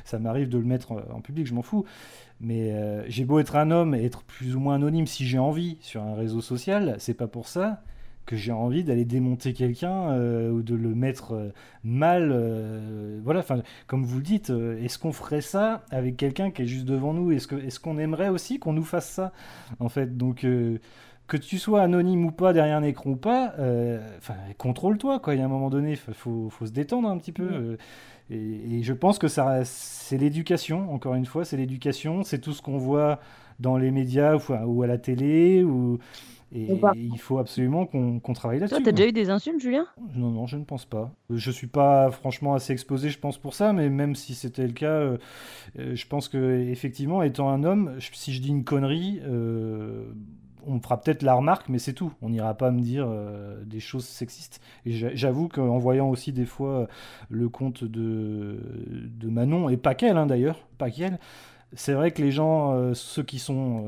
ça 0.05 0.18
m'arrive 0.18 0.48
de 0.48 0.59
le 0.59 0.64
mettre 0.64 0.92
en 0.92 1.20
public, 1.20 1.46
je 1.46 1.55
m'en 1.55 1.62
fous. 1.62 1.85
Mais 2.40 2.72
euh, 2.72 3.05
j'ai 3.09 3.24
beau 3.24 3.40
être 3.40 3.57
un 3.57 3.70
homme 3.70 3.94
et 3.94 4.05
être 4.05 4.22
plus 4.22 4.55
ou 4.55 4.61
moins 4.61 4.77
anonyme 4.77 5.07
si 5.07 5.27
j'ai 5.27 5.38
envie 5.38 5.77
sur 5.81 6.03
un 6.03 6.14
réseau 6.14 6.40
social, 6.40 6.96
c'est 6.98 7.14
pas 7.14 7.27
pour 7.27 7.48
ça 7.48 7.83
que 8.28 8.36
j'ai 8.36 8.52
envie 8.52 8.84
d'aller 8.84 9.06
démonter 9.06 9.54
quelqu'un 9.54 10.10
euh, 10.10 10.50
ou 10.50 10.62
de 10.62 10.74
le 10.74 10.94
mettre 10.94 11.32
euh, 11.32 11.48
mal. 11.82 12.30
voilà, 13.24 13.40
enfin, 13.40 13.62
comme 13.86 14.04
vous 14.04 14.18
le 14.18 14.22
dites, 14.22 14.50
est-ce 14.50 14.98
qu'on 14.98 15.12
ferait 15.12 15.40
ça 15.40 15.82
avec 15.90 16.18
quelqu'un 16.18 16.50
qui 16.50 16.62
est 16.62 16.66
juste 16.66 16.84
devant 16.84 17.14
nous? 17.14 17.32
Est-ce 17.32 17.48
qu'on 17.48 17.58
est 17.58 17.78
qu'on 17.78 17.98
aimerait 17.98 18.28
aussi 18.28 18.58
qu'on 18.58 18.74
nous 18.74 18.84
fasse 18.84 19.10
ça 19.10 19.32
En 19.80 19.88
fait, 19.88 20.18
donc 20.18 20.46
que 21.26 21.36
tu 21.36 21.58
sois 21.58 21.82
anonyme 21.82 22.26
ou 22.26 22.30
pas 22.30 22.52
derrière 22.52 22.76
un 22.76 22.82
écran 22.82 23.10
ou 23.10 23.16
pas, 23.16 23.54
enfin, 24.18 24.34
contrôle-toi 24.58 25.20
quoi. 25.20 25.34
Il 25.34 25.38
y 25.38 25.42
a 25.42 25.46
un 25.46 25.48
moment 25.48 25.70
donné, 25.70 25.92
il 25.92 25.96
faut, 25.96 26.50
faut, 26.50 26.66
se 26.66 26.72
détendre 26.72 27.08
un 27.08 27.16
petit 27.16 27.32
peu. 27.32 27.78
Et, 28.30 28.82
je 28.82 28.92
pense 28.92 29.18
que 29.18 29.28
ça, 29.28 29.64
c'est 29.64 30.18
l'éducation, 30.18 30.92
encore 30.92 31.14
une 31.14 31.26
fois, 31.26 31.46
c'est 31.46 31.56
l'éducation, 31.56 32.22
c'est 32.24 32.38
tout 32.38 32.52
ce 32.52 32.60
qu'on 32.60 32.76
voit 32.76 33.20
dans 33.58 33.78
les 33.78 33.90
médias 33.90 34.36
ou, 34.66 34.82
à 34.82 34.86
la 34.86 34.98
télé. 34.98 35.64
Ou, 35.64 35.98
et, 36.52 36.80
il 36.94 37.18
faut 37.18 37.38
absolument 37.38 37.87
qu'on 37.87 38.32
travaille 38.32 38.58
là-dessus. 38.58 38.82
Tu 38.82 38.88
as 38.88 38.92
déjà 38.92 39.08
eu 39.08 39.12
des 39.12 39.30
insultes, 39.30 39.61
Julien? 39.61 39.87
Non, 40.14 40.30
non, 40.30 40.46
je 40.46 40.56
ne 40.56 40.64
pense 40.64 40.87
pas. 40.87 41.11
Je 41.30 41.50
suis 41.50 41.66
pas 41.66 42.11
franchement 42.11 42.54
assez 42.54 42.72
exposé, 42.72 43.11
je 43.11 43.18
pense, 43.18 43.38
pour 43.38 43.54
ça, 43.54 43.72
mais 43.72 43.90
même 43.90 44.14
si 44.14 44.34
c'était 44.34 44.66
le 44.66 44.72
cas, 44.72 44.87
euh, 44.87 45.18
euh, 45.78 45.94
je 45.94 46.06
pense 46.06 46.28
que 46.28 46.66
effectivement, 46.68 47.22
étant 47.22 47.50
un 47.50 47.64
homme, 47.64 47.96
si 48.12 48.32
je 48.32 48.40
dis 48.40 48.48
une 48.48 48.64
connerie, 48.64 49.20
euh, 49.24 50.11
on 50.66 50.80
fera 50.80 51.00
peut-être 51.00 51.22
la 51.22 51.34
remarque, 51.34 51.68
mais 51.68 51.78
c'est 51.78 51.92
tout. 51.92 52.12
On 52.22 52.30
n'ira 52.30 52.54
pas 52.54 52.70
me 52.70 52.80
dire 52.80 53.06
euh, 53.08 53.62
des 53.64 53.80
choses 53.80 54.06
sexistes. 54.06 54.61
Et 54.87 54.92
j'avoue 54.92 55.48
qu'en 55.48 55.78
voyant 55.78 56.08
aussi 56.08 56.32
des 56.32 56.44
fois 56.44 56.88
le 57.30 57.48
compte 57.48 57.84
de, 57.84 58.58
de 58.87 59.28
Manon, 59.28 59.68
et 59.68 59.76
pas 59.76 59.94
qu'elle 59.94 60.16
hein, 60.16 60.26
d'ailleurs, 60.26 60.61
pas 60.78 60.90
qu'elle, 60.90 61.18
c'est 61.74 61.92
vrai 61.92 62.12
que 62.12 62.22
les 62.22 62.33
gens, 62.33 62.72
euh, 62.72 62.94
ceux 62.94 63.22
qui 63.22 63.38
sont 63.38 63.85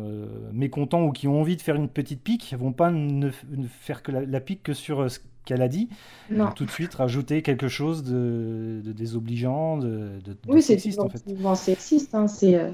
mécontents 0.53 1.05
ou 1.05 1.12
qui 1.12 1.29
ont 1.29 1.40
envie 1.40 1.57
de 1.57 1.62
faire 1.62 1.77
une 1.77 1.88
petite 1.88 2.23
pique, 2.23 2.55
vont 2.59 2.73
pas 2.73 2.90
ne, 2.90 3.31
faire 3.31 4.03
que 4.03 4.12
la, 4.12 4.40
pique 4.40 4.62
que 4.62 4.75
sur 4.75 5.11
ce 5.11 5.19
qu'elle 5.45 5.62
a 5.62 5.69
dit. 5.69 5.88
Non. 6.31 6.51
Tout 6.53 6.64
de 6.64 6.71
suite 6.71 6.95
rajouter 6.95 7.43
quelque 7.43 7.69
chose 7.69 8.05
de, 8.05 8.83
désobligeant, 8.85 9.79
de, 9.79 10.21
oui, 10.49 10.62
sexiste 10.62 11.01
en 11.01 11.09
fait. 11.09 11.23
sexiste. 11.57 12.14
Hein, 12.14 12.27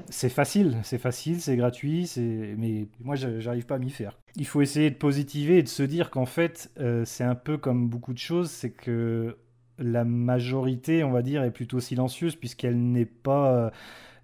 c'est 0.09 0.29
facile, 0.29 0.77
c'est 0.83 0.97
facile, 0.97 1.41
c'est 1.41 1.55
gratuit, 1.55 2.11
mais 2.57 2.87
moi 3.01 3.15
j'arrive 3.15 3.65
pas 3.65 3.75
à 3.75 3.79
m'y 3.79 3.89
faire. 3.89 4.17
Il 4.35 4.45
faut 4.45 4.61
essayer 4.61 4.89
de 4.89 4.95
positiver 4.95 5.59
et 5.59 5.63
de 5.63 5.67
se 5.67 5.83
dire 5.83 6.11
qu'en 6.11 6.25
fait 6.25 6.69
euh, 6.79 7.03
c'est 7.05 7.23
un 7.23 7.35
peu 7.35 7.57
comme 7.57 7.87
beaucoup 7.87 8.13
de 8.13 8.19
choses, 8.19 8.51
c'est 8.51 8.71
que 8.71 9.37
la 9.79 10.05
majorité, 10.05 11.03
on 11.03 11.11
va 11.11 11.21
dire, 11.21 11.43
est 11.43 11.51
plutôt 11.51 11.79
silencieuse 11.79 12.35
puisqu'elle 12.35 12.77
n'est 12.77 13.05
pas 13.05 13.51
euh, 13.51 13.69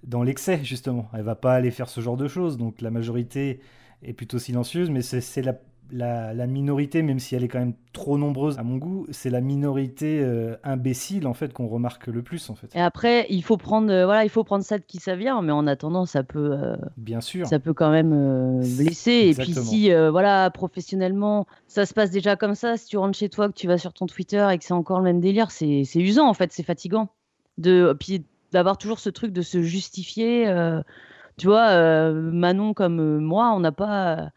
dans 0.03 0.23
l'excès 0.23 0.59
justement. 0.63 1.09
Elle 1.13 1.23
va 1.23 1.35
pas 1.35 1.53
aller 1.53 1.71
faire 1.71 1.89
ce 1.89 2.01
genre 2.01 2.17
de 2.17 2.27
choses, 2.27 2.57
donc 2.57 2.81
la 2.81 2.91
majorité 2.91 3.59
est 4.01 4.13
plutôt 4.13 4.39
silencieuse, 4.39 4.89
mais 4.89 5.01
c'est 5.01 5.41
la 5.41 5.53
la, 5.93 6.47
minorité, 6.47 7.01
même 7.01 7.19
si 7.19 7.35
elle 7.35 7.43
est 7.43 7.47
quand 7.47 7.59
même 7.59 7.73
trop 7.91 8.17
nombreuse 8.17 8.57
à 8.57 8.63
mon 8.63 8.77
goût, 8.77 9.05
c'est 9.11 9.29
la 9.29 9.41
minorité 9.41 10.19
euh, 10.21 10.55
imbécile 10.63 11.27
en 11.27 11.33
fait 11.33 11.53
qu'on 11.53 11.67
remarque 11.67 12.07
le 12.07 12.21
plus 12.21 12.49
en 12.49 12.55
fait. 12.55 12.75
Et 12.75 12.81
après, 12.81 13.25
il 13.29 13.43
faut 13.43 13.57
prendre, 13.57 13.91
euh, 13.91 14.05
voilà, 14.05 14.23
il 14.23 14.29
faut 14.29 14.43
prendre 14.43 14.63
ça 14.63 14.77
de 14.77 14.83
qui 14.83 14.97
ça 14.97 15.15
vient, 15.15 15.41
mais 15.41 15.51
en 15.51 15.67
attendant, 15.67 16.05
ça 16.05 16.23
peut, 16.23 16.53
euh, 16.53 16.75
bien 16.97 17.21
sûr, 17.21 17.47
ça 17.47 17.59
peut 17.59 17.73
quand 17.73 17.91
même 17.91 18.61
blesser. 18.77 19.11
Et 19.11 19.33
puis 19.35 19.53
si, 19.53 19.91
voilà, 19.91 20.49
professionnellement, 20.51 21.45
ça 21.67 21.85
se 21.85 21.93
passe 21.93 22.09
déjà 22.09 22.35
comme 22.35 22.55
ça, 22.55 22.77
si 22.77 22.87
tu 22.87 22.97
rentres 22.97 23.17
chez 23.17 23.29
toi, 23.29 23.47
que 23.47 23.53
tu 23.53 23.67
vas 23.67 23.77
sur 23.77 23.93
ton 23.93 24.05
Twitter 24.05 24.47
et 24.51 24.57
que 24.57 24.63
c'est 24.63 24.73
encore 24.73 24.99
le 24.99 25.05
même 25.05 25.19
délire, 25.19 25.51
c'est 25.51 25.85
usant 25.95 26.27
en 26.27 26.33
fait, 26.33 26.51
c'est 26.51 26.63
fatigant. 26.63 27.09
De, 27.59 27.95
puis 27.99 28.25
d'avoir 28.53 28.77
toujours 28.77 28.99
ce 28.99 29.09
truc 29.09 29.33
de 29.33 29.41
se 29.41 29.61
justifier. 29.61 30.45
tu 31.37 31.47
vois, 31.47 32.11
Manon 32.11 32.73
comme 32.73 33.19
moi, 33.19 33.53
on 33.53 33.59
n'a 33.59 33.71
pas 33.71 34.31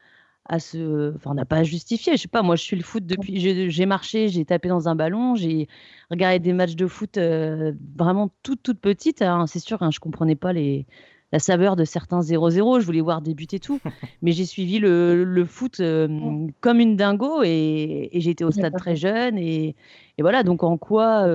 à 0.48 0.58
se. 0.58 1.14
Enfin, 1.14 1.30
on 1.30 1.34
n'a 1.34 1.44
pas 1.44 1.56
à 1.56 1.62
justifier. 1.62 2.16
Je 2.16 2.22
sais 2.22 2.28
pas, 2.28 2.42
moi, 2.42 2.56
je 2.56 2.62
suis 2.62 2.76
le 2.76 2.82
foot 2.82 3.04
depuis. 3.04 3.38
J'ai 3.70 3.86
marché, 3.86 4.28
j'ai 4.28 4.44
tapé 4.44 4.68
dans 4.68 4.88
un 4.88 4.94
ballon, 4.94 5.34
j'ai 5.34 5.68
regardé 6.10 6.38
des 6.38 6.52
matchs 6.52 6.76
de 6.76 6.86
foot 6.86 7.18
euh, 7.18 7.72
vraiment 7.96 8.30
toute, 8.42 8.62
toute 8.62 8.80
petite. 8.80 9.24
C'est 9.46 9.58
sûr, 9.58 9.82
hein, 9.82 9.90
je 9.90 10.00
comprenais 10.00 10.36
pas 10.36 10.52
les, 10.52 10.86
la 11.32 11.38
saveur 11.38 11.76
de 11.76 11.84
certains 11.84 12.20
0-0. 12.20 12.80
Je 12.80 12.86
voulais 12.86 13.00
voir 13.00 13.22
débuter 13.22 13.58
tout. 13.58 13.80
Mais 14.22 14.32
j'ai 14.32 14.46
suivi 14.46 14.78
le, 14.78 15.24
le 15.24 15.44
foot 15.44 15.80
euh, 15.80 16.46
comme 16.60 16.80
une 16.80 16.96
dingo 16.96 17.42
et, 17.42 18.08
été 18.12 18.44
au 18.44 18.50
stade 18.50 18.76
très 18.76 18.96
jeune. 18.96 19.38
Et, 19.38 19.74
et, 20.18 20.22
voilà, 20.22 20.42
donc 20.42 20.62
en 20.62 20.78
quoi. 20.78 21.26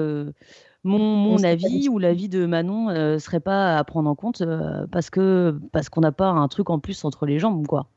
Euh, 0.86 0.90
mon, 0.90 1.00
mon 1.00 1.44
avis 1.44 1.90
ou 1.90 2.00
l'avis 2.00 2.30
de 2.30 2.46
Manon 2.46 2.92
ne 2.92 3.18
serait 3.18 3.40
pas 3.40 3.78
à 3.78 3.84
prendre 3.84 4.10
en 4.10 4.16
compte 4.16 4.44
parce 4.92 5.10
que 5.10 5.60
parce 5.72 5.90
qu'on 5.90 6.02
n'a 6.02 6.12
pas 6.12 6.30
un 6.30 6.48
truc 6.48 6.70
en 6.70 6.80
plus 6.80 7.06
entre 7.06 7.26
les 7.26 7.40
jambes 7.40 7.68
quoi. 7.68 7.88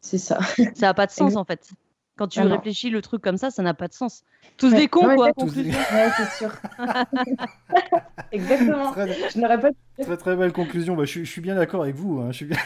C'est 0.00 0.18
ça. 0.18 0.38
Ça 0.74 0.86
n'a 0.86 0.94
pas 0.94 1.06
de 1.06 1.12
sens 1.12 1.36
en 1.36 1.44
fait. 1.44 1.70
Quand 2.16 2.28
tu 2.28 2.40
ah 2.40 2.44
réfléchis 2.44 2.88
le 2.88 3.02
truc 3.02 3.20
comme 3.20 3.36
ça, 3.36 3.50
ça 3.50 3.62
n'a 3.62 3.74
pas 3.74 3.88
de 3.88 3.92
sens. 3.92 4.24
Tous 4.56 4.70
des 4.70 4.88
cons, 4.88 5.14
quoi. 5.14 5.34
Conclusion. 5.34 5.78
Ouais, 5.92 6.10
c'est 6.16 6.30
sûr. 6.38 6.50
Exactement. 8.32 8.92
Très, 8.92 9.30
je 9.30 9.38
n'aurais 9.38 9.60
pas. 9.60 9.68
Très 10.00 10.16
très 10.16 10.34
belle 10.34 10.52
conclusion. 10.52 10.96
Bah, 10.96 11.04
je, 11.04 11.20
je, 11.20 11.30
suis 11.30 11.42
bien 11.42 11.54
d'accord 11.54 11.82
avec 11.82 11.94
vous. 11.94 12.20
Hein. 12.20 12.28
Je 12.30 12.36
suis 12.36 12.46
bien... 12.46 12.56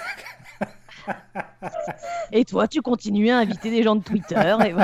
Et 2.32 2.44
toi, 2.44 2.68
tu 2.68 2.80
continues 2.82 3.30
à 3.30 3.38
inviter 3.38 3.70
des 3.70 3.82
gens 3.82 3.96
de 3.96 4.02
Twitter. 4.02 4.56
Et. 4.66 4.74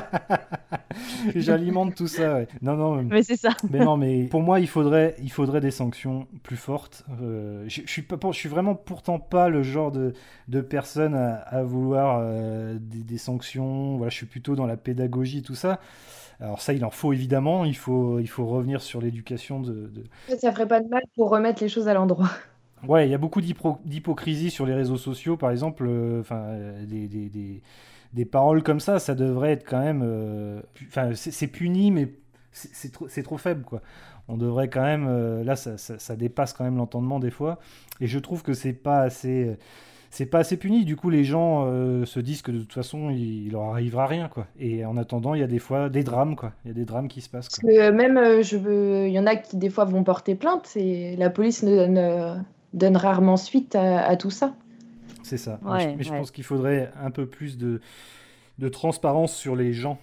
J'alimente 1.34 1.94
tout 1.94 2.06
ça. 2.08 2.34
ouais. 2.34 2.48
Non, 2.62 2.76
non. 2.76 3.02
Mais 3.02 3.22
c'est 3.22 3.36
ça. 3.36 3.50
Mais 3.70 3.78
non, 3.80 3.96
mais 3.96 4.24
pour 4.24 4.42
moi, 4.42 4.60
il 4.60 4.68
faudrait, 4.68 5.14
il 5.22 5.30
faudrait 5.30 5.60
des 5.60 5.70
sanctions 5.70 6.26
plus 6.42 6.56
fortes. 6.56 7.04
Euh, 7.22 7.64
je, 7.68 7.82
je 7.84 7.90
suis 7.90 8.02
pas, 8.02 8.16
pour- 8.16 8.32
je 8.32 8.38
suis 8.38 8.48
vraiment 8.48 8.74
pourtant 8.74 9.18
pas 9.18 9.48
le 9.48 9.62
genre 9.62 9.92
de, 9.92 10.14
de 10.48 10.60
personne 10.60 11.14
à, 11.14 11.34
à 11.36 11.62
vouloir 11.62 12.18
euh, 12.20 12.76
des, 12.80 12.98
des 13.04 13.18
sanctions. 13.18 13.96
Voilà, 13.96 14.10
je 14.10 14.16
suis 14.16 14.26
plutôt 14.26 14.56
dans 14.56 14.66
la 14.66 14.76
pédagogie, 14.76 15.42
tout 15.42 15.54
ça. 15.54 15.80
Alors 16.40 16.60
ça, 16.60 16.72
il 16.74 16.84
en 16.84 16.90
faut 16.90 17.12
évidemment. 17.12 17.64
Il 17.64 17.76
faut, 17.76 18.18
il 18.18 18.26
faut 18.28 18.46
revenir 18.46 18.80
sur 18.82 19.00
l'éducation 19.00 19.60
de, 19.60 19.90
de- 20.28 20.36
Ça 20.38 20.52
ferait 20.52 20.68
pas 20.68 20.80
de 20.80 20.88
mal 20.88 21.02
pour 21.14 21.30
remettre 21.30 21.62
les 21.62 21.68
choses 21.68 21.88
à 21.88 21.94
l'endroit. 21.94 22.28
Ouais, 22.86 23.06
il 23.08 23.10
y 23.10 23.14
a 23.14 23.18
beaucoup 23.18 23.40
d'hypocrisie 23.40 24.50
sur 24.50 24.66
les 24.66 24.74
réseaux 24.74 24.96
sociaux, 24.96 25.36
par 25.36 25.50
exemple. 25.50 25.84
euh, 25.88 26.20
Enfin, 26.20 26.36
euh, 26.50 26.84
des, 26.86 27.08
des, 27.08 27.62
des, 28.12 28.24
paroles 28.24 28.62
comme 28.62 28.80
ça, 28.80 28.98
ça 28.98 29.14
devrait 29.14 29.52
être 29.52 29.64
quand 29.68 29.80
même. 29.80 30.02
euh, 30.04 30.60
Enfin, 30.88 31.10
c'est 31.14 31.48
puni, 31.48 31.90
mais 31.90 32.12
c'est 32.52 32.92
trop, 32.92 33.06
trop 33.08 33.38
faible, 33.38 33.62
quoi. 33.64 33.82
On 34.28 34.36
devrait 34.36 34.68
quand 34.68 34.82
même. 34.82 35.42
là, 35.42 35.56
ça, 35.56 35.76
ça, 35.78 36.16
dépasse 36.16 36.52
quand 36.52 36.64
même 36.64 36.76
l'entendement 36.76 37.20
des 37.20 37.30
fois. 37.30 37.58
Et 38.00 38.06
je 38.06 38.18
trouve 38.18 38.42
que 38.42 38.54
c'est 38.54 38.72
pas 38.72 39.00
assez. 39.02 39.56
C'est 40.10 40.26
pas 40.26 40.38
assez 40.40 40.56
puni. 40.56 40.84
Du 40.84 40.96
coup, 40.96 41.10
les 41.10 41.24
gens 41.24 41.66
se 42.06 42.20
disent 42.20 42.42
que 42.42 42.50
de 42.52 42.60
toute 42.60 42.72
façon, 42.72 43.10
il, 43.10 43.46
il 43.46 43.52
leur 43.52 43.62
arrivera 43.64 44.06
rien, 44.06 44.28
quoi. 44.28 44.46
Et 44.58 44.84
en 44.86 44.96
attendant, 44.96 45.34
il 45.34 45.40
y 45.40 45.44
a 45.44 45.46
des 45.48 45.58
fois 45.60 45.88
des 45.90 46.04
drames, 46.04 46.36
quoi. 46.36 46.52
Il 46.64 46.68
y 46.68 46.70
a 46.72 46.74
des 46.74 46.84
drames 46.86 47.08
qui 47.08 47.20
se 47.20 47.28
passent, 47.30 47.50
Parce 47.50 47.58
que 47.60 47.90
même, 47.90 48.42
je 48.42 48.56
veux... 48.56 49.06
il 49.08 49.12
y 49.12 49.18
en 49.18 49.26
a 49.26 49.36
qui 49.36 49.56
des 49.56 49.70
fois 49.70 49.84
vont 49.84 50.04
porter 50.04 50.34
plainte 50.34 50.72
et 50.76 51.16
la 51.16 51.30
police 51.30 51.62
ne 51.62 51.76
donne, 51.76 52.44
donne 52.72 52.96
rarement 52.96 53.36
suite 53.36 53.74
à, 53.74 54.06
à 54.06 54.16
tout 54.16 54.30
ça. 54.30 54.54
C'est 55.22 55.38
ça. 55.38 55.58
Ouais, 55.64 55.78
mais 55.78 55.92
je, 55.92 55.96
mais 55.96 56.04
je 56.04 56.10
ouais. 56.12 56.18
pense 56.18 56.30
qu'il 56.30 56.44
faudrait 56.44 56.92
un 57.02 57.10
peu 57.10 57.26
plus 57.26 57.58
de, 57.58 57.80
de 58.58 58.68
transparence 58.68 59.34
sur 59.34 59.56
les 59.56 59.72
gens 59.72 59.98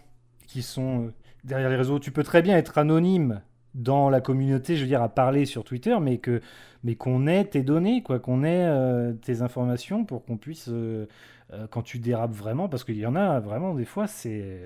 qui 0.48 0.62
sont 0.62 1.06
euh, 1.06 1.14
derrière 1.44 1.70
les 1.70 1.78
réseaux. 1.78 2.00
Tu 2.00 2.12
peux 2.12 2.24
très 2.24 2.42
bien 2.42 2.58
être 2.58 2.78
anonyme 2.78 3.42
dans 3.74 4.10
la 4.10 4.22
communauté, 4.22 4.76
je 4.76 4.82
veux 4.82 4.88
dire, 4.88 5.02
à 5.02 5.10
parler 5.10 5.46
sur 5.46 5.64
Twitter, 5.64 5.98
mais 6.02 6.18
que 6.18 6.42
mais 6.84 6.96
qu'on 6.96 7.28
ait 7.28 7.46
tes 7.46 7.64
données, 7.64 8.04
quoi, 8.04 8.20
qu'on 8.20 8.44
ait 8.44 8.66
euh, 8.66 9.14
tes 9.14 9.42
informations 9.42 10.04
pour 10.04 10.26
qu'on 10.26 10.36
puisse, 10.36 10.68
euh, 10.70 11.06
euh, 11.54 11.68
quand 11.70 11.82
tu 11.84 12.00
dérapes 12.00 12.34
vraiment, 12.34 12.68
parce 12.68 12.84
qu'il 12.84 12.98
y 12.98 13.06
en 13.06 13.16
a 13.16 13.40
vraiment 13.40 13.74
des 13.74 13.86
fois, 13.86 14.08
c'est 14.08 14.60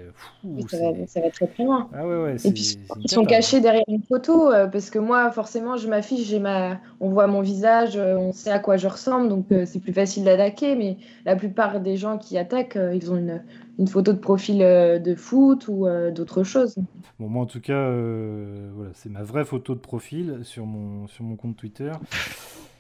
ça, 0.70 0.78
ça 1.08 1.22
va 1.22 1.30
très 1.30 1.48
très 1.48 1.64
loin. 1.64 1.90
ah 1.94 2.08
ouais 2.08 2.18
ouais, 2.24 2.36
Et 2.44 2.52
puis 2.52 2.78
ils 3.04 3.12
sont 3.12 3.26
cachés 3.26 3.60
derrière 3.60 3.84
une 3.88 4.04
photo 4.04 4.52
euh, 4.52 4.68
parce 4.68 4.90
que 4.90 5.00
moi 5.00 5.32
forcément 5.32 5.78
je 5.78 5.88
m'affiche, 5.88 6.26
j'ai 6.28 6.40
ma, 6.40 6.80
on 7.00 7.10
voit 7.10 7.28
mon 7.28 7.42
visage, 7.42 7.98
euh, 7.98 8.16
on 8.18 8.32
sait 8.32 8.52
à 8.52 8.60
quoi 8.60 8.78
je 8.78 8.88
ressemble 8.88 9.30
donc 9.30 9.46
euh, 9.52 9.66
c'est 9.66 9.80
plus 9.80 9.94
facile 9.94 10.24
d'attaquer. 10.24 10.76
Mais 10.76 10.98
la 11.26 11.36
plupart 11.36 11.80
des 11.82 11.98
gens 11.98 12.18
qui 12.18 12.38
attaquent, 12.38 12.78
euh, 12.78 12.96
ils 12.96 13.12
ont 13.12 13.18
une, 13.18 13.44
une 13.80 13.88
photo 13.88 14.14
de 14.14 14.20
profil 14.20 14.62
euh, 14.62 15.00
de 15.00 15.16
foot 15.16 15.68
ou 15.68 15.88
euh, 15.88 16.12
d'autre 16.12 16.44
chose. 16.44 16.76
Bon, 17.20 17.28
moi 17.28 17.44
en 17.44 17.48
tout 17.48 17.62
cas, 17.62 17.74
euh, 17.74 18.70
voilà, 18.76 18.92
c'est 18.94 19.10
ma 19.10 19.24
vraie 19.24 19.46
photo 19.46 19.76
de 19.76 19.80
profil 19.80 20.40
sur 20.44 20.66
mon, 20.66 21.08
sur 21.08 21.24
mon 21.24 21.36
compte 21.36 21.58
Twitter. 21.58 21.92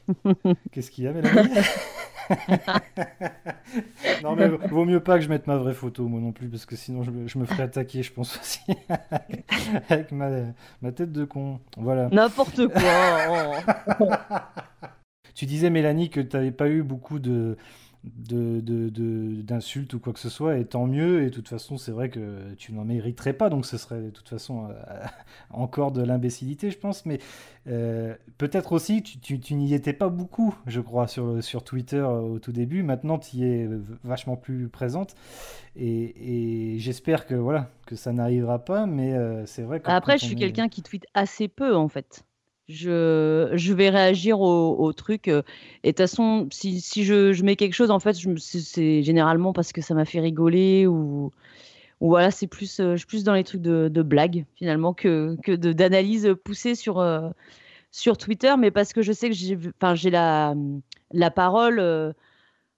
Qu'est-ce 0.72 0.91
qu'il 0.91 1.04
y 1.04 1.08
a, 1.08 1.13
Mélanie 1.13 1.50
Non, 4.23 4.35
mais 4.35 4.47
vaut 4.47 4.85
mieux 4.85 4.99
pas 4.99 5.17
que 5.17 5.23
je 5.23 5.29
mette 5.29 5.47
ma 5.47 5.57
vraie 5.57 5.73
photo, 5.73 6.07
moi 6.07 6.19
non 6.19 6.31
plus, 6.31 6.47
parce 6.49 6.65
que 6.65 6.75
sinon 6.75 7.03
je, 7.03 7.11
me- 7.11 7.27
je 7.27 7.37
me 7.37 7.45
ferais 7.45 7.63
attaquer, 7.63 8.01
je 8.03 8.11
pense 8.13 8.37
aussi, 8.39 8.61
avec 9.89 10.11
ma, 10.11 10.29
ma 10.81 10.91
tête 10.91 11.11
de 11.11 11.25
con. 11.25 11.59
Voilà. 11.77 12.09
N'importe 12.11 12.67
quoi. 12.67 13.61
oh. 13.99 14.05
Tu 15.35 15.45
disais, 15.45 15.69
Mélanie, 15.69 16.09
que 16.09 16.19
tu 16.19 16.35
n'avais 16.35 16.51
pas 16.51 16.67
eu 16.67 16.81
beaucoup 16.81 17.19
de 17.19 17.57
de- 18.15 18.60
de- 18.62 18.89
de- 18.89 19.41
d'insultes 19.41 19.93
ou 19.93 20.00
quoi 20.00 20.13
que 20.13 20.20
ce 20.20 20.30
soit, 20.30 20.58
et 20.58 20.65
tant 20.65 20.88
mieux, 20.88 21.22
et 21.24 21.26
de 21.26 21.30
toute 21.30 21.48
façon, 21.50 21.78
c'est 21.78 21.91
vrai 21.91 22.10
que 22.10 22.54
tu 22.58 22.74
n'en 22.74 22.86
mériterais 22.86 23.34
pas, 23.34 23.50
donc 23.50 23.65
ce 23.65 23.78
serait 23.78 24.02
de 24.02 24.10
toute 24.10 24.30
façon 24.30 24.67
euh, 24.70 24.74
encore 25.52 25.91
de 25.91 26.02
l'imbécilité, 26.02 26.72
je 26.72 26.78
pense, 26.78 27.06
mais 27.06 27.20
euh, 27.67 28.15
peut-être 28.38 28.72
aussi, 28.74 29.04
tu, 29.04 29.20
tu- 29.20 29.39
tu 29.39 29.56
n'y 29.56 29.74
étais 29.74 29.93
pas 29.93 30.10
beaucoup, 30.10 30.56
je 30.67 30.80
crois, 30.82 31.08
sur, 31.08 31.43
sur 31.43 31.63
Twitter 31.63 31.98
euh, 31.98 32.20
au 32.22 32.39
tout 32.39 32.52
début, 32.52 32.84
maintenant 32.84 33.17
tu 33.20 33.38
y 33.38 33.43
es 33.43 33.70
vachement 34.04 34.36
plus 34.38 34.67
présente, 34.70 35.15
et, 35.76 36.74
et 36.76 36.80
j'espère 36.80 37.26
que, 37.26 37.36
voilà, 37.36 37.70
que 37.86 37.96
ça 37.96 38.12
n'arrivera 38.13 38.60
pas, 38.65 38.86
mais 38.86 39.13
euh, 39.13 39.46
c'est 39.46 39.63
vrai 39.63 39.80
que... 39.80 39.89
Après, 39.89 40.17
je 40.17 40.26
suis 40.26 40.34
est- 40.36 40.39
quelqu'un 40.39 40.70
qui 40.70 40.82
tweet 40.84 41.06
assez 41.13 41.48
peu 41.48 41.76
en 41.76 41.88
fait. 41.88 42.24
Je, 42.69 43.49
je 43.53 43.73
vais 43.73 43.89
réagir 43.89 44.41
au, 44.41 44.75
au 44.77 44.91
truc. 44.93 45.27
euh, 45.30 45.41
Et 45.84 45.88
de 45.88 45.91
toute 45.91 45.99
façon, 45.99 46.47
si, 46.51 46.82
si 46.82 47.06
je, 47.06 47.32
je 47.32 47.43
mets 47.43 47.56
quelque 47.56 47.73
chose, 47.73 47.91
en 47.91 47.99
fait, 47.99 48.15
c'est 48.39 49.03
généralement 49.03 49.53
parce 49.53 49.71
que 49.71 49.82
ça 49.82 49.93
m'a 49.93 50.03
fait 50.06 50.19
rigoler 50.19 50.86
ou, 50.86 51.32
ou 52.01 52.10
voilà, 52.10 52.30
c'est 52.30 52.47
plus, 52.47 52.80
euh, 52.80 52.91
je 52.93 52.97
suis 52.97 53.08
plus 53.08 53.23
dans 53.23 53.34
les 53.34 53.43
trucs 53.45 53.62
de, 53.62 53.88
de 53.88 54.01
blague 54.01 54.45
finalement 54.56 54.93
que, 54.93 55.38
que 55.43 55.53
d'analyse 55.56 56.36
poussée 56.43 56.75
sur, 56.75 56.99
euh, 56.99 57.30
sur 57.91 58.17
Twitter, 58.17 58.53
mais 58.60 58.69
parce 58.69 58.91
que 58.91 59.01
je 59.01 59.13
sais 59.13 59.30
que 59.30 59.36
j'ai 59.36 59.58
enfin, 59.82 59.95
la, 60.10 60.53
la 61.13 61.32
parole 61.32 61.80
euh, 61.80 62.12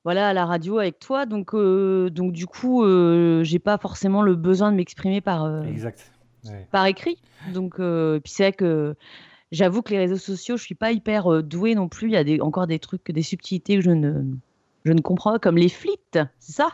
voilà, 0.04 0.30
à 0.30 0.34
la 0.34 0.46
radio 0.46 0.78
avec 0.78 1.00
toi, 1.00 1.26
donc, 1.26 1.54
euh, 1.56 2.10
donc 2.12 2.32
du 2.32 2.46
coup, 2.46 2.84
euh, 2.84 3.44
j'ai 3.44 3.60
pas 3.60 3.78
forcément 3.80 4.22
le 4.22 4.36
besoin 4.36 4.72
de 4.72 4.78
m'exprimer 4.78 5.20
par, 5.20 5.46
euh, 5.46 5.64
Exact. 5.64 6.12
Ouais. 6.46 6.68
par 6.72 6.86
écrit. 6.86 7.18
Donc, 7.54 7.80
et 7.80 8.20
puis 8.24 8.32
c'est 8.32 8.44
vrai 8.44 8.54
que 8.54 8.96
j'avoue 9.52 9.82
que 9.82 9.92
les 9.92 10.00
réseaux 10.00 10.18
sociaux, 10.18 10.58
je 10.58 10.64
suis 10.64 10.76
pas 10.76 10.92
hyper 10.92 11.32
euh, 11.32 11.44
douée 11.44 11.76
non 11.76 11.88
plus. 11.88 12.08
Il 12.08 12.14
y 12.14 12.18
a 12.18 12.24
des, 12.24 12.40
encore 12.42 12.68
des 12.68 12.80
trucs, 12.80 13.12
des 13.12 13.22
subtilités 13.22 13.76
que 13.78 13.82
je 13.82 13.92
ne, 13.92 14.24
je 14.86 14.94
ne 14.94 15.02
comprends 15.02 15.34
pas, 15.34 15.40
comme 15.40 15.58
les 15.58 15.70
flits, 15.70 15.98
c'est 16.14 16.54
ça? 16.54 16.70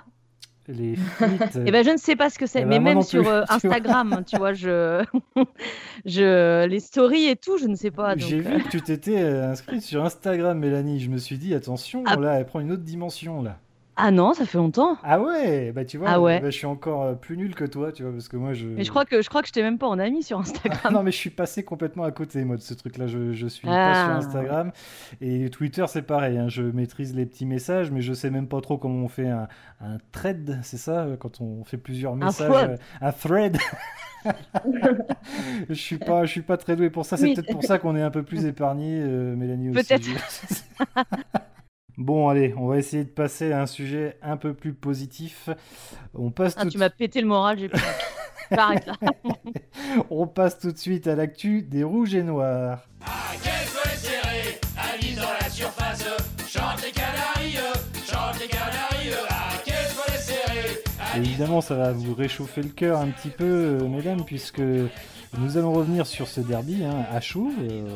Les 0.68 0.96
frites, 1.18 1.60
Eh 1.66 1.72
ben, 1.72 1.86
je 1.86 1.92
ne 1.92 1.98
sais 1.98 2.16
pas 2.16 2.30
ce 2.30 2.40
que 2.40 2.48
c'est, 2.48 2.62
eh 2.62 2.66
mais 2.66 2.80
ben, 2.80 2.96
même 2.96 3.02
sur 3.04 3.28
euh. 3.28 3.44
Instagram, 3.50 4.24
tu 4.26 4.38
vois, 4.38 4.54
je, 4.54 5.04
je, 6.06 6.66
les 6.66 6.80
stories 6.80 7.28
et 7.28 7.36
tout, 7.36 7.58
je 7.58 7.68
ne 7.68 7.76
sais 7.76 7.92
pas. 7.92 8.18
J'ai 8.18 8.38
euh, 8.40 8.58
vu 8.58 8.64
que 8.64 8.70
tu 8.70 8.82
t'étais 8.82 9.22
inscrite 9.22 9.82
sur 9.82 10.04
Instagram, 10.04 10.58
Mélanie. 10.58 11.00
Je 11.00 11.10
me 11.10 11.18
suis 11.18 11.38
dit, 11.38 11.54
attention, 11.54 12.04
Ah. 12.08 12.16
là, 12.16 12.40
elle 12.40 12.46
prend 12.46 12.60
une 12.62 12.72
autre 12.72 12.84
dimension, 12.84 13.44
là. 13.44 13.60
Ah 13.98 14.12
non, 14.12 14.34
ça 14.34 14.46
fait 14.46 14.58
longtemps. 14.58 14.98
Ah 15.04 15.22
ouais, 15.22 15.72
bah 15.72 15.86
tu 15.86 15.98
vois, 15.98 16.10
Ah 16.10 16.20
ouais. 16.22 16.42
bah, 16.42 16.50
je 16.50 16.58
suis 16.58 16.66
encore 16.66 17.04
euh, 17.04 17.14
plus 17.14 17.38
nul 17.38 17.56
que 17.56 17.64
toi, 17.64 17.94
tu 17.94 18.04
vois, 18.04 18.12
parce 18.12 18.28
que 18.28 18.36
moi, 18.36 18.52
je... 18.54 18.68
Mais 18.68 18.84
je 18.84 18.90
crois 18.90 19.06
que 19.06 19.22
je 19.22 19.30
crois 19.30 19.42
que 19.42 19.48
je 19.48 19.54
t'ai 19.54 19.62
même 19.62 19.78
pas 19.78 19.88
en 19.88 20.00
ami 20.00 20.22
sur 20.22 20.38
Ah 20.38 20.42
Instagram. 20.42 20.94
non, 20.94 21.02
mais 21.04 21.12
je 21.12 21.18
suis 21.18 21.30
passé 21.30 21.64
complètement 21.64 22.04
à 22.04 22.12
côté, 22.12 22.44
moi, 22.44 22.58
de 22.58 22.62
ce 22.62 22.74
truc-là. 22.74 23.08
Je, 23.08 23.32
je 23.32 23.48
suis 23.48 23.66
pas 23.66 23.92
Ah. 23.92 24.06
sur 24.06 24.16
Instagram. 24.28 24.72
Et 25.22 25.50
Twitter, 25.50 25.86
c'est 25.88 26.02
pareil. 26.02 26.38
hein. 26.38 26.50
Je 26.50 26.64
maîtrise 26.64 27.16
les 27.16 27.26
petits 27.26 27.46
messages, 27.46 27.90
mais 27.90 28.02
je 28.02 28.14
sais 28.14 28.30
même 28.30 28.48
pas 28.48 28.60
trop 28.60 28.78
comment 28.78 29.06
on 29.06 29.08
fait 29.08 29.30
un, 29.30 29.48
un 29.80 29.98
thread, 30.12 30.60
c'est 30.64 30.78
ça, 30.78 31.04
euh, 31.06 31.16
quand 31.16 31.40
on 31.40 31.64
fait 31.64 31.78
plusieurs 31.78 32.16
messages. 32.18 32.50
thread. 32.52 32.70
euh, 32.72 32.78
Un 33.08 33.12
thread. 33.14 33.58
je 35.70 35.74
suis 35.74 35.98
pas, 36.00 36.26
je 36.26 36.32
suis 36.32 36.42
pas 36.42 36.58
très 36.58 36.76
doué 36.76 36.90
pour 36.90 37.06
ça. 37.06 37.16
C'est 37.16 37.24
Oui. 37.26 37.34
peut-être 37.36 37.52
pour 37.52 37.64
ça 37.64 37.78
qu'on 37.78 37.96
est 37.96 38.02
un 38.02 38.12
peu 38.12 38.24
plus 38.24 38.46
épargné, 38.46 39.00
euh, 39.02 39.36
Mélanie 39.36 39.70
aussi. 39.70 39.88
Peut-être. 39.88 40.04
Bon, 41.98 42.28
allez, 42.28 42.54
on 42.58 42.68
va 42.68 42.78
essayer 42.78 43.04
de 43.06 43.10
passer 43.10 43.52
à 43.54 43.62
un 43.62 43.66
sujet 43.66 44.18
un 44.22 44.36
peu 44.38 44.54
plus 44.54 44.74
positif. 44.74 45.50
On 46.14 46.30
passe 46.30 46.56
Ah, 46.58 46.64
tout 46.64 46.70
tu 46.72 46.78
m'as 46.78 46.90
pété 46.90 47.22
le 47.22 47.28
moral, 47.28 47.58
j'ai 47.60 47.70
là. 48.52 48.76
on 50.10 50.28
passe 50.28 50.60
tout 50.60 50.72
de 50.72 50.78
suite 50.78 51.08
à 51.08 51.16
l'actu 51.16 51.62
des 51.62 51.84
rouges 51.84 52.14
et 52.16 52.24
noirs. 52.24 52.82
Quelques 53.42 53.98
serrés, 53.98 54.60
Alice 54.78 55.16
dans 55.16 55.22
la 55.42 55.50
surface, 55.50 56.04
chante 56.48 56.84
les 56.86 56.92
canaries, 56.92 57.58
chante 58.06 58.40
les 58.42 58.48
canaries, 58.48 59.14
à 59.30 59.58
quelques 59.64 60.20
serrés, 60.20 60.84
Évidemment, 61.18 61.62
ça 61.62 61.76
va 61.76 61.92
vous 61.94 62.14
réchauffer 62.14 62.62
le 62.62 62.70
cœur 62.70 63.00
un 63.00 63.08
petit 63.08 63.30
peu, 63.30 63.46
euh, 63.82 63.88
mesdames, 63.88 64.24
puisque 64.26 64.62
nous 65.38 65.58
allons 65.58 65.72
revenir 65.74 66.06
sur 66.06 66.28
ce 66.28 66.42
derby 66.42 66.84
hein, 66.84 67.06
à 67.10 67.22
chaud. 67.22 67.52
euh, 67.62 67.88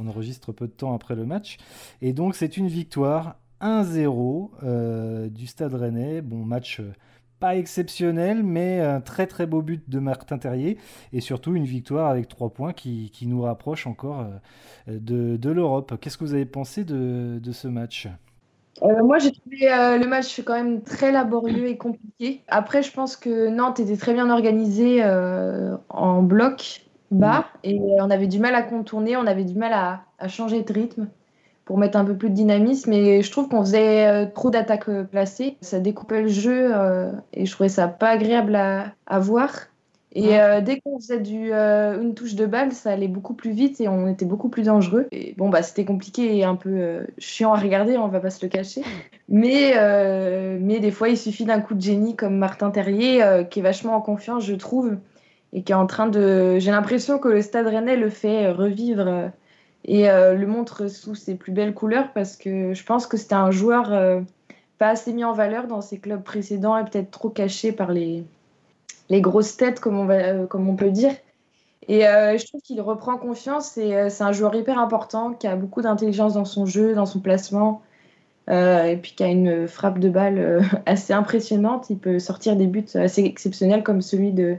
on 0.00 0.08
enregistre 0.08 0.52
peu 0.52 0.66
de 0.68 0.72
temps 0.72 0.94
après 0.94 1.16
le 1.16 1.26
match. 1.26 1.58
Et 2.02 2.12
donc, 2.12 2.36
c'est 2.36 2.56
une 2.56 2.68
victoire 2.68 3.34
1-0 3.60 4.50
euh, 4.62 5.28
du 5.28 5.46
Stade 5.46 5.74
Rennais. 5.74 6.20
Bon, 6.20 6.44
match 6.44 6.80
euh, 6.80 6.92
pas 7.40 7.56
exceptionnel, 7.56 8.42
mais 8.42 8.80
un 8.80 9.00
très 9.00 9.26
très 9.26 9.46
beau 9.46 9.62
but 9.62 9.88
de 9.88 9.98
Martin 9.98 10.38
Terrier. 10.38 10.78
Et 11.12 11.20
surtout, 11.20 11.54
une 11.54 11.64
victoire 11.64 12.10
avec 12.10 12.28
3 12.28 12.50
points 12.50 12.72
qui, 12.72 13.10
qui 13.10 13.26
nous 13.26 13.42
rapproche 13.42 13.86
encore 13.86 14.20
euh, 14.20 14.98
de, 14.98 15.36
de 15.36 15.50
l'Europe. 15.50 15.94
Qu'est-ce 16.00 16.18
que 16.18 16.24
vous 16.24 16.34
avez 16.34 16.46
pensé 16.46 16.84
de, 16.84 17.38
de 17.42 17.52
ce 17.52 17.68
match? 17.68 18.08
Moi, 18.80 19.18
j'ai 19.18 19.32
trouvé 19.32 19.58
le 19.98 20.06
match 20.06 20.40
quand 20.42 20.54
même 20.54 20.82
très 20.82 21.10
laborieux 21.10 21.66
et 21.66 21.76
compliqué. 21.76 22.44
Après, 22.46 22.84
je 22.84 22.92
pense 22.92 23.16
que 23.16 23.48
Nantes 23.48 23.80
était 23.80 23.96
très 23.96 24.14
bien 24.14 24.30
organisé 24.30 25.02
en 25.88 26.22
bloc 26.22 26.88
bas 27.10 27.46
et 27.64 27.80
on 28.00 28.08
avait 28.08 28.28
du 28.28 28.38
mal 28.38 28.54
à 28.54 28.62
contourner, 28.62 29.16
on 29.16 29.26
avait 29.26 29.44
du 29.44 29.54
mal 29.54 29.72
à, 29.72 30.04
à 30.18 30.28
changer 30.28 30.62
de 30.62 30.72
rythme 30.72 31.08
pour 31.68 31.76
mettre 31.76 31.98
un 31.98 32.04
peu 32.06 32.16
plus 32.16 32.30
de 32.30 32.34
dynamisme. 32.34 32.94
Et 32.94 33.20
je 33.20 33.30
trouve 33.30 33.50
qu'on 33.50 33.60
faisait 33.60 34.06
euh, 34.06 34.24
trop 34.24 34.48
d'attaques 34.48 34.88
euh, 34.88 35.04
placées. 35.04 35.58
Ça 35.60 35.80
découpait 35.80 36.22
le 36.22 36.28
jeu 36.28 36.70
euh, 36.74 37.12
et 37.34 37.44
je 37.44 37.52
trouvais 37.52 37.68
ça 37.68 37.88
pas 37.88 38.08
agréable 38.08 38.56
à, 38.56 38.86
à 39.06 39.18
voir. 39.18 39.50
Et 40.14 40.40
euh, 40.40 40.62
dès 40.62 40.80
qu'on 40.80 40.98
faisait 40.98 41.20
du, 41.20 41.52
euh, 41.52 42.00
une 42.00 42.14
touche 42.14 42.36
de 42.36 42.46
balle, 42.46 42.72
ça 42.72 42.90
allait 42.92 43.06
beaucoup 43.06 43.34
plus 43.34 43.50
vite 43.50 43.82
et 43.82 43.86
on 43.88 44.08
était 44.08 44.24
beaucoup 44.24 44.48
plus 44.48 44.62
dangereux. 44.62 45.08
Et 45.12 45.34
bon, 45.36 45.50
bah, 45.50 45.60
c'était 45.60 45.84
compliqué 45.84 46.38
et 46.38 46.42
un 46.42 46.54
peu 46.54 46.70
euh, 46.70 47.02
chiant 47.18 47.52
à 47.52 47.58
regarder, 47.58 47.98
on 47.98 48.08
va 48.08 48.20
pas 48.20 48.30
se 48.30 48.42
le 48.42 48.48
cacher. 48.48 48.80
Mais, 49.28 49.74
mais 50.58 50.80
des 50.80 50.90
fois, 50.90 51.10
il 51.10 51.18
suffit 51.18 51.44
d'un 51.44 51.60
coup 51.60 51.74
de 51.74 51.82
génie 51.82 52.16
comme 52.16 52.38
Martin 52.38 52.70
Terrier, 52.70 53.44
qui 53.50 53.58
est 53.58 53.62
vachement 53.62 53.94
en 53.94 54.00
confiance, 54.00 54.42
je 54.42 54.54
trouve, 54.54 54.96
et 55.52 55.62
qui 55.62 55.72
est 55.72 55.74
en 55.74 55.86
train 55.86 56.08
de. 56.08 56.58
J'ai 56.58 56.70
l'impression 56.70 57.18
que 57.18 57.28
le 57.28 57.42
Stade 57.42 57.66
Rennais 57.66 57.96
le 57.96 58.08
fait 58.08 58.50
revivre 58.50 59.30
et 59.88 60.10
euh, 60.10 60.34
le 60.34 60.46
montre 60.46 60.86
sous 60.88 61.14
ses 61.14 61.34
plus 61.34 61.50
belles 61.50 61.72
couleurs 61.72 62.12
parce 62.12 62.36
que 62.36 62.74
je 62.74 62.84
pense 62.84 63.06
que 63.06 63.16
c'était 63.16 63.34
un 63.34 63.50
joueur 63.50 63.90
euh, 63.90 64.20
pas 64.76 64.90
assez 64.90 65.14
mis 65.14 65.24
en 65.24 65.32
valeur 65.32 65.66
dans 65.66 65.80
ses 65.80 65.98
clubs 65.98 66.22
précédents 66.22 66.76
et 66.76 66.84
peut-être 66.84 67.10
trop 67.10 67.30
caché 67.30 67.72
par 67.72 67.90
les 67.90 68.24
les 69.08 69.22
grosses 69.22 69.56
têtes, 69.56 69.80
comme 69.80 69.98
on, 69.98 70.04
va, 70.04 70.16
euh, 70.16 70.46
comme 70.46 70.68
on 70.68 70.76
peut 70.76 70.90
dire. 70.90 71.12
Et 71.90 72.00
je 72.00 72.46
trouve 72.46 72.60
qu'il 72.60 72.78
reprend 72.82 73.16
confiance 73.16 73.78
et 73.78 74.10
c'est 74.10 74.22
un 74.22 74.32
joueur 74.32 74.54
hyper 74.54 74.78
important 74.78 75.32
qui 75.32 75.46
a 75.46 75.56
beaucoup 75.56 75.80
d'intelligence 75.80 76.34
dans 76.34 76.44
son 76.44 76.66
jeu, 76.66 76.94
dans 76.94 77.06
son 77.06 77.20
placement, 77.20 77.80
et 78.46 78.98
puis 79.00 79.14
qui 79.16 79.24
a 79.24 79.28
une 79.28 79.66
frappe 79.66 79.98
de 79.98 80.10
balle 80.10 80.60
assez 80.84 81.14
impressionnante. 81.14 81.88
Il 81.88 81.96
peut 81.96 82.18
sortir 82.18 82.56
des 82.56 82.66
buts 82.66 82.84
assez 82.92 83.24
exceptionnels 83.24 83.82
comme 83.82 84.02
celui 84.02 84.32
de, 84.32 84.58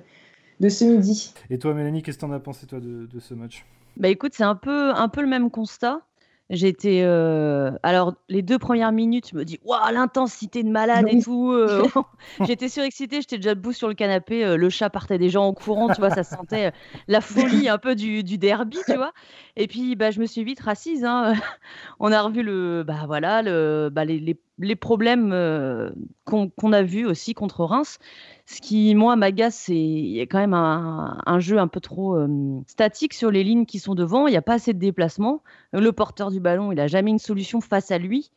de 0.59 0.69
ce 0.69 0.85
midi. 0.85 1.31
Et 1.51 1.59
toi, 1.59 1.75
Mélanie, 1.75 2.01
qu'est-ce 2.01 2.17
que 2.17 2.21
t'en 2.21 2.31
as 2.31 2.39
pensé, 2.39 2.65
toi, 2.65 2.79
de, 2.79 3.05
de 3.05 3.19
ce 3.19 3.35
match? 3.35 3.63
Bah 3.99 4.07
écoute, 4.09 4.33
c'est 4.35 4.43
un 4.43 4.55
peu, 4.55 4.91
un 4.95 5.09
peu 5.09 5.21
le 5.21 5.27
même 5.27 5.51
constat. 5.51 6.01
J'étais. 6.49 7.03
euh, 7.03 7.71
Alors, 7.83 8.15
les 8.29 8.41
deux 8.41 8.57
premières 8.57 8.91
minutes, 8.91 9.29
je 9.31 9.35
me 9.37 9.45
dis, 9.45 9.59
waouh, 9.63 9.91
l'intensité 9.93 10.63
de 10.63 10.69
malade 10.69 11.07
et 11.07 11.17
tout. 11.17 11.51
euh, 11.51 11.83
j'étais 12.43 12.69
surexcitée, 12.69 13.21
j'étais 13.21 13.37
déjà 13.37 13.53
debout 13.55 13.73
sur 13.73 13.87
le 13.87 13.93
canapé. 13.93 14.43
euh, 14.45 14.57
le 14.57 14.69
chat 14.71 14.89
partait 14.89 15.19
déjà 15.19 15.41
en 15.41 15.53
courant, 15.53 15.89
tu 15.91 16.01
vois, 16.01 16.09
ça 16.11 16.23
sentait 16.23 16.71
la 17.07 17.21
folie 17.21 17.69
un 17.69 17.77
peu 17.77 17.93
du, 17.95 18.23
du 18.23 18.37
derby, 18.39 18.83
tu 18.85 18.95
vois. 18.97 19.13
Et 19.57 19.67
puis, 19.67 19.95
bah, 19.95 20.09
je 20.11 20.19
me 20.21 20.25
suis 20.25 20.43
vite 20.43 20.59
rassise. 20.61 21.03
hein. 21.05 21.33
On 21.99 22.11
a 22.11 22.21
revu 22.23 22.41
le, 22.43 22.83
bah, 22.87 23.03
voilà, 23.05 23.41
le, 23.43 23.89
bah, 23.91 24.05
les, 24.05 24.19
les- 24.19 24.39
les 24.59 24.75
problèmes 24.75 25.31
euh, 25.31 25.89
qu'on 26.25 26.73
a 26.73 26.83
vus 26.83 27.05
aussi 27.05 27.33
contre 27.33 27.63
Reims. 27.63 27.97
Ce 28.45 28.61
qui, 28.61 28.93
moi, 28.93 29.15
m'agace, 29.15 29.55
c'est 29.55 29.75
il 29.75 30.11
y 30.11 30.21
a 30.21 30.25
quand 30.25 30.39
même 30.39 30.53
un, 30.53 31.39
jeu 31.39 31.59
un 31.59 31.67
peu 31.67 31.79
trop 31.79 32.15
euh, 32.15 32.61
statique 32.67 33.13
sur 33.13 33.31
les 33.31 33.43
lignes 33.43 33.65
qui 33.65 33.79
sont 33.79 33.95
devant. 33.95 34.27
Il 34.27 34.31
n'y 34.31 34.37
a 34.37 34.41
pas 34.41 34.55
assez 34.55 34.73
de 34.73 34.79
déplacement. 34.79 35.43
Le 35.71 35.91
porteur 35.91 36.29
du 36.29 36.39
ballon, 36.39 36.71
il 36.71 36.75
n'a 36.75 36.87
jamais 36.87 37.11
une 37.11 37.19
solution 37.19 37.61
face 37.61 37.91
à 37.91 37.97
lui, 37.97 38.31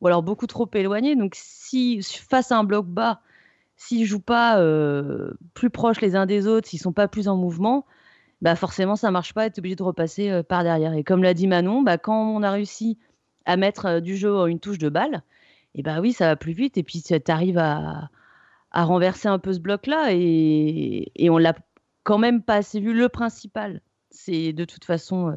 ou 0.00 0.06
alors 0.06 0.22
beaucoup 0.22 0.46
trop 0.46 0.68
éloigné. 0.74 1.16
Donc, 1.16 1.34
si 1.34 2.00
face 2.02 2.52
à 2.52 2.58
un 2.58 2.64
bloc 2.64 2.86
bas, 2.86 3.20
s'ils 3.76 4.06
jouent 4.06 4.20
pas 4.20 4.60
euh, 4.60 5.32
plus 5.54 5.70
proches 5.70 6.00
les 6.00 6.14
uns 6.14 6.26
des 6.26 6.46
autres, 6.46 6.68
s'ils 6.68 6.80
sont 6.80 6.92
pas 6.92 7.08
plus 7.08 7.26
en 7.26 7.36
mouvement, 7.36 7.84
bah 8.42 8.54
forcément, 8.54 8.96
ça 8.96 9.10
marche 9.10 9.34
pas. 9.34 9.46
Es 9.46 9.58
obligé 9.58 9.76
de 9.76 9.82
repasser 9.82 10.42
par 10.48 10.62
derrière. 10.62 10.94
Et 10.94 11.02
comme 11.04 11.22
l'a 11.22 11.34
dit 11.34 11.46
Manon, 11.46 11.82
bah, 11.82 11.98
quand 11.98 12.36
on 12.36 12.42
a 12.42 12.50
réussi 12.50 12.98
à 13.46 13.56
mettre 13.56 14.00
du 14.00 14.16
jeu 14.16 14.48
une 14.48 14.60
touche 14.60 14.78
de 14.78 14.88
balle, 14.88 15.22
et 15.74 15.82
bah 15.82 16.00
oui, 16.00 16.12
ça 16.12 16.26
va 16.26 16.36
plus 16.36 16.52
vite. 16.52 16.78
Et 16.78 16.82
puis, 16.82 17.02
tu 17.02 17.14
arrives 17.30 17.58
à, 17.58 18.08
à 18.70 18.84
renverser 18.84 19.28
un 19.28 19.38
peu 19.38 19.52
ce 19.52 19.60
bloc-là. 19.60 20.12
Et, 20.12 21.10
et 21.16 21.30
on 21.30 21.38
l'a 21.38 21.54
quand 22.02 22.18
même 22.18 22.42
pas 22.42 22.56
assez 22.56 22.80
vu. 22.80 22.94
Le 22.94 23.08
principal, 23.08 23.80
c'est 24.10 24.52
de 24.52 24.64
toute 24.64 24.84
façon 24.84 25.30
euh, 25.30 25.36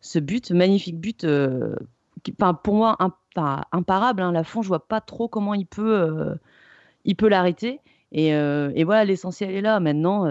ce 0.00 0.18
but, 0.18 0.50
magnifique 0.50 1.00
but, 1.00 1.24
euh, 1.24 1.76
pour 2.62 2.74
moi, 2.74 2.96
imparable. 3.72 4.22
Hein, 4.22 4.32
Lafont, 4.32 4.62
je 4.62 4.68
vois 4.68 4.86
pas 4.86 5.00
trop 5.00 5.28
comment 5.28 5.54
il 5.54 5.66
peut, 5.66 5.98
euh, 5.98 7.28
l'arrêter. 7.28 7.80
Et, 8.12 8.34
euh, 8.34 8.72
et 8.74 8.84
voilà, 8.84 9.04
l'essentiel 9.04 9.50
est 9.50 9.60
là. 9.60 9.80
Maintenant, 9.80 10.26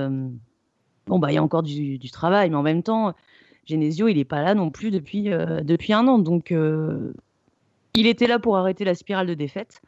bon, 1.07 1.19
bah, 1.19 1.31
il 1.31 1.35
y 1.35 1.37
a 1.37 1.43
encore 1.43 1.63
du, 1.63 1.97
du 1.97 2.11
travail, 2.11 2.49
mais 2.49 2.55
en 2.55 2.61
même 2.61 2.83
temps, 2.83 3.13
Genesio, 3.65 4.07
il 4.07 4.17
n'est 4.17 4.25
pas 4.25 4.41
là 4.41 4.53
non 4.53 4.69
plus 4.69 4.91
depuis, 4.91 5.23
depuis 5.25 5.93
un 5.93 6.07
an. 6.07 6.19
Donc, 6.19 6.53
il 7.95 8.07
était 8.07 8.27
là 8.27 8.39
pour 8.39 8.57
arrêter 8.57 8.83
la 8.85 8.95
spirale 8.95 9.27
de 9.27 9.33
défaite. 9.33 9.81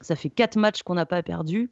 Ça 0.00 0.16
fait 0.16 0.30
quatre 0.30 0.56
matchs 0.56 0.82
qu'on 0.82 0.94
n'a 0.94 1.06
pas 1.06 1.22
perdu. 1.22 1.70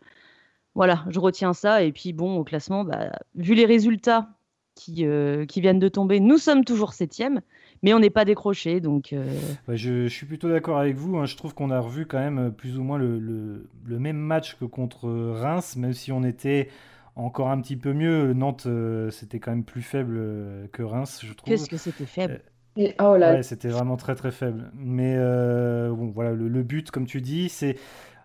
Voilà, 0.74 1.04
je 1.08 1.20
retiens 1.20 1.52
ça. 1.54 1.82
Et 1.82 1.92
puis, 1.92 2.12
bon, 2.12 2.36
au 2.36 2.44
classement, 2.44 2.84
bah, 2.84 3.12
vu 3.34 3.54
les 3.54 3.64
résultats 3.66 4.28
qui, 4.74 5.06
euh, 5.06 5.46
qui 5.46 5.60
viennent 5.60 5.78
de 5.78 5.88
tomber, 5.88 6.20
nous 6.20 6.36
sommes 6.38 6.64
toujours 6.64 6.92
septième, 6.92 7.40
mais 7.82 7.94
on 7.94 7.98
n'est 7.98 8.10
pas 8.10 8.24
décroché. 8.26 8.80
Donc, 8.80 9.12
euh, 9.12 9.24
Ouais, 9.68 9.76
je, 9.76 10.02
je 10.04 10.08
suis 10.12 10.26
plutôt 10.26 10.48
d'accord 10.50 10.78
avec 10.78 10.96
vous. 10.96 11.16
hein. 11.16 11.24
Je 11.24 11.36
trouve 11.36 11.54
qu'on 11.54 11.70
a 11.70 11.80
revu 11.80 12.04
quand 12.04 12.18
même 12.18 12.38
euh, 12.38 12.50
plus 12.50 12.76
ou 12.78 12.82
moins 12.82 12.98
le, 12.98 13.18
le- 13.18 13.68
le 13.86 13.98
même 13.98 14.18
match 14.18 14.56
que 14.56 14.64
contre 14.66 15.08
Reims, 15.08 15.76
même 15.76 15.94
si 15.94 16.12
on 16.12 16.22
était 16.24 16.68
encore 17.14 17.48
un 17.48 17.60
petit 17.62 17.76
peu 17.76 17.94
mieux. 17.94 18.34
Nantes, 18.34 18.66
euh, 18.66 19.10
c'était 19.10 19.38
quand 19.40 19.52
même 19.52 19.64
plus 19.64 19.80
faible 19.82 20.68
que 20.72 20.82
Reims, 20.82 21.20
je 21.24 21.32
trouve. 21.32 21.48
qu'est-ce 21.48 21.70
que 21.70 21.78
c'était 21.78 22.04
faible? 22.06 22.42
Et, 22.76 22.94
oh 23.00 23.16
là, 23.16 23.32
Ouais, 23.34 23.42
c'était 23.42 23.68
vraiment 23.68 23.96
très 23.96 24.14
très 24.14 24.30
faible. 24.30 24.70
Mais 24.74 25.14
euh, 25.16 25.90
bon, 25.92 26.10
voilà, 26.14 26.32
le, 26.32 26.48
le 26.48 26.62
but, 26.62 26.90
comme 26.90 27.06
tu 27.06 27.20
dis, 27.22 27.48
c'est 27.48 27.76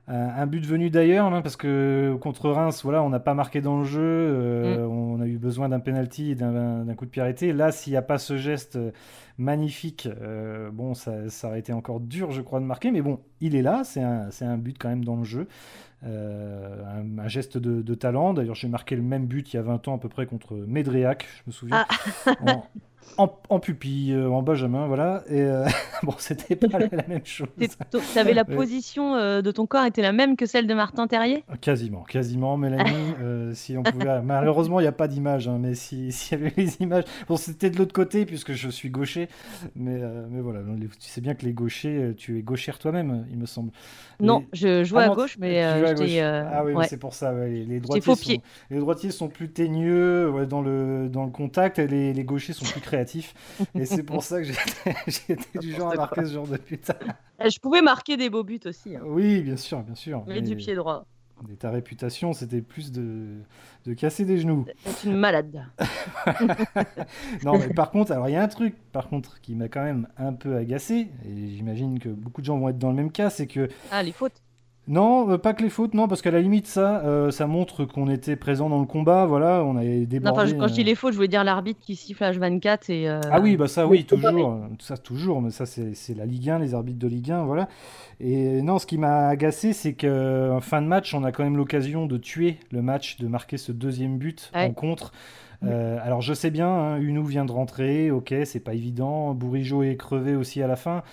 un, 0.08 0.16
un 0.16 0.46
but 0.48 0.66
venu 0.66 0.90
d'ailleurs, 0.90 1.28
hein, 1.34 1.42
parce 1.42 1.56
que 1.56 2.16
contre 2.22 2.50
Reims, 2.50 2.82
voilà, 2.84 3.02
on 3.04 3.10
n'a 3.10 3.20
pas 3.20 3.34
marqué 3.34 3.62
dans 3.62 3.80
le 3.80 3.86
jeu, 3.86 4.02
euh, 4.02 4.86
on 4.86 5.22
a 5.22 5.26
eu 5.28 5.38
besoin 5.38 5.70
d'un 5.70 5.80
penalty 5.80 6.32
et 6.32 6.36
d'un 6.36 6.94
coup 6.98 7.06
de 7.06 7.12
pied 7.12 7.22
arrêté. 7.22 7.54
Là, 7.54 7.72
s'il 7.72 7.94
n'y 7.94 7.98
a 7.98 8.02
pas 8.02 8.18
ce 8.18 8.38
geste 8.38 8.76
euh, 8.76 8.92
magnifique, 9.42 10.08
euh, 10.22 10.70
bon, 10.72 10.94
ça, 10.94 11.30
ça 11.30 11.48
aurait 11.48 11.60
été 11.60 11.74
encore 11.74 12.00
dur, 12.00 12.32
je 12.32 12.42
crois, 12.42 12.60
de 12.60 12.66
marquer. 12.66 12.92
Mais 12.92 13.02
bon, 13.02 13.20
il 13.42 13.56
est 13.56 13.62
là, 13.62 13.82
c'est 13.84 14.02
un, 14.02 14.30
c'est 14.32 14.46
un 14.46 14.58
but 14.58 14.78
quand 14.80 14.90
même 14.90 15.04
dans 15.04 15.16
le 15.18 15.24
jeu. 15.24 15.48
Euh, 16.04 16.84
un, 16.86 17.20
un 17.20 17.28
geste 17.28 17.58
de, 17.58 17.82
de 17.82 17.94
talent. 17.96 18.34
D'ailleurs, 18.34 18.56
j'ai 18.56 18.68
marqué 18.68 18.96
le 18.96 19.04
même 19.04 19.26
but 19.28 19.54
il 19.54 19.58
y 19.58 19.60
a 19.60 19.64
20 19.64 19.88
ans 19.88 19.96
à 19.96 20.00
peu 20.00 20.10
près 20.10 20.26
contre 20.26 20.56
Médréac, 20.56 21.28
je 21.38 21.42
me 21.48 21.52
souviens. 21.52 21.86
En, 22.46 22.64
en, 23.18 23.40
en 23.50 23.60
pupille, 23.60 24.14
euh, 24.14 24.30
en 24.30 24.42
benjamin, 24.42 24.88
voilà. 24.88 25.24
Et 25.28 25.42
euh, 25.42 25.66
bon, 26.04 26.14
c'était 26.18 26.56
pas 26.56 26.80
la, 26.80 26.88
la 26.92 27.08
même 27.08 27.26
chose. 27.26 27.50
Tu 27.60 28.20
avais 28.20 28.34
la 28.34 28.46
position 28.46 29.16
euh, 29.16 29.42
de 29.44 29.52
ton 29.52 29.66
corps 29.68 29.86
était 29.86 30.02
la 30.02 30.12
même 30.12 30.36
que 30.38 30.46
celle 30.48 30.66
de 30.66 30.74
Martin 30.74 31.06
Terrier? 31.08 31.44
Quasiment, 31.62 32.02
quasiment, 32.04 32.58
Mélanie. 32.58 33.14
euh, 33.22 33.54
si 33.54 33.78
on 33.78 33.84
pouvait... 33.84 34.22
Malheureusement, 34.22 34.80
il 34.80 34.84
n'y 34.84 34.88
a 34.90 34.94
pas 34.94 35.08
d'image, 35.08 35.48
hein, 35.48 35.58
mais 35.60 35.76
si- 35.76 36.12
s'il 36.12 36.40
y 36.40 36.42
avait 36.42 36.54
les 36.58 36.78
images. 36.82 37.04
Bon, 37.28 37.38
c'était 37.38 37.70
de 37.70 37.78
l'autre 37.78 37.94
côté, 37.94 38.26
puisque 38.26 38.54
je 38.54 38.70
suis 38.70 38.90
gaucher. 38.90 39.28
Mais, 39.76 40.02
euh, 40.02 40.26
mais 40.30 40.42
voilà, 40.42 40.62
les- 40.78 40.88
tu 40.88 41.10
sais 41.10 41.22
bien 41.22 41.34
que 41.36 41.46
les 41.46 41.54
gauchers, 41.54 41.98
euh, 41.98 42.14
tu 42.16 42.38
es 42.38 42.42
gauchère 42.42 42.80
toi-même, 42.80 43.26
il 43.32 43.38
me 43.38 43.46
semble. 43.46 43.72
Non, 44.20 44.40
Les- 44.40 44.48
je 44.54 44.84
jouais 44.84 45.02
Ah 45.02 45.06
à 45.06 45.08
non, 45.10 45.16
gauche, 45.16 45.38
mais 45.40 45.64
euh, 45.64 45.94
gauche. 45.94 46.10
euh, 46.12 46.50
Ah 46.52 46.64
oui, 46.64 46.72
mais 46.74 46.80
ouais. 46.80 46.88
c'est 46.88 46.98
pour 46.98 47.14
ça. 47.14 47.34
ouais, 47.34 47.50
les, 47.50 47.80
droitiers 47.80 48.16
sont, 48.16 48.22
pied. 48.22 48.42
les 48.70 48.80
droitiers 48.80 49.12
sont 49.12 49.28
plus 49.30 49.50
teigneux 49.52 50.30
ouais, 50.30 50.46
dans, 50.46 50.62
le, 50.62 51.10
dans 51.10 51.26
le 51.26 51.32
contact, 51.32 51.78
les, 51.80 52.14
les 52.14 52.24
gauchers 52.24 52.54
sont 52.54 52.66
plus 52.66 52.82
créatifs. 52.82 53.34
et 53.76 53.86
c'est 53.86 54.04
pour 54.04 54.24
ça 54.24 54.42
que 54.42 54.48
j'étais 54.48 55.38
du 55.60 55.74
genre 55.74 55.92
à 55.92 55.96
marquer 55.96 56.26
ce 56.26 56.34
genre 56.34 56.48
de 56.48 56.58
putain. 56.58 56.96
Euh, 57.42 57.50
Je 57.50 57.60
pouvais 57.60 57.82
marquer 57.82 58.18
des 58.18 58.30
beaux 58.30 58.44
buts 58.44 58.60
aussi. 58.66 58.96
hein. 58.96 59.02
Oui, 59.06 59.42
bien 59.42 59.58
sûr, 59.58 59.82
bien 59.84 59.96
sûr. 59.96 60.24
Mais 60.28 60.42
du 60.42 60.56
pied 60.56 60.76
droit. 60.76 61.06
Et 61.52 61.56
ta 61.56 61.72
réputation, 61.72 62.34
c'était 62.34 62.62
plus 62.62 62.92
de, 62.92 63.38
de 63.86 63.94
casser 63.94 64.26
des 64.26 64.38
genoux. 64.38 64.66
C'est 64.86 65.10
une 65.10 65.18
malade. 65.18 65.66
Non, 67.44 67.58
mais 67.58 67.70
par 67.74 67.92
contre, 67.92 68.12
alors 68.12 68.30
il 68.30 68.34
y 68.34 68.36
a 68.36 68.44
un 68.44 68.48
truc, 68.48 68.76
par 68.92 69.08
contre, 69.10 69.40
qui 69.42 69.56
m'a 69.56 69.68
quand 69.68 69.84
même 69.84 70.08
un 70.18 70.34
peu 70.34 70.56
agacé, 70.56 71.10
et 71.26 71.48
j'imagine 71.50 72.00
que 72.00 72.10
beaucoup 72.10 72.42
de 72.42 72.46
gens 72.46 72.58
vont 72.58 72.70
être 72.70 72.78
dans 72.80 72.90
le 72.90 72.96
même 72.96 73.12
cas, 73.12 73.30
c'est 73.30 73.48
que 73.48 73.70
Ah, 73.92 74.04
les 74.04 74.12
fautes. 74.12 74.42
Non, 74.92 75.32
euh, 75.32 75.38
pas 75.38 75.54
que 75.54 75.64
les 75.64 75.70
fautes, 75.70 75.94
non, 75.94 76.08
parce 76.08 76.22
qu'à 76.22 76.30
la 76.32 76.42
limite 76.42 76.68
ça, 76.68 77.00
euh, 77.06 77.32
ça 77.32 77.48
montre 77.48 77.86
qu'on 77.86 78.10
était 78.10 78.36
présent 78.36 78.70
dans 78.70 78.80
le 78.80 78.86
combat, 78.86 79.26
voilà, 79.26 79.64
on 79.64 79.76
avait 79.78 80.00
Non, 80.02 80.06
débordé. 80.06 80.38
enfin, 80.42 80.46
je- 80.48 80.56
quand 80.56 80.68
je 80.68 80.74
dis 80.74 80.82
euh, 80.82 80.86
les 80.86 80.96
fautes, 80.96 81.12
je 81.14 81.16
voulais 81.16 81.28
dire 81.28 81.44
l'arbitre 81.44 81.80
qui 81.82 81.96
siffle 81.96 82.24
H24 82.24 82.90
et. 82.92 83.10
euh, 83.10 83.22
Ah 83.32 83.40
oui, 83.40 83.58
bah 83.58 83.68
ça 83.68 83.88
oui, 83.88 84.04
toujours, 84.04 84.60
ça 84.80 84.98
toujours, 84.98 85.42
mais 85.42 85.50
ça 85.50 85.66
c'est 85.66 85.96
c'est 85.96 86.14
la 86.14 86.26
Ligue 86.26 86.50
1, 86.50 86.60
les 86.60 86.74
arbitres 86.76 87.00
de 87.00 87.08
Ligue 87.08 87.32
1, 87.32 87.44
voilà. 87.46 87.68
Et 88.20 88.62
non, 88.62 88.78
ce 88.78 88.86
qui 88.86 88.98
m'a 89.00 89.28
agacé, 89.30 89.74
c'est 89.74 89.94
qu'en 89.94 90.60
fin 90.62 90.82
de 90.82 90.88
match, 90.88 91.14
on 91.16 91.24
a 91.24 91.32
quand 91.32 91.44
même 91.44 91.58
l'occasion 91.58 92.06
de 92.06 92.18
tuer 92.18 92.58
le 92.72 92.82
match, 92.82 93.18
de 93.18 93.28
marquer 93.28 93.58
ce 93.58 93.72
deuxième 93.72 94.18
but 94.18 94.52
Ouais. 94.54 94.66
en 94.66 94.72
contre. 94.74 95.12
Euh, 95.64 96.00
alors 96.04 96.22
je 96.22 96.34
sais 96.34 96.50
bien, 96.52 96.68
hein, 96.68 96.98
Unou 97.00 97.24
vient 97.24 97.46
de 97.46 97.52
rentrer, 97.52 98.10
ok, 98.12 98.34
c'est 98.46 98.60
pas 98.60 98.74
évident, 98.74 99.34
Bourigeau 99.36 99.84
est 99.84 99.96
crevé 99.96 100.36
aussi 100.36 100.62
à 100.62 100.68
la 100.68 100.76
fin. 100.76 101.04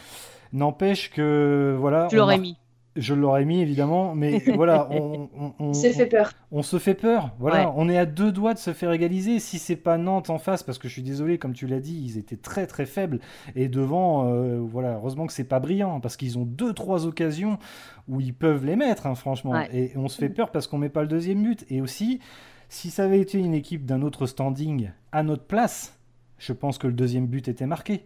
N'empêche 0.55 1.11
que 1.11 1.77
voilà, 1.79 2.07
Tu 2.09 2.17
l'aurais 2.17 2.37
mar- 2.37 2.43
mis. 2.43 2.57
Je 3.01 3.15
l'aurais 3.15 3.45
mis 3.45 3.61
évidemment, 3.61 4.15
mais 4.15 4.39
voilà, 4.55 4.89
on, 4.91 5.29
on- 5.39 5.53
on- 5.59 5.69
il 5.73 5.75
s'est 5.75 5.93
fait 5.93 6.07
peur. 6.07 6.33
on 6.53 6.63
se 6.63 6.79
fait 6.79 6.95
peur, 6.95 7.31
voilà, 7.39 7.67
Ouais. 7.69 7.73
on 7.77 7.89
est 7.89 7.97
à 7.97 8.07
deux 8.07 8.33
doigts 8.33 8.55
de 8.55 8.59
se 8.59 8.73
faire 8.73 8.93
égaliser. 8.93 9.39
Si 9.39 9.59
c'est 9.59 9.77
pas 9.77 9.97
Nantes 9.99 10.31
en 10.31 10.39
face, 10.39 10.63
parce 10.63 10.79
que 10.79 10.89
je 10.89 10.93
suis 10.95 11.03
désolé, 11.03 11.38
comme 11.38 11.53
tu 11.55 11.67
l'as 11.67 11.81
dit, 11.81 12.03
ils 12.05 12.19
étaient 12.19 12.37
très 12.37 12.67
très 12.67 12.87
faibles. 12.87 13.21
Et 13.55 13.69
devant, 13.69 14.27
euh, 14.33 14.59
voilà, 14.61 14.94
heureusement 14.94 15.27
que 15.27 15.33
c'est 15.33 15.44
pas 15.44 15.61
brillant, 15.61 16.01
parce 16.01 16.17
qu'ils 16.17 16.38
ont 16.38 16.44
deux 16.44 16.73
trois 16.73 17.07
occasions 17.07 17.59
où 18.09 18.21
ils 18.21 18.35
peuvent 18.35 18.65
les 18.65 18.77
mettre, 18.77 19.07
hein, 19.07 19.15
franchement. 19.15 19.53
Ouais. 19.53 19.69
Et 19.73 19.92
on 19.96 20.09
se 20.09 20.19
fait 20.19 20.29
peur 20.29 20.51
parce 20.51 20.67
qu'on 20.67 20.79
met 20.79 20.88
pas 20.88 21.03
le 21.03 21.09
deuxième 21.09 21.42
but. 21.42 21.65
Et 21.71 21.81
aussi, 21.81 22.21
si 22.69 22.90
ça 22.90 23.05
avait 23.05 23.21
été 23.21 23.38
une 23.38 23.55
équipe 23.55 23.87
d'un 23.87 24.03
autre 24.03 24.27
standing 24.27 24.90
à 25.13 25.23
notre 25.23 25.44
place, 25.44 25.99
je 26.38 26.53
pense 26.53 26.79
que 26.79 26.87
le 26.87 26.92
deuxième 26.92 27.27
but 27.27 27.49
était 27.49 27.67
marqué. 27.67 28.05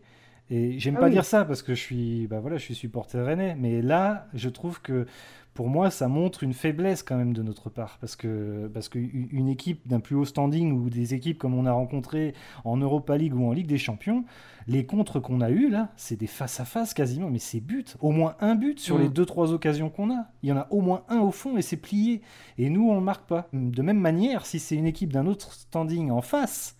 Et 0.50 0.78
j'aime 0.78 0.96
Ah 0.96 1.00
pas 1.00 1.06
oui. 1.06 1.12
dire 1.12 1.24
ça 1.24 1.44
parce 1.44 1.62
que 1.62 1.74
je 1.74 1.80
suis, 1.80 2.26
bah 2.26 2.40
voilà, 2.40 2.56
je 2.58 2.62
suis 2.64 2.74
supporter 2.74 3.24
rennais, 3.24 3.56
mais 3.58 3.80
là, 3.80 4.26
je 4.34 4.48
trouve 4.50 4.82
que 4.82 5.06
pour 5.54 5.68
moi, 5.68 5.90
ça 5.90 6.08
montre 6.08 6.42
une 6.44 6.54
faiblesse 6.54 7.02
quand 7.02 7.16
même 7.16 7.32
de 7.34 7.42
notre 7.42 7.68
part. 7.70 7.98
Parce 8.00 8.16
que 8.16 8.70
parce 8.72 8.88
qu'une 8.88 9.48
équipe 9.48 9.86
d'un 9.86 10.00
plus 10.00 10.16
haut 10.16 10.24
standing 10.24 10.72
ou 10.72 10.88
des 10.90 11.12
équipes 11.14 11.38
comme 11.38 11.54
on 11.54 11.66
a 11.66 11.72
rencontré 11.72 12.34
en 12.64 12.76
Europa 12.78 13.16
League 13.18 13.34
ou 13.34 13.46
en 13.46 13.52
Ligue 13.52 13.66
des 13.66 13.76
Champions, 13.78 14.24
les 14.66 14.86
contres 14.86 15.20
qu'on 15.20 15.40
a 15.42 15.50
eu 15.50 15.68
là, 15.68 15.90
c'est 15.96 16.16
des 16.16 16.26
face-à-face 16.26 16.94
quasiment, 16.94 17.28
mais 17.30 17.38
c'est 17.38 17.60
but. 17.60 17.96
Au 18.00 18.12
moins 18.12 18.34
un 18.40 18.54
but 18.54 18.78
sur 18.80 18.98
les 18.98 19.08
Mm. 19.08 19.12
deux, 19.12 19.26
trois 19.26 19.52
occasions 19.52 19.90
qu'on 19.90 20.10
a. 20.10 20.26
Il 20.42 20.48
y 20.48 20.52
en 20.52 20.56
a 20.56 20.68
au 20.70 20.80
moins 20.80 21.04
un 21.08 21.18
au 21.20 21.30
fond 21.32 21.56
et 21.58 21.62
c'est 21.62 21.76
plié. 21.76 22.22
Et 22.58 22.70
nous, 22.70 22.88
on 22.90 22.96
ne 22.96 23.04
marque 23.04 23.26
pas. 23.26 23.48
De 23.52 23.82
même 23.82 24.00
manière, 24.00 24.44
si 24.46 24.58
c'est 24.58 24.76
une 24.76 24.86
équipe 24.86 25.12
d'un 25.12 25.26
autre 25.26 25.52
standing 25.52 26.10
en 26.10 26.22
face, 26.22 26.76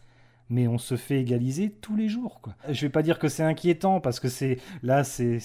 mais 0.53 0.69
on 0.69 0.79
se 0.79 0.97
fait 0.97 1.21
égaliser 1.21 1.71
tous 1.71 1.97
les 1.97 2.09
jours. 2.09 2.41
Quoi. 2.43 2.55
Je 2.69 2.81
vais 2.83 2.91
pas 2.91 3.03
dire 3.03 3.19
que 3.19 3.29
c'est 3.29 3.43
inquiétant 3.43 4.01
parce 4.01 4.21
que 4.21 4.29
c'est 4.29 4.59
là, 4.83 5.03
c'est 5.03 5.39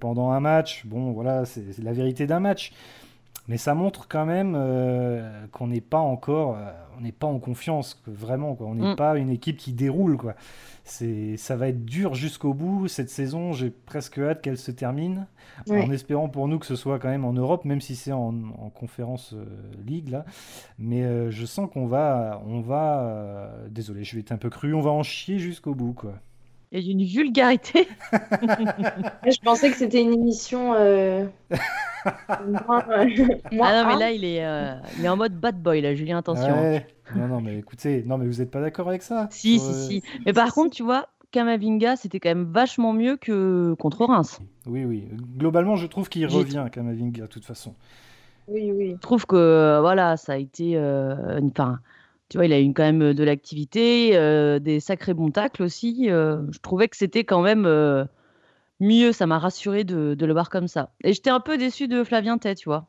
pendant 0.00 0.30
un 0.30 0.40
match. 0.40 0.86
Bon, 0.86 1.12
voilà, 1.12 1.44
c'est 1.44 1.78
la 1.82 1.92
vérité 1.92 2.26
d'un 2.26 2.40
match. 2.40 2.72
Mais 3.46 3.58
ça 3.58 3.74
montre 3.74 4.08
quand 4.08 4.24
même 4.24 4.54
euh, 4.56 5.46
qu'on 5.52 5.66
n'est 5.66 5.82
pas 5.82 5.98
encore, 5.98 6.56
euh, 6.56 6.72
on 6.96 7.02
n'est 7.02 7.12
pas 7.12 7.26
en 7.26 7.38
confiance, 7.38 7.94
que 7.94 8.10
vraiment, 8.10 8.54
quoi. 8.54 8.66
On 8.68 8.74
n'est 8.74 8.92
Mm. 8.92 8.96
pas 8.96 9.18
une 9.18 9.28
équipe 9.28 9.58
qui 9.58 9.72
déroule, 9.74 10.16
quoi. 10.16 10.34
Ça 10.84 11.56
va 11.56 11.68
être 11.68 11.84
dur 11.84 12.14
jusqu'au 12.14 12.54
bout 12.54 12.88
cette 12.88 13.10
saison. 13.10 13.52
J'ai 13.52 13.70
presque 13.70 14.18
hâte 14.18 14.40
qu'elle 14.42 14.56
se 14.58 14.70
termine, 14.70 15.26
en 15.70 15.90
espérant 15.90 16.28
pour 16.28 16.46
nous 16.48 16.58
que 16.58 16.66
ce 16.66 16.76
soit 16.76 16.98
quand 16.98 17.08
même 17.08 17.24
en 17.24 17.32
Europe, 17.34 17.64
même 17.64 17.80
si 17.80 17.96
c'est 17.96 18.12
en, 18.12 18.28
en 18.58 18.70
conférence 18.70 19.34
euh, 19.34 19.44
ligue 19.86 20.08
là. 20.10 20.24
Mais 20.78 21.02
euh, 21.04 21.30
je 21.30 21.44
sens 21.46 21.70
qu'on 21.72 21.86
va, 21.86 22.42
on 22.46 22.60
va, 22.60 23.00
euh, 23.00 23.68
désolé, 23.70 24.04
je 24.04 24.14
vais 24.14 24.20
être 24.20 24.32
un 24.32 24.36
peu 24.38 24.50
cru, 24.50 24.74
on 24.74 24.80
va 24.82 24.90
en 24.90 25.02
chier 25.02 25.38
jusqu'au 25.38 25.74
bout, 25.74 25.92
quoi. 25.94 26.14
Il 26.72 26.80
y 26.80 26.88
a 26.88 26.92
une 26.92 27.04
vulgarité. 27.04 27.86
Je 28.12 29.40
pensais 29.42 29.70
que 29.70 29.76
c'était 29.76 30.02
une 30.02 30.12
émission 30.12 30.74
euh, 32.06 32.10
euh, 32.90 33.60
Ah 33.62 33.82
non, 33.84 33.88
mais 33.88 33.98
là, 34.00 34.10
il 34.12 34.24
est, 34.24 34.44
euh, 34.44 34.74
il 34.98 35.04
est 35.04 35.08
en 35.08 35.16
mode 35.16 35.38
bad 35.38 35.60
boy, 35.62 35.80
là, 35.80 35.94
Julien, 35.94 36.18
attention. 36.18 36.60
Ouais. 36.60 36.86
Non, 37.14 37.28
non, 37.28 37.40
mais 37.40 37.58
écoutez, 37.58 38.02
non, 38.04 38.18
mais 38.18 38.26
vous 38.26 38.38
n'êtes 38.38 38.50
pas 38.50 38.60
d'accord 38.60 38.88
avec 38.88 39.02
ça? 39.02 39.28
Si, 39.30 39.58
si, 39.58 39.70
euh, 39.70 39.72
si. 39.72 40.02
Mais 40.26 40.32
par 40.32 40.52
contre, 40.52 40.74
tu 40.74 40.82
vois, 40.82 41.08
Kamavinga, 41.32 41.96
c'était 41.96 42.20
quand 42.20 42.30
même 42.30 42.50
vachement 42.50 42.92
mieux 42.92 43.16
que 43.16 43.74
contre 43.74 44.04
Reims. 44.04 44.40
Oui, 44.66 44.84
oui. 44.84 45.04
Globalement, 45.36 45.76
je 45.76 45.86
trouve 45.86 46.08
qu'il 46.08 46.26
revient, 46.26 46.66
Kamavinga, 46.72 47.22
de 47.22 47.26
toute 47.26 47.44
façon. 47.44 47.74
Oui, 48.48 48.72
oui. 48.72 48.90
Je 48.94 49.00
trouve 49.00 49.26
que, 49.26 49.78
voilà, 49.80 50.16
ça 50.16 50.34
a 50.34 50.36
été. 50.36 50.76
euh, 50.76 51.38
une- 51.38 51.48
Enfin, 51.48 51.78
tu 52.28 52.38
vois, 52.38 52.46
il 52.46 52.52
a 52.52 52.60
eu 52.60 52.72
quand 52.72 52.82
même 52.82 53.12
de 53.14 53.24
l'activité, 53.24 54.16
euh, 54.16 54.58
des 54.58 54.80
sacrés 54.80 55.14
bons 55.14 55.30
tacles 55.30 55.62
aussi. 55.62 56.10
euh, 56.10 56.38
je 56.50 56.58
trouvais 56.58 56.88
que 56.88 56.96
c'était 56.96 57.24
quand 57.24 57.42
même 57.42 57.64
euh, 57.66 58.04
mieux. 58.80 59.12
Ça 59.12 59.26
m'a 59.26 59.38
rassuré 59.38 59.84
de, 59.84 60.14
de 60.14 60.26
le 60.26 60.32
voir 60.32 60.50
comme 60.50 60.68
ça. 60.68 60.92
Et 61.02 61.12
j'étais 61.12 61.30
un 61.30 61.40
peu 61.40 61.56
déçue 61.58 61.88
de 61.88 62.04
Flavien 62.04 62.38
Tay, 62.38 62.54
tu 62.54 62.68
vois. 62.68 62.86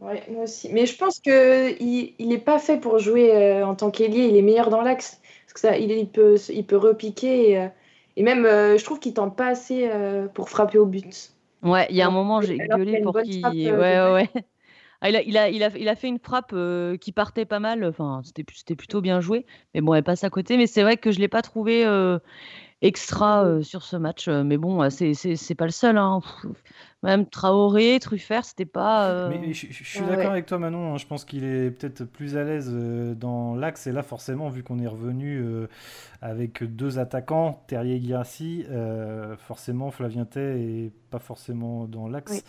Ouais, 0.00 0.22
moi 0.28 0.42
aussi. 0.42 0.70
Mais 0.72 0.86
je 0.86 0.98
pense 0.98 1.20
que 1.20 1.80
il, 1.80 2.14
il 2.18 2.32
est 2.32 2.38
pas 2.38 2.58
fait 2.58 2.78
pour 2.78 2.98
jouer 2.98 3.32
euh, 3.32 3.64
en 3.64 3.76
tant 3.76 3.92
qu'ailier. 3.92 4.26
Il 4.26 4.36
est 4.36 4.42
meilleur 4.42 4.68
dans 4.68 4.82
l'axe. 4.82 5.20
Parce 5.46 5.52
que 5.54 5.60
ça, 5.60 5.78
il, 5.78 5.90
il 5.92 6.08
peut, 6.08 6.36
il 6.48 6.66
peut 6.66 6.76
repiquer. 6.76 7.50
Et, 7.50 7.58
euh, 7.60 7.68
et 8.16 8.24
même, 8.24 8.44
euh, 8.44 8.76
je 8.76 8.84
trouve 8.84 8.98
qu'il 8.98 9.14
tente 9.14 9.36
pas 9.36 9.46
assez 9.46 9.88
pour 10.34 10.48
frapper 10.48 10.78
au 10.78 10.86
but. 10.86 11.30
Ouais, 11.62 11.86
il 11.90 11.96
y 11.96 12.02
a 12.02 12.08
un 12.08 12.10
moment, 12.10 12.40
j'ai 12.40 12.58
qu'il 12.58 12.66
gueulé 12.66 13.00
pour 13.02 13.20
qu'il. 13.22 13.46
Ouais, 13.46 14.12
ouais. 14.12 14.28
Ah, 15.00 15.10
il, 15.10 15.16
a, 15.16 15.22
il, 15.22 15.36
a, 15.36 15.48
il, 15.48 15.62
a, 15.62 15.70
il 15.76 15.88
a 15.88 15.94
fait 15.94 16.08
une 16.08 16.18
frappe 16.18 16.54
qui 17.00 17.12
partait 17.12 17.44
pas 17.44 17.60
mal. 17.60 17.84
Enfin, 17.84 18.22
c'était 18.24 18.74
plutôt 18.74 19.00
bien 19.00 19.20
joué. 19.20 19.46
Mais 19.74 19.80
bon, 19.80 19.94
elle 19.94 20.02
passe 20.02 20.24
à 20.24 20.30
côté. 20.30 20.56
Mais 20.56 20.66
c'est 20.66 20.82
vrai 20.82 20.96
que 20.96 21.12
je 21.12 21.20
l'ai 21.20 21.28
pas 21.28 21.42
trouvé 21.42 21.84
extra 22.82 23.44
euh, 23.44 23.62
sur 23.62 23.82
ce 23.82 23.96
match. 23.96 24.28
Euh, 24.28 24.44
Mais 24.44 24.56
bon, 24.58 24.88
c'est 24.90 25.14
c'est- 25.14 25.36
c'est 25.36 25.54
pas 25.54 25.64
le 25.64 25.70
seul. 25.70 25.96
Hein. 25.98 26.20
Même 27.02 27.26
Traoré, 27.26 27.98
Truffert, 28.00 28.44
c'était 28.46 28.64
pas. 28.64 29.10
euh, 29.10 29.28
Mais 29.28 29.52
je, 29.52 29.66
je- 29.66 29.72
je 29.72 29.84
suis 29.84 30.00
d'accord 30.00 30.16
ouais. 30.18 30.24
avec 30.26 30.46
toi, 30.46 30.58
Manon. 30.58 30.94
hein. 30.94 30.96
Je 30.98 31.06
pense 31.06 31.24
qu'il 31.26 31.44
est 31.44 31.70
peut-être 31.70 32.04
plus 32.04 32.36
à 32.36 32.44
l'aise 32.44 32.72
dans 33.18 33.54
l'axe. 33.56 33.86
Et 33.86 33.92
là, 33.92 34.02
forcément, 34.02 34.48
vu 34.48 34.62
qu'on 34.62 34.78
est 34.78 34.86
revenu 34.86 35.38
euh, 35.38 35.66
avec 36.22 36.62
deux 36.64 36.98
attaquants, 36.98 37.62
Terrier 37.66 37.96
et 37.96 38.00
Guirassi, 38.00 38.64
euh, 38.70 39.36
forcément, 39.36 39.90
Flavien 39.90 40.24
Tay 40.24 40.40
est 40.86 40.92
pas 41.10 41.18
forcément 41.18 41.84
dans 41.86 42.08
l'axe. 42.08 42.42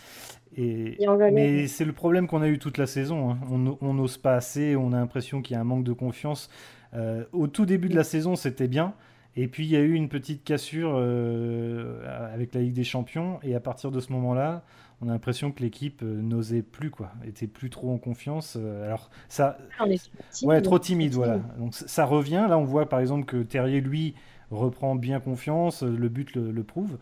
Et, 0.57 0.97
mais 1.33 1.67
c'est 1.67 1.83
le 1.83 1.91
problème 1.91 2.27
qu'on 2.27 2.41
a 2.41 2.47
eu 2.47 2.57
toute 2.59 2.77
la 2.77 2.87
saison. 2.87 3.31
hein. 3.31 3.37
On 3.81 3.93
n'ose 3.93 4.17
pas 4.17 4.35
assez. 4.35 4.77
On 4.77 4.93
a 4.93 4.97
l'impression 4.97 5.41
qu'il 5.41 5.55
y 5.55 5.57
a 5.57 5.61
un 5.61 5.65
manque 5.65 5.83
de 5.83 5.91
confiance. 5.93 6.49
Euh, 6.93 7.25
au 7.33 7.47
tout 7.47 7.65
début 7.65 7.89
de 7.89 7.95
la 7.95 8.05
saison, 8.05 8.37
c'était 8.37 8.69
bien. 8.69 8.93
Et 9.35 9.47
puis 9.47 9.65
il 9.65 9.69
y 9.71 9.75
a 9.75 9.81
eu 9.81 9.93
une 9.93 10.07
petite 10.09 10.43
cassure 10.43 10.93
euh, 10.95 12.01
avec 12.33 12.53
la 12.53 12.61
Ligue 12.61 12.73
des 12.73 12.83
Champions. 12.83 13.39
Et 13.43 13.55
à 13.55 13.59
partir 13.59 13.91
de 13.91 13.99
ce 13.99 14.11
moment-là, 14.13 14.63
on 15.01 15.09
a 15.09 15.11
l'impression 15.11 15.51
que 15.51 15.61
l'équipe 15.61 16.01
euh, 16.03 16.21
n'osait 16.21 16.61
plus, 16.61 16.89
quoi. 16.89 17.11
Était 17.25 17.47
plus 17.47 17.69
trop 17.69 17.93
en 17.93 17.97
confiance. 17.97 18.57
Euh, 18.59 18.85
alors 18.85 19.09
ça, 19.27 19.57
On 19.79 19.85
est 19.89 19.97
trop 19.97 20.09
timide. 20.31 20.49
ouais, 20.49 20.61
trop 20.61 20.79
timide, 20.79 21.13
voilà. 21.13 21.33
timide. 21.39 21.57
Donc 21.57 21.73
ça 21.75 22.05
revient. 22.05 22.45
Là, 22.49 22.57
on 22.57 22.63
voit 22.63 22.87
par 22.87 22.99
exemple 23.01 23.25
que 23.25 23.43
Terrier, 23.43 23.81
lui, 23.81 24.15
reprend 24.51 24.95
bien 24.95 25.19
confiance. 25.19 25.83
Le 25.83 26.07
but 26.09 26.33
le, 26.35 26.51
le 26.51 26.63
prouve. 26.63 26.97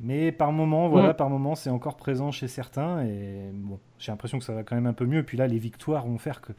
Mais 0.00 0.32
par 0.32 0.52
moment, 0.52 0.88
voilà, 0.88 1.12
Mm. 1.12 1.14
par 1.14 1.30
moment, 1.30 1.54
c'est 1.54 1.70
encore 1.70 1.96
présent 1.96 2.30
chez 2.32 2.48
certains. 2.48 3.04
Et 3.04 3.50
bon, 3.52 3.78
j'ai 3.98 4.12
l'impression 4.12 4.38
que 4.38 4.44
ça 4.44 4.54
va 4.54 4.62
quand 4.64 4.74
même 4.76 4.86
un 4.86 4.92
peu 4.92 5.06
mieux. 5.06 5.22
Puis 5.24 5.36
là, 5.36 5.46
les 5.48 5.58
victoires 5.58 6.06
vont 6.06 6.18
faire 6.18 6.40
que, 6.40 6.52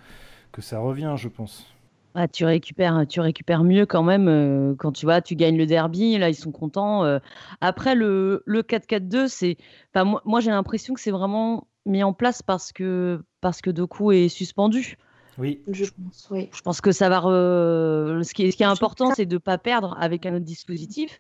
que 0.51 0.61
ça 0.61 0.79
revient, 0.79 1.15
je 1.17 1.27
pense. 1.29 1.67
Ah, 2.15 2.27
tu 2.27 2.45
récupères, 2.45 3.05
tu 3.09 3.19
récupères 3.21 3.63
mieux 3.63 3.85
quand 3.87 4.03
même 4.03 4.27
euh, 4.27 4.75
quand 4.77 4.91
tu 4.91 5.05
vois, 5.07 5.21
tu 5.21 5.35
gagnes 5.35 5.57
le 5.57 5.65
derby. 5.65 6.17
Là, 6.19 6.29
ils 6.29 6.35
sont 6.35 6.51
contents. 6.51 7.03
euh. 7.05 7.19
Après, 7.59 7.95
le, 7.95 8.43
le 8.45 8.61
4-4-2, 8.61 9.27
c'est. 9.27 9.57
Enfin, 9.93 10.03
moi, 10.05 10.21
moi 10.25 10.39
j'ai 10.39 10.51
l'impression 10.51 10.93
que 10.93 10.99
c'est 11.01 11.11
vraiment 11.11 11.67
mis 11.85 12.03
en 12.03 12.13
place 12.13 12.43
parce 12.43 12.71
que, 12.71 13.23
parce 13.41 13.61
que 13.61 13.71
Doku 13.71 14.11
est 14.11 14.29
suspendu. 14.29 14.97
Oui, 15.39 15.61
Je 15.67 15.85
pense, 15.85 16.27
oui. 16.29 16.49
Je 16.53 16.61
pense 16.61 16.81
que 16.81 16.91
ça 16.91 17.09
va. 17.09 17.19
re- 17.19 18.23
Ce, 18.23 18.33
qui 18.35 18.43
est, 18.43 18.51
ce 18.51 18.57
qui 18.57 18.63
est 18.63 18.67
Je 18.67 18.71
important, 18.71 19.11
c'est 19.15 19.25
de 19.25 19.33
ne 19.33 19.39
pas 19.39 19.57
perdre 19.57 19.97
avec 19.99 20.27
un 20.27 20.35
autre 20.35 20.45
dispositif. 20.45 21.19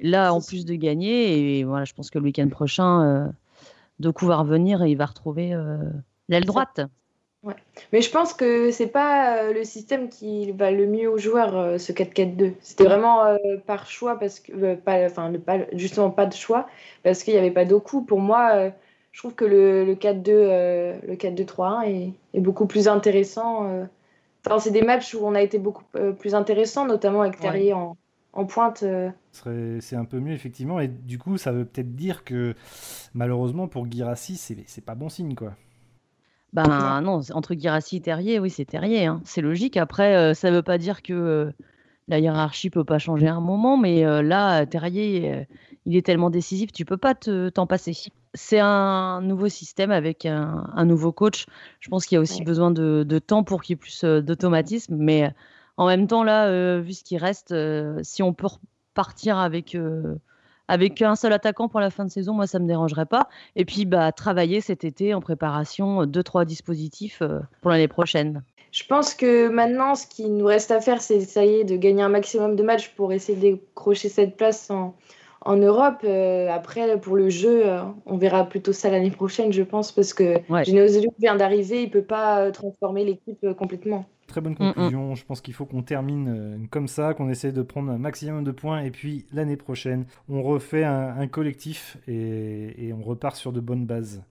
Là, 0.00 0.34
en 0.34 0.40
plus 0.40 0.64
de 0.64 0.74
gagner, 0.74 1.58
et 1.60 1.64
voilà, 1.64 1.84
je 1.84 1.92
pense 1.92 2.10
que 2.10 2.18
le 2.18 2.24
week-end 2.24 2.48
prochain, 2.48 3.02
euh, 3.04 3.28
Doku 4.00 4.26
va 4.26 4.38
revenir 4.38 4.82
et 4.82 4.90
il 4.90 4.96
va 4.96 5.06
retrouver 5.06 5.54
euh, 5.54 5.78
l'aile 6.28 6.44
Ça- 6.46 6.52
droite. 7.44 7.58
Mais 7.92 8.00
je 8.02 8.10
pense 8.10 8.32
que 8.34 8.70
c'est 8.70 8.86
pas 8.88 9.38
euh, 9.44 9.52
le 9.52 9.64
système 9.64 10.08
qui 10.08 10.50
va 10.52 10.70
le 10.70 10.86
mieux 10.86 11.08
aux 11.10 11.18
joueurs, 11.18 11.56
euh, 11.56 11.78
ce 11.78 11.92
4-4-2. 11.92 12.52
C'était 12.60 12.84
vraiment 12.84 13.24
euh, 13.24 13.36
par 13.66 13.86
choix, 13.88 14.18
parce 14.18 14.40
que, 14.40 14.52
euh, 14.52 14.76
pas, 14.76 15.04
enfin, 15.06 15.30
le- 15.30 15.38
pas, 15.38 15.58
justement 15.72 16.10
pas 16.10 16.26
de 16.26 16.34
choix, 16.34 16.66
parce 17.02 17.22
qu'il 17.22 17.34
n'y 17.34 17.40
avait 17.40 17.50
pas 17.50 17.64
d'Oku. 17.64 18.02
Pour 18.02 18.20
moi, 18.20 18.50
euh, 18.54 18.70
je 19.12 19.20
trouve 19.20 19.34
que 19.34 19.44
le, 19.44 19.84
le 19.84 19.94
4-2, 19.94 20.32
euh, 20.32 20.94
le 21.06 21.16
4-2-3-1 21.16 21.82
est, 21.82 22.12
est 22.34 22.40
beaucoup 22.40 22.66
plus 22.66 22.88
intéressant. 22.88 23.68
Enfin, 24.46 24.58
c'est 24.58 24.70
des 24.72 24.82
matchs 24.82 25.14
où 25.14 25.20
on 25.24 25.34
a 25.34 25.40
été 25.42 25.58
beaucoup 25.58 25.84
plus 26.18 26.34
intéressant, 26.34 26.86
notamment 26.86 27.22
avec 27.22 27.38
Terrier 27.40 27.72
en, 27.72 27.96
en 28.32 28.44
pointe. 28.44 28.84
c'est 29.80 29.96
un 29.96 30.04
peu 30.04 30.20
mieux, 30.20 30.32
effectivement. 30.32 30.80
Et 30.80 30.88
du 30.88 31.18
coup, 31.18 31.38
ça 31.38 31.52
veut 31.52 31.64
peut-être 31.64 31.94
dire 31.94 32.24
que 32.24 32.54
malheureusement, 33.14 33.68
pour 33.68 33.86
Guirassi, 33.86 34.36
c'est 34.36 34.56
c'est 34.66 34.84
pas 34.84 34.94
bon 34.94 35.08
signe, 35.08 35.34
quoi. 35.34 35.54
Ben 36.54 37.00
non, 37.00 37.20
entre 37.32 37.54
Guirassi 37.54 37.96
et 37.96 38.00
Terrier, 38.00 38.38
oui, 38.38 38.48
c'est 38.48 38.64
Terrier. 38.64 39.06
hein. 39.06 39.20
C'est 39.24 39.40
logique. 39.42 39.76
Après, 39.76 40.14
euh, 40.16 40.34
ça 40.34 40.50
ne 40.50 40.56
veut 40.56 40.62
pas 40.62 40.78
dire 40.78 41.02
que 41.02 41.12
euh, 41.12 41.50
la 42.08 42.20
hiérarchie 42.20 42.70
peut 42.70 42.84
pas 42.84 42.98
changer 42.98 43.26
à 43.26 43.34
un 43.34 43.40
moment, 43.40 43.76
mais 43.76 44.04
euh, 44.06 44.22
là, 44.22 44.64
Terrier, 44.64 45.46
il 45.84 45.96
est 45.96 46.06
tellement 46.06 46.30
décisif, 46.30 46.70
tu 46.72 46.84
peux 46.84 46.96
pas 46.96 47.14
te- 47.14 47.48
t'en 47.48 47.66
passer. 47.66 47.92
C'est 48.34 48.60
un 48.60 49.20
nouveau 49.20 49.48
système 49.48 49.90
avec 49.90 50.26
un, 50.26 50.70
un 50.74 50.84
nouveau 50.84 51.10
coach. 51.12 51.46
Je 51.80 51.88
pense 51.88 52.06
qu'il 52.06 52.16
y 52.16 52.18
a 52.18 52.20
aussi 52.20 52.40
Ouais. 52.40 52.44
besoin 52.44 52.70
de, 52.70 53.04
de 53.06 53.18
temps 53.18 53.42
pour 53.42 53.62
qu'il 53.62 53.74
y 53.74 53.76
ait 53.76 53.76
plus 53.76 54.04
d'automatisme, 54.04 54.94
mais 54.96 55.32
en 55.76 55.86
même 55.88 56.06
temps, 56.06 56.22
là, 56.22 56.78
vu 56.78 56.92
ce 56.92 57.02
qui 57.02 57.18
reste, 57.18 57.52
si 58.02 58.22
on 58.22 58.32
peut 58.32 58.46
repartir 58.46 59.38
avec 59.38 59.76
avec 60.68 61.02
un 61.02 61.16
seul 61.16 61.32
attaquant 61.32 61.68
pour 61.68 61.80
la 61.80 61.90
fin 61.90 62.04
de 62.04 62.10
saison, 62.10 62.34
moi, 62.34 62.46
ça 62.46 62.58
me 62.58 62.66
dérangerait 62.66 63.06
pas. 63.06 63.28
Et 63.56 63.64
puis, 63.64 63.84
bah, 63.84 64.12
travailler 64.12 64.60
cet 64.60 64.84
été 64.84 65.14
en 65.14 65.20
préparation, 65.20 66.02
euh, 66.02 66.06
deux, 66.06 66.22
trois 66.22 66.44
dispositifs 66.44 67.20
euh, 67.22 67.40
pour 67.60 67.70
l'année 67.70 67.88
prochaine. 67.88 68.42
Je 68.72 68.84
pense 68.84 69.14
que 69.14 69.48
maintenant, 69.48 69.94
ce 69.94 70.06
qui 70.06 70.28
nous 70.28 70.46
reste 70.46 70.70
à 70.70 70.80
faire, 70.80 71.00
c'est 71.00 71.22
est, 71.36 71.64
de 71.64 71.76
gagner 71.76 72.02
un 72.02 72.08
maximum 72.08 72.56
de 72.56 72.62
matchs 72.62 72.88
pour 72.96 73.12
essayer 73.12 73.36
de 73.36 73.56
décrocher 73.56 74.08
cette 74.08 74.36
place 74.36 74.68
en, 74.70 74.96
en 75.44 75.56
Europe. 75.56 75.98
Euh, 76.04 76.48
après, 76.50 77.00
pour 77.00 77.16
le 77.16 77.28
jeu, 77.30 77.66
euh, 77.66 77.82
on 78.06 78.16
verra 78.16 78.44
plutôt 78.48 78.72
ça 78.72 78.90
l'année 78.90 79.10
prochaine, 79.10 79.52
je 79.52 79.62
pense, 79.62 79.92
parce 79.92 80.14
que 80.14 80.40
Ouais. 80.50 80.64
Genesio 80.64 81.12
vient 81.18 81.36
d'arriver, 81.36 81.82
il 81.82 81.90
peut 81.90 82.02
pas 82.04 82.40
euh, 82.40 82.50
transformer 82.50 83.04
l'équipe 83.04 83.44
complètement. 83.56 84.06
Très 84.26 84.40
bonne 84.40 84.56
Mm, 84.58 84.68
mm. 84.68 84.74
conclusion. 84.74 85.14
Je 85.14 85.24
pense 85.26 85.40
qu'il 85.40 85.54
faut 85.54 85.66
qu'on 85.66 85.82
termine 85.82 86.66
comme 86.70 86.88
ça, 86.88 87.14
qu'on 87.14 87.28
essaie 87.28 87.52
de 87.52 87.62
prendre 87.62 87.90
un 87.92 87.98
maximum 87.98 88.42
de 88.44 88.52
points. 88.52 88.80
Et 88.82 88.90
puis, 88.90 89.26
l'année 89.32 89.56
prochaine, 89.56 90.06
on 90.28 90.42
refait 90.42 90.84
un, 90.84 91.16
un 91.18 91.26
collectif 91.28 91.98
et, 92.08 92.86
et 92.88 92.92
on 92.92 93.02
repart 93.02 93.36
sur 93.36 93.52
de 93.52 93.60
bonnes 93.60 93.84
bases. 93.86 94.22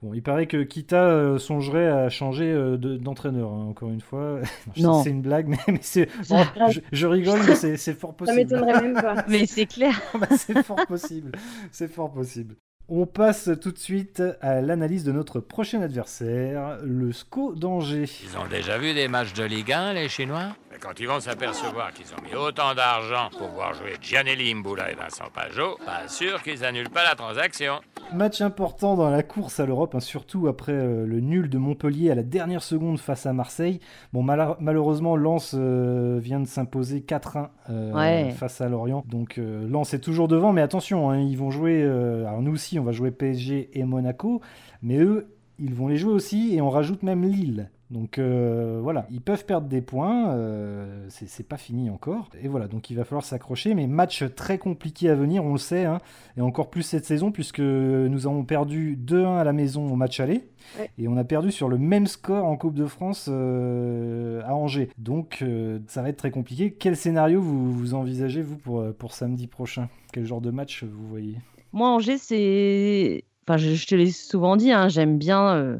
Bon, 0.00 0.14
il 0.14 0.22
paraît 0.22 0.46
que 0.46 0.62
Kita 0.62 1.08
euh, 1.10 1.38
songerait 1.38 1.88
à 1.88 2.08
changer 2.08 2.44
euh, 2.52 2.76
de- 2.76 2.96
d'entraîneur, 2.96 3.50
hein, 3.50 3.66
encore 3.68 3.90
une 3.90 4.00
fois. 4.00 4.38
je 4.76 4.80
sais 4.80 4.86
Non. 4.86 4.98
que 4.98 5.04
C'est 5.04 5.10
une 5.10 5.22
blague, 5.22 5.48
mais, 5.48 5.58
mais 5.66 5.78
c'est. 5.82 6.08
bon, 6.28 6.38
je, 6.70 6.80
je 6.92 7.06
rigole, 7.08 7.40
mais 7.46 7.56
c'est 7.56 7.94
fort 7.94 8.10
Ça 8.10 8.16
possible. 8.16 8.36
m'étonnerait 8.36 8.80
même 8.80 8.94
pas. 8.94 9.24
Mais 9.28 9.44
c'est 9.46 9.66
clair. 9.66 10.00
Bah, 10.14 10.28
c'est 10.36 10.62
fort 10.62 10.86
possible. 10.86 11.32
C'est 11.72 11.88
fort 11.88 12.12
possible. 12.12 12.54
On 12.90 13.04
passe 13.04 13.50
tout 13.60 13.70
de 13.70 13.76
suite 13.78 14.22
à 14.40 14.62
l'analyse 14.62 15.04
de 15.04 15.12
notre 15.12 15.40
prochain 15.40 15.82
adversaire, 15.82 16.78
le 16.82 17.12
SCO 17.12 17.54
d'Angers. 17.54 18.08
Ils 18.24 18.38
ont 18.38 18.48
déjà 18.48 18.78
vu 18.78 18.94
des 18.94 19.08
matchs 19.08 19.34
de 19.34 19.44
Ligue 19.44 19.72
1, 19.72 19.92
les 19.92 20.08
Chinois? 20.08 20.54
Mais 20.72 20.78
quand 20.80 20.98
ils 20.98 21.06
vont 21.06 21.20
s'apercevoir 21.20 21.92
qu'ils 21.92 22.06
ont 22.14 22.22
mis 22.26 22.34
autant 22.34 22.74
d'argent 22.74 23.28
pour 23.36 23.48
voir 23.48 23.74
jouer 23.74 23.94
Gianelli 24.00 24.54
Mboula 24.54 24.90
et 24.90 24.94
Vincent 24.94 25.24
Pajot, 25.34 25.76
pas 25.84 26.08
sûr 26.08 26.42
qu'ils 26.42 26.64
annulent 26.64 26.88
pas 26.88 27.04
la 27.04 27.14
transaction. 27.14 27.74
Match 28.14 28.40
important 28.40 28.96
dans 28.96 29.10
la 29.10 29.22
course 29.22 29.60
à 29.60 29.66
l'Europe, 29.66 29.94
hein, 29.94 30.00
surtout 30.00 30.46
après 30.48 30.72
euh, 30.72 31.04
le 31.04 31.20
nul 31.20 31.50
de 31.50 31.58
Montpellier 31.58 32.10
à 32.10 32.14
la 32.14 32.22
dernière 32.22 32.62
seconde 32.62 32.98
face 32.98 33.26
à 33.26 33.34
Marseille. 33.34 33.80
Bon, 34.14 34.22
mal- 34.22 34.56
malheureusement, 34.60 35.14
Lens 35.14 35.54
euh, 35.54 36.18
vient 36.22 36.40
de 36.40 36.46
s'imposer 36.46 37.00
4-1 37.00 37.48
euh, 37.68 37.92
Ouais. 37.92 38.30
face 38.30 38.62
à 38.62 38.68
Lorient. 38.70 39.04
Donc 39.06 39.36
euh, 39.36 39.68
Lens 39.68 39.92
est 39.92 39.98
toujours 39.98 40.26
devant, 40.28 40.54
mais 40.54 40.62
attention, 40.62 41.10
hein, 41.10 41.18
ils 41.18 41.36
vont 41.36 41.50
jouer. 41.50 41.82
euh, 41.82 42.26
alors 42.26 42.40
nous 42.40 42.52
aussi, 42.52 42.77
on 42.78 42.84
va 42.84 42.92
jouer 42.92 43.10
PSG 43.10 43.70
et 43.78 43.84
Monaco, 43.84 44.40
mais 44.82 44.98
eux, 44.98 45.28
ils 45.58 45.74
vont 45.74 45.88
les 45.88 45.96
jouer 45.96 46.12
aussi 46.12 46.54
et 46.54 46.60
on 46.60 46.70
rajoute 46.70 47.02
même 47.02 47.24
Lille. 47.24 47.70
Donc 47.90 48.18
euh, 48.18 48.80
voilà, 48.82 49.06
ils 49.10 49.22
peuvent 49.22 49.46
perdre 49.46 49.66
des 49.66 49.80
points, 49.80 50.32
euh, 50.34 51.06
c'est 51.08 51.48
pas 51.48 51.56
fini 51.56 51.88
encore. 51.88 52.28
Et 52.42 52.46
voilà, 52.46 52.68
donc 52.68 52.90
il 52.90 52.94
va 52.98 53.04
falloir 53.04 53.24
s'accrocher, 53.24 53.74
mais 53.74 53.86
match 53.86 54.22
très 54.36 54.58
compliqué 54.58 55.08
à 55.08 55.14
venir, 55.14 55.42
on 55.42 55.52
le 55.52 55.58
sait, 55.58 55.86
hein, 55.86 55.98
et 56.36 56.42
encore 56.42 56.68
plus 56.68 56.82
cette 56.82 57.06
saison, 57.06 57.32
puisque 57.32 57.60
nous 57.60 58.26
avons 58.26 58.44
perdu 58.44 58.94
2-1 59.02 59.38
à 59.38 59.44
la 59.44 59.54
maison 59.54 59.90
au 59.90 59.96
match 59.96 60.20
aller, 60.20 60.44
Ouais. 60.78 60.90
et 60.98 61.08
on 61.08 61.16
a 61.16 61.24
perdu 61.24 61.50
sur 61.50 61.66
le 61.70 61.78
même 61.78 62.06
score 62.06 62.44
en 62.44 62.58
Coupe 62.58 62.74
de 62.74 62.84
France 62.84 63.30
euh, 63.32 64.42
à 64.44 64.54
Angers. 64.54 64.90
Donc 64.98 65.38
euh, 65.40 65.78
ça 65.86 66.02
va 66.02 66.10
être 66.10 66.18
très 66.18 66.30
compliqué. 66.30 66.72
Quel 66.78 66.94
scénario 66.94 67.40
vous, 67.40 67.72
vous 67.72 67.94
envisagez, 67.94 68.42
vous, 68.42 68.58
pour, 68.58 68.84
pour 68.98 69.14
samedi 69.14 69.46
prochain? 69.46 69.88
Quel 70.12 70.26
genre 70.26 70.42
de 70.42 70.50
match 70.50 70.84
vous 70.84 71.08
voyez? 71.08 71.36
Moi, 71.72 71.88
Angers, 71.88 72.18
c'est. 72.18 73.24
Enfin, 73.46 73.56
je, 73.56 73.86
te 73.86 73.94
l'ai 73.94 74.10
souvent 74.10 74.56
dit, 74.56 74.72
hein, 74.72 74.88
j'aime 74.88 75.18
bien. 75.18 75.54
euh, 75.56 75.78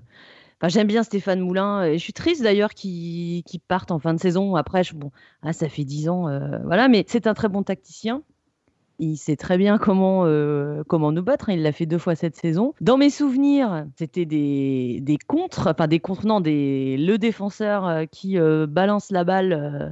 Enfin, 0.61 0.69
j'aime 0.71 0.89
bien 0.89 1.05
Stéphane 1.05 1.41
Moulin 1.41 1.85
et 1.85 1.99
je 1.99 2.03
suis 2.03 2.13
triste 2.13 2.43
d'ailleurs 2.43 2.75
qu'il 2.75 3.45
parte 3.69 3.93
en 3.93 4.01
fin 4.01 4.13
de 4.15 4.19
saison. 4.21 4.57
Après, 4.57 4.83
bon, 4.95 5.13
ah, 5.43 5.53
ça 5.53 5.69
fait 5.69 5.85
10 5.85 6.09
ans, 6.09 6.29
euh, 6.29 6.59
voilà, 6.65 6.89
mais 6.89 7.05
c'est 7.09 7.29
un 7.29 7.35
très 7.35 7.49
bon 7.49 7.63
tacticien. 7.63 8.23
Il 8.99 9.17
sait 9.17 9.37
très 9.37 9.59
bien 9.59 9.79
comment, 9.79 10.25
euh, 10.27 10.83
comment 10.89 11.13
nous 11.13 11.23
battre. 11.23 11.51
hein, 11.51 11.55
Il 11.55 11.63
l'a 11.63 11.73
fait 11.73 11.87
deux 11.87 11.99
fois 11.99 12.17
cette 12.17 12.37
saison. 12.37 12.75
Dans 12.81 12.97
mes 12.99 13.11
souvenirs, 13.11 13.87
c'était 13.97 14.27
des, 14.27 14.99
des 15.03 15.19
contres, 15.19 15.69
enfin 15.69 15.87
des 15.89 16.01
contres, 16.01 16.27
non, 16.27 16.41
des, 16.41 16.97
le 16.99 17.19
défenseur 17.19 17.87
euh, 17.87 18.05
qui 18.07 18.39
euh, 18.39 18.67
balance 18.67 19.11
la 19.13 19.23
balle 19.25 19.53
euh, 19.53 19.89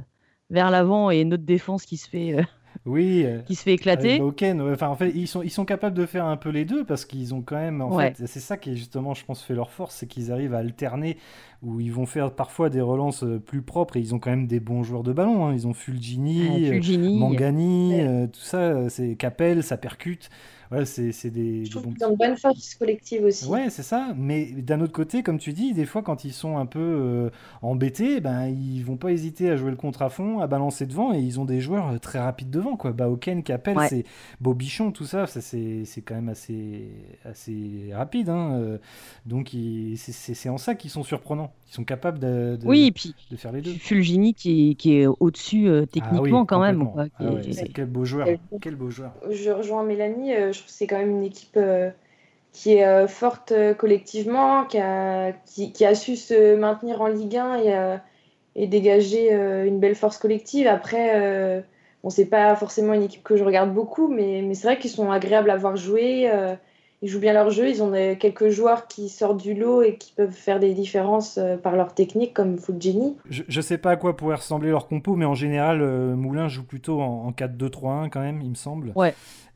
vers 0.49 0.69
l'avant 0.71 1.09
et 1.11 1.23
notre 1.25 1.43
défense 1.45 1.85
qui 1.85 1.95
se 1.97 2.09
fait, 2.09 2.33
euh, 2.39 2.43
Oui, 2.85 3.23
euh, 3.25 3.39
qui 3.41 3.55
se 3.55 3.63
fait 3.63 3.73
éclater. 3.73 4.17
Bauken, 4.19 4.61
ouais. 4.61 4.71
enfin 4.73 4.87
en 4.87 4.95
fait 4.95 5.11
ils 5.13 5.27
sont, 5.27 5.41
ils 5.41 5.49
sont 5.49 5.65
capables 5.65 5.95
de 5.95 6.05
faire 6.05 6.25
un 6.25 6.37
peu 6.37 6.49
les 6.49 6.63
deux 6.65 6.83
parce 6.85 7.05
qu'ils 7.05 7.33
ont 7.33 7.41
quand 7.41 7.55
même 7.57 7.81
en 7.81 7.95
Ouais. 7.95 8.13
fait 8.13 8.25
c'est 8.27 8.39
ça 8.39 8.57
qui 8.57 8.75
justement 8.77 9.13
je 9.13 9.25
pense 9.25 9.41
fait 9.43 9.53
leur 9.55 9.71
force 9.71 9.95
c'est 9.95 10.07
qu'ils 10.07 10.31
arrivent 10.31 10.53
à 10.53 10.59
alterner 10.59 11.17
où 11.63 11.79
ils 11.79 11.91
vont 11.91 12.05
faire 12.05 12.31
parfois 12.31 12.69
des 12.69 12.81
relances 12.81 13.23
euh, 13.23 13.39
plus 13.39 13.61
propres 13.61 13.97
et 13.97 13.99
ils 13.99 14.13
ont 14.15 14.19
quand 14.19 14.29
même 14.29 14.47
des 14.47 14.59
bons 14.59 14.83
joueurs 14.83 15.03
de 15.03 15.11
ballon 15.13 15.45
hein. 15.47 15.53
ils 15.53 15.67
ont 15.67 15.73
Fulgini, 15.73 16.47
Ah, 16.49 16.53
euh, 16.59 16.71
Fulgini. 16.73 17.17
Mangani, 17.19 17.93
Ouais. 17.95 18.07
euh, 18.07 18.27
tout 18.27 18.39
ça 18.41 18.89
c'est 18.89 19.15
Capel, 19.15 19.63
ça 19.63 19.77
percute 19.77 20.29
voilà 20.69 20.85
c'est 20.85 21.29
des, 21.29 21.65
Je 21.65 21.77
des 21.77 21.83
bons 21.85 22.05
ont 22.05 22.09
une 22.11 22.15
bonne 22.17 22.37
force 22.37 22.75
collective 22.75 23.23
aussi. 23.23 23.45
Ouais, 23.47 23.69
c'est 23.69 23.83
ça. 23.83 24.13
Mais 24.17 24.45
d'un 24.45 24.81
autre 24.81 24.93
côté, 24.93 25.23
comme 25.23 25.37
tu 25.39 25.53
dis, 25.53 25.73
des 25.73 25.85
fois, 25.85 26.01
quand 26.01 26.25
ils 26.25 26.33
sont 26.33 26.57
un 26.57 26.65
peu 26.65 26.79
euh, 26.79 27.29
embêtés, 27.61 28.19
ben, 28.21 28.47
ils 28.47 28.81
vont 28.83 28.97
pas 28.97 29.11
hésiter 29.11 29.49
à 29.49 29.55
jouer 29.57 29.71
le 29.71 29.77
contre 29.77 30.01
à 30.01 30.09
fond, 30.09 30.39
à 30.39 30.47
balancer 30.47 30.85
devant, 30.85 31.13
et 31.13 31.19
ils 31.19 31.39
ont 31.39 31.45
des 31.45 31.61
joueurs 31.61 31.89
euh, 31.93 31.97
très 31.97 32.19
rapides 32.19 32.49
devant, 32.49 32.75
quoi. 32.77 32.91
Baoken, 32.91 33.43
Capel, 33.43 33.77
Ouais. 33.77 33.87
c'est 33.89 34.03
Bobichon, 34.41 34.91
tout 34.91 35.05
ça, 35.05 35.27
ça 35.27 35.41
c'est 35.41 35.83
c'est 35.85 36.01
quand 36.01 36.15
même 36.15 36.29
assez, 36.29 36.89
assez 37.25 37.89
rapide. 37.93 38.29
hein, 38.29 38.53
euh. 38.59 38.77
Donc, 39.25 39.51
c'est- 39.95 40.47
en 40.49 40.57
ça 40.57 40.75
qu'ils 40.75 40.89
sont 40.91 41.03
surprenants. 41.03 41.51
Ils 41.69 41.73
sont 41.73 41.83
capables 41.83 42.19
de, 42.19 42.57
de, 42.61 42.65
Oui, 42.65 42.85
et 42.87 42.91
puis 42.91 43.13
de 43.29 43.35
faire 43.35 43.51
les 43.51 43.61
deux. 43.61 43.73
Fulgini 43.73 44.33
qui 44.33 44.71
est, 44.71 44.75
qui 44.75 44.95
est 44.97 45.05
au-dessus 45.05 45.67
euh, 45.67 45.79
Ah 45.79 45.81
oui, 45.81 45.87
techniquement 45.87 46.45
quand 46.45 46.59
même. 46.61 46.89
quoi, 46.89 47.05
Ah 47.19 47.25
ouais, 47.33 47.41
est- 47.49 47.53
c'est- 47.53 47.67
quel 47.73 47.85
beau 47.87 48.05
joueur. 48.05 48.25
Quel- 48.27 48.39
Quel 48.61 48.75
beau 48.75 48.89
joueur. 48.89 49.11
Je 49.29 49.49
rejoins 49.51 49.83
Mélanie, 49.83 50.33
euh, 50.33 50.53
je 50.57 50.61
trouve 50.63 50.71
que 50.71 50.77
c'est 50.77 50.87
quand 50.87 50.97
même 50.97 51.11
une 51.11 51.23
équipe 51.23 51.57
euh, 51.57 51.89
qui 52.51 52.73
est 52.73 52.85
euh, 52.85 53.07
forte 53.07 53.51
euh, 53.51 53.73
collectivement, 53.73 54.65
qui 54.65 54.79
a, 54.79 55.31
qui, 55.45 55.71
qui 55.71 55.85
a 55.85 55.95
su 55.95 56.15
se 56.15 56.55
maintenir 56.55 57.01
en 57.01 57.07
Ligue 57.07 57.37
1 57.37 57.55
et, 57.57 57.75
euh, 57.75 57.97
et 58.55 58.67
dégager 58.67 59.33
euh, 59.33 59.65
une 59.65 59.79
belle 59.79 59.95
force 59.95 60.17
collective. 60.17 60.67
Après, 60.67 61.11
euh, 61.15 61.61
bon, 62.03 62.09
c'est 62.09 62.25
pas 62.25 62.55
forcément 62.55 62.93
une 62.93 63.03
équipe 63.03 63.23
que 63.23 63.35
je 63.37 63.43
regarde 63.43 63.73
beaucoup, 63.73 64.07
mais, 64.07 64.41
mais 64.43 64.55
c'est 64.55 64.67
vrai 64.67 64.79
qu'ils 64.79 64.89
sont 64.89 65.11
agréables 65.11 65.49
à 65.51 65.57
voir 65.57 65.75
jouer. 65.77 66.29
euh, 66.31 66.55
ils 67.03 67.09
jouent 67.09 67.19
bien 67.19 67.33
leur 67.33 67.51
jeu, 67.51 67.69
ils 67.69 67.83
ont 67.83 67.91
quelques 68.15 68.49
joueurs 68.49 68.87
qui 68.87 69.07
sortent 69.09 69.39
du 69.39 69.53
lot 69.53 69.83
et 69.83 69.97
qui 69.97 70.13
peuvent 70.13 70.31
faire 70.31 70.59
des 70.59 70.73
différences 70.73 71.37
euh, 71.37 71.55
par 71.55 71.75
leur 71.75 71.93
technique, 71.93 72.33
comme 72.33 72.57
Fulgini. 72.57 73.15
Je, 73.29 73.43
je 73.47 73.61
sais 73.61 73.77
pas 73.77 73.91
à 73.91 73.95
quoi 73.97 74.17
pourrait 74.17 74.37
ressembler 74.37 74.71
leur 74.71 74.87
compo, 74.87 75.15
mais 75.15 75.25
en 75.25 75.35
général, 75.35 75.83
euh, 75.83 76.15
Moulin 76.15 76.47
joue 76.47 76.63
plutôt 76.63 76.99
en, 76.99 77.27
en 77.27 77.31
4-2-3-1 77.33 78.09
quand 78.09 78.21
même, 78.21 78.41
il 78.41 78.49
me 78.49 78.55
semble. 78.55 78.93
Ouais. 78.95 79.13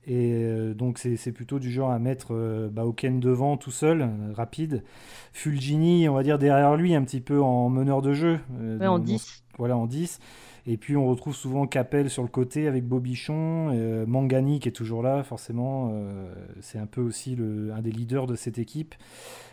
Et 0.07 0.31
euh, 0.33 0.73
donc 0.73 0.97
c'est 0.97 1.31
plutôt 1.31 1.59
du 1.59 1.71
genre 1.71 1.91
à 1.91 1.99
mettre 1.99 2.29
euh, 2.33 2.69
Baoken 2.69 3.19
devant 3.19 3.55
tout 3.57 3.69
seul, 3.71 4.01
euh, 4.01 4.33
rapide. 4.33 4.83
Fulgini, 5.31 6.09
on 6.09 6.13
va 6.15 6.23
dire 6.23 6.39
derrière 6.39 6.75
lui, 6.75 6.95
un 6.95 7.03
petit 7.03 7.21
peu 7.21 7.41
en 7.41 7.69
meneur 7.69 8.01
de 8.01 8.13
jeu. 8.13 8.39
Ouais, 8.59 8.77
dans- 8.77 8.93
en 8.95 8.99
dans- 8.99 9.03
10. 9.05 9.43
voilà, 9.57 9.77
en 9.77 9.85
10. 9.85 10.19
Et 10.67 10.77
puis 10.77 10.95
on 10.95 11.07
retrouve 11.07 11.35
souvent 11.35 11.65
Capel 11.65 12.09
sur 12.09 12.21
le 12.21 12.29
côté 12.29 12.67
avec 12.67 12.85
Bobichon, 12.87 13.71
euh, 13.73 14.05
Mangani 14.05 14.59
qui 14.59 14.69
est 14.69 14.71
toujours 14.71 15.01
là, 15.01 15.23
forcément. 15.23 15.89
euh, 15.93 16.31
c'est 16.61 16.77
un 16.77 16.85
peu 16.85 17.01
aussi 17.01 17.35
le, 17.35 17.71
un 17.73 17.81
des 17.81 17.91
leaders 17.91 18.27
de 18.27 18.35
cette 18.35 18.59
équipe. 18.59 18.93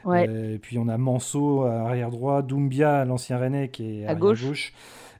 Ouais. 0.04 0.26
Euh, 0.28 0.54
et 0.54 0.58
puis 0.58 0.78
on 0.78 0.86
a 0.88 0.98
Manso 0.98 1.62
à 1.62 1.80
arrière 1.80 2.10
droit, 2.10 2.42
Doumbia, 2.42 3.04
l'ancien 3.06 3.38
Rennais 3.38 3.68
qui 3.70 4.00
est 4.00 4.06
À 4.06 4.14
gauche. 4.14 4.72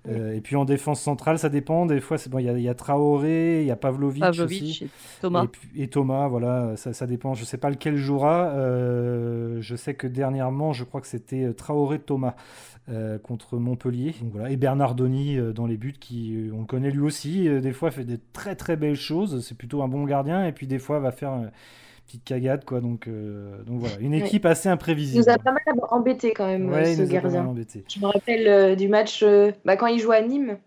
Euh, 0.08 0.34
et 0.34 0.40
puis 0.40 0.56
en 0.56 0.64
défense 0.64 1.00
centrale, 1.00 1.38
ça 1.38 1.48
dépend. 1.48 1.84
Des 1.86 2.00
fois, 2.00 2.18
c'est 2.18 2.30
bon. 2.30 2.38
Il 2.38 2.46
y, 2.46 2.48
a- 2.48 2.56
il 2.56 2.62
y 2.62 2.68
a 2.68 2.74
Traoré, 2.74 3.60
il 3.62 3.66
y 3.66 3.70
a 3.70 3.76
Pavlovic, 3.76 4.20
Pavlovic 4.22 4.62
aussi. 4.62 4.84
et 4.84 4.88
Thomas. 5.20 5.46
Et, 5.76 5.88
Thomas, 5.88 6.28
voilà, 6.28 6.76
ça, 6.76 6.92
ça 6.92 7.06
dépend. 7.06 7.34
Je 7.34 7.44
sais 7.44 7.58
pas 7.58 7.70
lequel 7.70 7.96
jouera. 7.96 8.48
Euh, 8.50 9.58
je 9.60 9.76
sais 9.76 9.94
que 9.94 10.06
dernièrement, 10.06 10.72
je 10.72 10.84
crois 10.84 11.00
que 11.00 11.06
c'était 11.06 11.44
euh, 11.44 11.52
Traoré 11.52 11.98
Thomas 11.98 12.34
euh, 12.88 13.18
contre 13.18 13.58
Montpellier. 13.58 14.14
Donc 14.22 14.32
voilà. 14.32 14.50
Et 14.50 14.56
Bernardoni 14.56 15.36
euh, 15.36 15.52
dans 15.52 15.66
les 15.66 15.76
buts, 15.76 15.94
qui 15.98 16.34
euh, 16.36 16.52
on 16.54 16.60
le 16.60 16.66
connaît 16.66 16.90
lui 16.90 17.00
aussi. 17.02 17.48
des 17.60 17.72
fois, 17.72 17.90
fait 17.90 18.04
des 18.04 18.18
très 18.32 18.54
très 18.54 18.76
belles 18.76 18.94
choses. 18.96 19.44
C'est 19.46 19.56
plutôt 19.56 19.82
un 19.82 19.88
bon 19.88 20.04
gardien. 20.04 20.46
Et 20.46 20.52
puis 20.52 20.66
des 20.66 20.78
fois, 20.78 21.00
va 21.00 21.12
faire 21.12 21.32
petite 22.08 22.24
cagade, 22.24 22.64
quoi. 22.64 22.80
Donc, 22.80 23.06
euh, 23.08 23.62
donc 23.64 23.80
voilà, 23.80 23.96
une 24.00 24.14
Ouais. 24.14 24.26
équipe 24.26 24.46
assez 24.46 24.68
Il 24.68 24.72
imprévisible. 24.72 25.24
nous 25.24 25.30
a 25.30 25.38
pas 25.38 25.52
mal 25.52 25.62
embêté 25.90 26.32
quand 26.34 26.46
même, 26.46 26.68
Ouais, 26.68 26.92
il 26.92 26.96
ce 26.96 27.02
nous 27.02 27.14
a 27.14 27.20
pas 27.20 27.30
mal 27.30 27.44
gardien. 27.44 27.54
Je 27.88 28.00
me 28.00 28.06
rappelle 28.06 28.48
euh, 28.48 28.74
du 28.76 28.88
match 28.88 29.22
euh, 29.22 29.52
bah, 29.64 29.76
quand 29.76 29.86
il 29.86 30.00
jouait 30.00 30.16
à 30.16 30.22
Nîmes, 30.22 30.58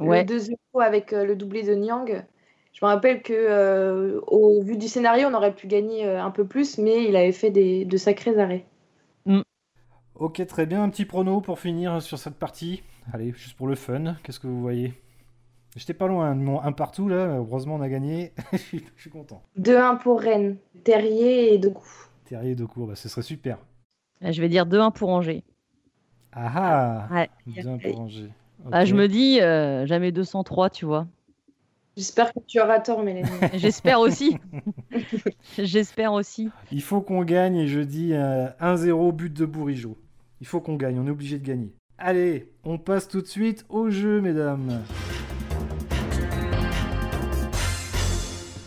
Ouais. 0.00 0.20
le 0.22 0.26
2-0 0.26 0.56
avec 0.80 1.12
euh, 1.12 1.24
le 1.24 1.36
doublé 1.36 1.62
de 1.62 1.74
Niang. 1.74 2.24
Je 2.72 2.84
me 2.84 2.90
rappelle 2.90 3.22
que 3.22 3.32
euh, 3.34 4.20
au 4.28 4.62
vu 4.62 4.76
du 4.78 4.88
scénario, 4.88 5.28
on 5.30 5.34
aurait 5.34 5.54
pu 5.54 5.66
gagner 5.68 6.06
euh, 6.06 6.22
un 6.22 6.30
peu 6.30 6.46
plus, 6.46 6.78
mais 6.78 7.04
il 7.04 7.16
avait 7.16 7.32
fait 7.32 7.50
des, 7.50 7.84
de 7.84 7.96
sacrés 7.96 8.38
arrêts. 8.40 8.64
Ok, 10.14 10.46
très 10.46 10.66
bien. 10.66 10.82
Un 10.82 10.90
petit 10.90 11.04
prono 11.06 11.40
pour 11.40 11.58
finir 11.58 12.02
sur 12.02 12.18
cette 12.18 12.34
partie. 12.38 12.82
Allez, 13.12 13.32
juste 13.32 13.56
pour 13.56 13.66
le 13.68 13.74
fun, 13.74 14.16
qu'est-ce 14.22 14.38
que 14.40 14.46
vous 14.46 14.60
voyez? 14.60 14.92
J'étais 15.80 15.94
pas 15.94 16.08
loin 16.08 16.34
de 16.36 16.42
mon 16.42 16.60
un 16.60 16.72
partout 16.72 17.08
là. 17.08 17.38
Heureusement, 17.38 17.76
on 17.76 17.80
a 17.80 17.88
gagné. 17.88 18.34
je, 18.52 18.58
suis, 18.58 18.84
je 18.96 19.00
suis 19.00 19.08
content. 19.08 19.40
2-1 19.58 19.96
pour 19.96 20.20
Rennes, 20.20 20.58
Terrier 20.84 21.54
et 21.54 21.58
Doku. 21.58 21.88
Terrier 22.26 22.54
de 22.54 22.66
cours, 22.66 22.86
bah, 22.86 22.96
ce 22.96 23.08
serait 23.08 23.22
super. 23.22 23.56
Je 24.20 24.38
vais 24.42 24.50
dire 24.50 24.66
2-1 24.66 24.92
pour 24.92 25.08
Angers. 25.08 25.42
Ah 26.34 27.06
ah 27.08 27.14
Ouais. 27.14 27.30
Bien 27.46 27.78
pour 27.78 27.98
Angers. 27.98 28.28
Ah, 28.70 28.84
je 28.84 28.94
me 28.94 29.08
dis 29.08 29.40
euh, 29.40 29.86
jamais 29.86 30.12
203, 30.12 30.68
tu 30.68 30.84
vois. 30.84 31.06
J'espère 31.96 32.34
que 32.34 32.40
tu 32.46 32.60
auras 32.60 32.80
tort, 32.80 33.02
Mélanie. 33.02 33.30
J'espère 33.54 34.00
aussi. 34.00 34.36
J'espère 35.58 36.12
aussi. 36.12 36.50
Il 36.72 36.82
faut 36.82 37.00
qu'on 37.00 37.24
gagne 37.24 37.56
et 37.56 37.68
je 37.68 37.80
dis 37.80 38.12
euh, 38.12 38.48
1-0 38.60 39.12
but 39.12 39.32
de 39.32 39.46
Bourigeau. 39.46 39.96
Il 40.42 40.46
faut 40.46 40.60
qu'on 40.60 40.76
gagne, 40.76 40.98
on 40.98 41.06
est 41.06 41.10
obligé 41.10 41.38
de 41.38 41.46
gagner. 41.46 41.72
Allez, 41.96 42.52
on 42.64 42.76
passe 42.76 43.08
tout 43.08 43.22
de 43.22 43.26
suite 43.26 43.64
au 43.70 43.88
jeu, 43.88 44.20
mesdames. 44.20 44.82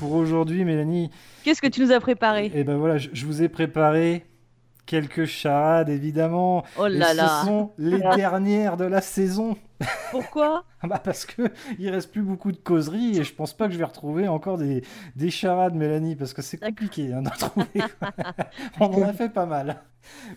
Pour 0.03 0.15
aujourd'hui, 0.15 0.65
Mélanie, 0.65 1.09
Qu'est-ce 1.45 1.61
que 1.61 1.67
tu 1.67 1.79
nous 1.79 1.93
as 1.93 1.99
préparé 2.01 2.51
Et 2.53 2.65
ben 2.65 2.75
voilà, 2.75 2.97
je, 2.97 3.07
je 3.13 3.25
vous 3.25 3.41
ai 3.41 3.47
préparé 3.47 4.25
quelques 4.85 5.23
charades, 5.23 5.87
évidemment. 5.87 6.65
Oh 6.77 6.87
Et 6.87 6.89
là 6.89 7.11
ce 7.11 7.15
là. 7.15 7.41
sont 7.45 7.71
les 7.77 7.99
dernières 8.17 8.75
de 8.75 8.83
la 8.83 8.99
saison. 8.99 9.55
Pourquoi 10.11 10.63
Bah 10.83 10.99
parce 11.03 11.25
que 11.25 11.43
il 11.79 11.89
reste 11.89 12.11
plus 12.11 12.21
beaucoup 12.23 12.51
de 12.51 12.57
causeries 12.57 13.17
et 13.17 13.23
je 13.23 13.33
pense 13.33 13.53
pas 13.53 13.67
que 13.67 13.73
je 13.73 13.77
vais 13.77 13.85
retrouver 13.85 14.27
encore 14.27 14.57
des, 14.57 14.83
des 15.15 15.29
charades, 15.29 15.75
Mélanie, 15.75 16.15
parce 16.15 16.33
que 16.33 16.41
c'est 16.41 16.57
compliqué 16.57 17.13
hein, 17.13 17.21
d'en 17.21 17.29
trouver. 17.31 17.67
On 18.79 18.85
en 18.85 19.01
a 19.03 19.13
fait 19.13 19.29
pas 19.29 19.45
mal. 19.45 19.81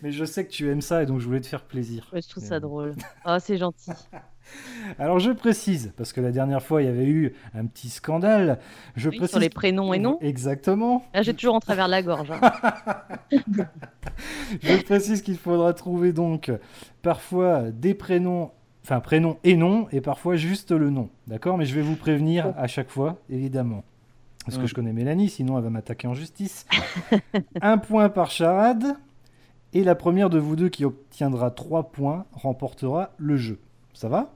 Mais 0.03 0.13
je 0.13 0.25
sais 0.25 0.47
que 0.47 0.51
tu 0.53 0.71
aimes 0.71 0.81
ça 0.81 1.03
et 1.03 1.07
donc 1.07 1.19
je 1.19 1.27
voulais 1.27 1.41
te 1.41 1.47
faire 1.49 1.65
plaisir. 1.65 2.09
Ouais, 2.13 2.23
Je 2.23 2.29
trouve 2.29 2.45
ça 2.45 2.61
drôle. 2.61 2.95
Oh, 3.25 3.37
c'est 3.41 3.57
gentil. 3.57 3.91
Alors 5.01 5.19
je 5.19 5.33
précise, 5.33 5.93
parce 5.97 6.13
que 6.13 6.21
la 6.21 6.31
dernière 6.31 6.63
fois 6.63 6.81
il 6.81 6.85
y 6.87 6.89
avait 6.89 7.07
eu 7.09 7.35
un 7.53 7.67
petit 7.67 7.89
scandale. 7.91 8.61
Je 8.95 9.11
Oui, 9.11 9.17
précise 9.17 9.33
sur 9.33 9.41
les 9.41 9.51
prénoms 9.51 9.93
et 9.93 9.99
noms. 9.99 10.19
Exactement. 10.21 11.05
Là, 11.13 11.23
j'ai 11.23 11.35
toujours 11.35 11.57
en 11.57 11.61
travers 11.61 11.89
la 11.89 12.01
gorge. 12.03 12.31
hein. 12.31 12.41
Je 14.63 14.83
précise 14.83 15.23
qu'il 15.23 15.37
faudra 15.37 15.73
trouver 15.75 16.13
donc 16.13 16.53
parfois 17.03 17.71
des 17.73 17.95
prénoms, 17.95 18.53
enfin 18.87 19.01
prénoms 19.01 19.37
et 19.43 19.57
noms, 19.57 19.89
et 19.91 20.01
parfois 20.01 20.37
juste 20.37 20.71
le 20.71 20.91
nom. 20.91 21.11
D'accord? 21.27 21.59
Mais 21.59 21.67
je 21.67 21.75
vais 21.75 21.83
vous 21.83 21.97
prévenir 21.97 22.55
à 22.57 22.69
chaque 22.69 22.89
fois, 22.89 23.17
évidemment. 23.29 23.83
Parce 24.45 24.59
que 24.59 24.69
je 24.69 24.75
connais 24.75 24.93
Mélanie, 24.93 25.29
sinon 25.29 25.59
elle 25.59 25.65
va 25.65 25.71
m'attaquer 25.71 26.07
en 26.07 26.15
justice. 26.15 26.67
un 27.61 27.79
point 27.79 28.09
par 28.09 28.31
charade. 28.31 28.97
Et 29.73 29.83
la 29.83 29.97
première 29.97 30.31
de 30.31 30.39
vous 30.39 30.55
deux 30.55 30.69
qui 30.69 30.85
obtiendra 30.85 31.51
trois 31.51 31.91
points 31.91 32.27
remportera 32.31 33.11
le 33.17 33.37
jeu. 33.37 33.59
Ça 33.93 34.09
va? 34.09 34.33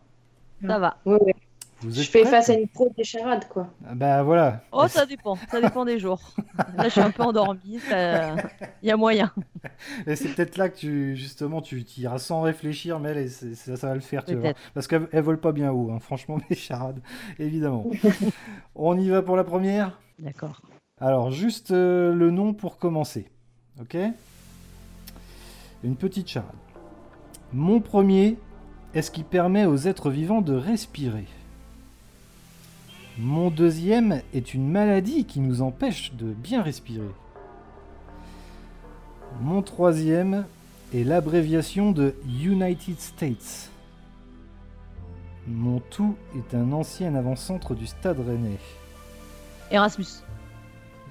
Ça 0.66 0.80
va. 0.80 0.96
Ouais, 1.06 1.22
ouais. 1.22 1.34
Vous 1.82 1.90
Je 1.92 2.02
fais 2.02 2.24
face 2.26 2.50
à 2.50 2.54
une 2.54 2.68
pro 2.68 2.90
des 2.96 3.04
charades, 3.04 3.48
quoi. 3.48 3.68
Ah 3.88 3.94
Bah 3.94 4.22
voilà. 4.22 4.60
Oh, 4.70 4.86
ça 4.86 5.06
dépend. 5.06 5.36
Ça 5.50 5.60
dépend 5.62 5.84
des 5.86 5.98
jours. 5.98 6.20
Là, 6.76 6.84
je 6.84 6.88
suis 6.90 7.00
un 7.00 7.10
peu 7.10 7.22
endormie. 7.22 7.78
ça- 7.88 8.34
Il 8.82 8.88
y 8.88 8.90
a 8.90 8.96
moyen. 8.98 9.32
Et 10.06 10.14
c'est 10.14 10.28
peut-être 10.34 10.56
là 10.58 10.68
que 10.68 10.76
tu, 10.76 11.16
justement, 11.16 11.62
tu 11.62 11.84
tu 11.84 12.02
iras 12.02 12.18
sans 12.18 12.42
réfléchir, 12.42 12.98
mais 13.00 13.10
elle, 13.10 13.30
ça, 13.30 13.76
ça 13.76 13.88
va 13.88 13.94
le 13.94 14.00
faire, 14.00 14.24
tu. 14.26 14.36
Peut-être. 14.36 14.58
Parce 14.74 14.86
qu'elles 14.86 15.08
elles 15.12 15.22
volent 15.22 15.38
pas 15.38 15.52
bien 15.52 15.72
haut, 15.72 15.90
hein. 15.90 16.00
franchement, 16.00 16.38
mes 16.50 16.56
charades, 16.56 17.00
évidemment. 17.38 17.86
On 18.74 18.98
y 18.98 19.08
va 19.08 19.22
pour 19.22 19.36
la 19.36 19.44
première? 19.44 19.98
D'accord. 20.18 20.60
Alors, 21.00 21.30
juste 21.30 21.70
euh, 21.70 22.12
le 22.14 22.30
nom 22.30 22.52
pour 22.52 22.76
commencer. 22.78 23.30
Ok? 23.80 23.96
Une 25.82 25.96
petite 25.96 26.28
charade. 26.28 26.50
Mon 27.54 27.80
premier 27.80 28.36
est 28.94 29.00
ce 29.00 29.10
qui 29.10 29.22
permet 29.22 29.64
aux 29.64 29.76
êtres 29.78 30.10
vivants 30.10 30.42
de 30.42 30.52
respirer. 30.54 31.24
Mon 33.18 33.50
deuxième 33.50 34.22
est 34.32 34.54
une 34.54 34.70
maladie 34.70 35.24
qui 35.24 35.40
nous 35.40 35.62
empêche 35.62 36.12
de 36.14 36.26
bien 36.26 36.62
respirer. 36.62 37.10
Mon 39.40 39.62
troisième 39.62 40.44
est 40.94 41.04
l'abréviation 41.04 41.92
de 41.92 42.14
United 42.26 43.00
States. 43.00 43.70
Mon 45.46 45.80
tout 45.90 46.16
est 46.36 46.54
un 46.54 46.72
ancien 46.72 47.14
avant-centre 47.14 47.74
du 47.74 47.86
Stade 47.86 48.20
Rennais. 48.20 48.58
Erasmus. 49.70 50.22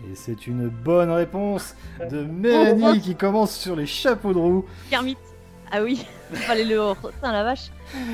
Et 0.09 0.15
c'est 0.15 0.47
une 0.47 0.69
bonne 0.69 1.09
réponse 1.09 1.75
de 2.09 2.23
Mélanie 2.23 3.01
qui 3.03 3.15
commence 3.15 3.55
sur 3.55 3.75
les 3.75 3.85
chapeaux 3.85 4.33
de 4.33 4.39
roue. 4.39 4.65
Kermit. 4.89 5.17
Ah 5.71 5.83
oui, 5.83 6.05
fallait 6.37 6.63
le. 6.63 6.93
Putain, 6.95 7.31
la 7.31 7.43
vache. 7.43 7.71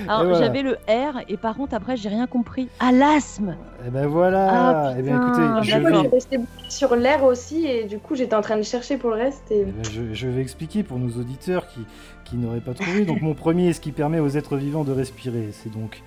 Alors, 0.07 0.23
Et 0.23 0.27
voilà. 0.27 0.45
j'avais 0.45 0.61
le 0.61 0.73
R 0.87 1.19
et 1.27 1.37
par 1.37 1.55
contre, 1.55 1.73
après, 1.73 1.97
j'ai 1.97 2.09
rien 2.09 2.27
compris. 2.27 2.69
Ah, 2.79 2.91
l'asthme 2.91 3.55
Et 3.85 3.89
ben 3.89 4.07
voilà. 4.07 4.47
Ah, 4.51 4.93
Eh 4.97 5.01
bien 5.01 5.17
écoutez, 5.21 5.41
je 5.63 5.71
je 5.71 5.77
vais, 5.77 5.99
suis 5.99 6.07
restée 6.07 6.39
sur 6.69 6.95
l'air 6.95 7.23
aussi, 7.23 7.65
et 7.65 7.83
du 7.85 7.99
coup, 7.99 8.15
j'étais 8.15 8.35
en 8.35 8.41
train 8.41 8.57
de 8.57 8.63
chercher 8.63 8.97
pour 8.97 9.09
le 9.09 9.17
reste. 9.17 9.51
Et... 9.51 9.61
eh 9.61 9.65
ben, 9.65 9.83
je, 9.91 10.13
je 10.13 10.27
vais 10.27 10.41
expliquer 10.41 10.83
pour 10.83 10.97
nos 10.97 11.09
auditeurs 11.19 11.67
qui, 11.67 11.81
qui 12.23 12.37
n'auraient 12.37 12.61
pas 12.61 12.73
trouvé. 12.73 13.05
Donc 13.05 13.21
mon 13.21 13.33
premier 13.33 13.69
est 13.69 13.73
ce 13.73 13.81
qui 13.81 13.91
permet 13.91 14.19
aux 14.19 14.29
êtres 14.29 14.55
vivants 14.57 14.83
de 14.83 14.91
respirer. 14.91 15.49
C'est 15.51 15.71
donc 15.71 16.01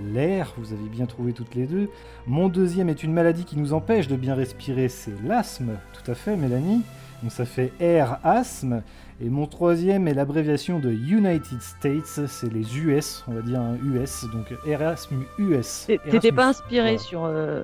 l'air, 0.00 0.52
vous 0.56 0.72
avez 0.72 0.88
bien 0.90 1.06
trouvé 1.06 1.32
toutes 1.32 1.54
les 1.54 1.66
deux. 1.66 1.88
Mon 2.26 2.48
deuxième 2.48 2.88
est 2.88 3.02
une 3.02 3.12
maladie 3.12 3.44
qui 3.44 3.58
nous 3.58 3.72
empêche 3.72 4.08
de 4.08 4.16
bien 4.16 4.34
respirer. 4.34 4.88
C'est 4.88 5.12
l'asthme, 5.24 5.72
tout 5.92 6.10
à 6.10 6.14
fait 6.14 6.36
Mélanie. 6.36 6.82
Donc 7.22 7.30
ça 7.32 7.44
fait 7.44 7.72
air 7.80 8.18
asthme. 8.24 8.82
Et 9.24 9.28
mon 9.28 9.46
troisième 9.46 10.08
est 10.08 10.14
l'abréviation 10.14 10.80
de 10.80 10.90
United 10.90 11.62
States, 11.62 12.26
c'est 12.26 12.52
les 12.52 12.76
US, 12.78 13.22
on 13.28 13.34
va 13.34 13.40
dire 13.42 13.60
un 13.60 13.76
US, 13.76 14.24
donc 14.32 14.52
Erasmus 14.66 15.24
US. 15.38 15.84
T'é- 15.86 16.00
T'étais 16.10 16.32
pas 16.32 16.48
inspiré 16.48 16.96
Voilà. 16.96 16.98
sur 16.98 17.24
euh, 17.26 17.62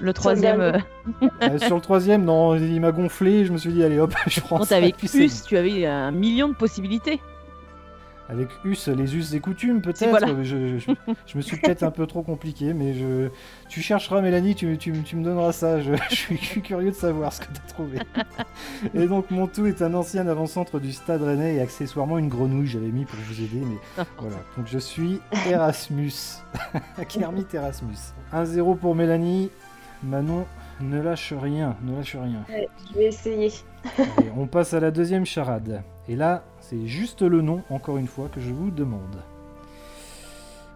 le 0.00 0.12
troisième. 0.14 0.60
euh, 0.62 0.78
Euh, 1.42 1.58
sur 1.58 1.74
le 1.76 1.82
troisième, 1.82 2.24
non, 2.24 2.56
il 2.56 2.80
m'a 2.80 2.92
gonflé, 2.92 3.44
je 3.44 3.52
me 3.52 3.58
suis 3.58 3.72
dit, 3.72 3.84
allez 3.84 3.98
hop, 3.98 4.14
je 4.26 4.40
prends 4.40 4.58
Quand 4.58 4.64
ça. 4.64 4.76
t'avais 4.76 4.92
plus, 4.92 5.42
tu 5.44 5.56
avais 5.58 5.84
un 5.84 6.12
million 6.12 6.48
de 6.48 6.54
possibilités. 6.54 7.20
Avec 8.28 8.48
us, 8.64 8.88
les 8.88 9.14
us 9.16 9.34
et 9.34 9.40
coutumes, 9.40 9.80
peut-être. 9.80 10.10
Voilà. 10.10 10.42
Je, 10.42 10.78
je- 10.78 10.90
je 11.26 11.36
me 11.36 11.42
suis 11.42 11.56
peut-être 11.58 11.84
un 11.84 11.92
peu 11.92 12.06
trop 12.08 12.22
compliqué, 12.22 12.74
mais 12.74 12.92
je, 12.94 13.28
tu 13.68 13.80
chercheras, 13.80 14.20
Mélanie, 14.20 14.54
tu, 14.56 14.76
tu- 14.78 15.02
tu 15.04 15.14
me 15.16 15.22
donneras 15.24 15.52
ça. 15.52 15.80
Je, 15.80 15.92
je 16.10 16.14
suis 16.14 16.38
curieux 16.62 16.90
de 16.90 16.96
savoir 16.96 17.32
ce 17.32 17.42
que 17.42 17.46
tu 17.46 17.60
as 17.64 17.68
trouvé. 17.72 17.98
et 18.94 19.06
donc, 19.06 19.30
mon 19.30 19.46
tout 19.46 19.66
est 19.66 19.80
un 19.80 19.94
ancien 19.94 20.26
avant-centre 20.26 20.80
du 20.80 20.92
Stade 20.92 21.22
Rennais 21.22 21.54
et 21.54 21.60
accessoirement 21.60 22.18
une 22.18 22.28
grenouille, 22.28 22.66
j'avais 22.66 22.88
mis 22.88 23.04
pour 23.04 23.18
vous 23.28 23.40
aider, 23.40 23.62
mais 23.64 24.04
voilà. 24.18 24.36
Donc, 24.56 24.66
je 24.66 24.78
suis 24.78 25.20
Erasmus. 25.48 26.12
Kermit 27.08 27.46
Erasmus. 27.52 27.96
1-0 28.34 28.76
pour 28.78 28.94
Mélanie. 28.94 29.50
Manon, 30.02 30.44
ne 30.80 31.00
lâche 31.00 31.32
rien, 31.32 31.74
ne 31.82 31.96
lâche 31.96 32.16
rien. 32.16 32.44
Ouais, 32.50 32.68
je 32.90 32.98
vais 32.98 33.04
essayer. 33.06 33.50
Allez, 33.98 34.30
on 34.36 34.46
passe 34.46 34.74
à 34.74 34.80
la 34.80 34.90
deuxième 34.90 35.24
charade. 35.24 35.82
Et 36.08 36.16
là, 36.16 36.44
c'est 36.68 36.86
juste 36.86 37.22
le 37.22 37.42
nom, 37.42 37.62
encore 37.70 37.96
une 37.96 38.06
fois, 38.08 38.28
que 38.28 38.40
je 38.40 38.52
vous 38.52 38.70
demande. 38.70 39.16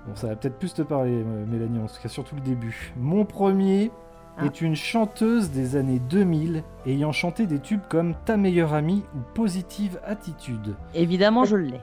Bon, 0.06 0.14
ça 0.14 0.28
va 0.28 0.36
peut-être 0.36 0.58
plus 0.58 0.72
te 0.72 0.82
parler, 0.82 1.12
euh, 1.12 1.46
Mélanie, 1.46 1.78
en 1.80 1.86
tout 1.86 2.00
cas 2.02 2.08
surtout 2.08 2.34
le 2.36 2.40
début. 2.42 2.92
Mon 2.96 3.24
premier 3.24 3.90
Ah. 4.38 4.46
est 4.46 4.60
une 4.60 4.76
chanteuse 4.76 5.50
des 5.50 5.76
années 5.76 5.98
2000 5.98 6.62
ayant 6.86 7.12
chanté 7.12 7.46
des 7.46 7.58
tubes 7.58 7.82
comme 7.88 8.14
Ta 8.24 8.36
meilleure 8.36 8.72
amie 8.72 9.02
ou 9.14 9.18
Positive 9.34 9.98
Attitude. 10.06 10.74
Évidemment, 10.94 11.44
je 11.44 11.56
l'ai. 11.56 11.80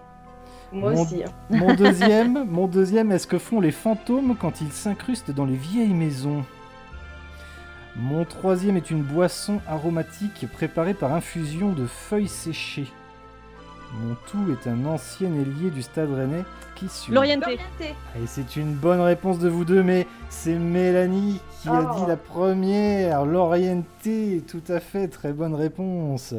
Moi 0.72 0.94
Mon- 0.94 1.02
aussi. 1.04 1.24
hein. 1.24 1.32
Mon 1.50 1.76
deuxième, 1.76 2.46
mon 2.50 2.68
deuxième 2.68 3.12
est 3.12 3.20
ce 3.20 3.28
que 3.28 3.38
font 3.38 3.60
les 3.62 3.72
fantômes 3.72 4.36
quand 4.40 4.62
ils 4.62 4.72
s'incrustent 4.72 5.32
dans 5.32 5.46
les 5.46 5.56
vieilles 5.56 5.94
maisons? 5.94 6.44
Mon 7.96 8.26
troisième 8.26 8.78
est 8.78 8.90
une 8.92 9.02
boisson 9.04 9.60
aromatique 9.68 10.46
préparée 10.54 10.94
par 10.94 11.14
infusion 11.14 11.74
de 11.74 11.86
feuilles 11.86 12.28
séchées. 12.28 12.88
Mon 13.94 14.16
tout 14.30 14.52
est 14.52 14.70
un 14.70 14.86
ancien 14.86 15.34
ailier 15.34 15.70
du 15.72 15.82
stade 15.82 16.12
rennais 16.14 16.44
qui 16.76 16.88
suit. 16.90 17.14
L'orienté. 17.14 17.58
Et 17.82 18.28
c'est 18.28 18.56
une 18.56 18.74
bonne 18.74 19.00
réponse 19.02 19.40
de 19.40 19.50
vous 19.50 19.66
deux, 19.66 19.82
mais 19.82 20.06
c'est 20.30 20.56
Mélanie 20.56 21.40
qui 21.62 21.70
a 21.70 21.90
Oh. 21.92 22.00
dit 22.00 22.06
la 22.08 22.18
première. 22.18 23.26
L'orienté, 23.26 24.44
tout 24.48 24.62
à 24.68 24.80
fait, 24.80 25.08
très 25.08 25.32
bonne 25.34 25.56
réponse. 25.56 26.34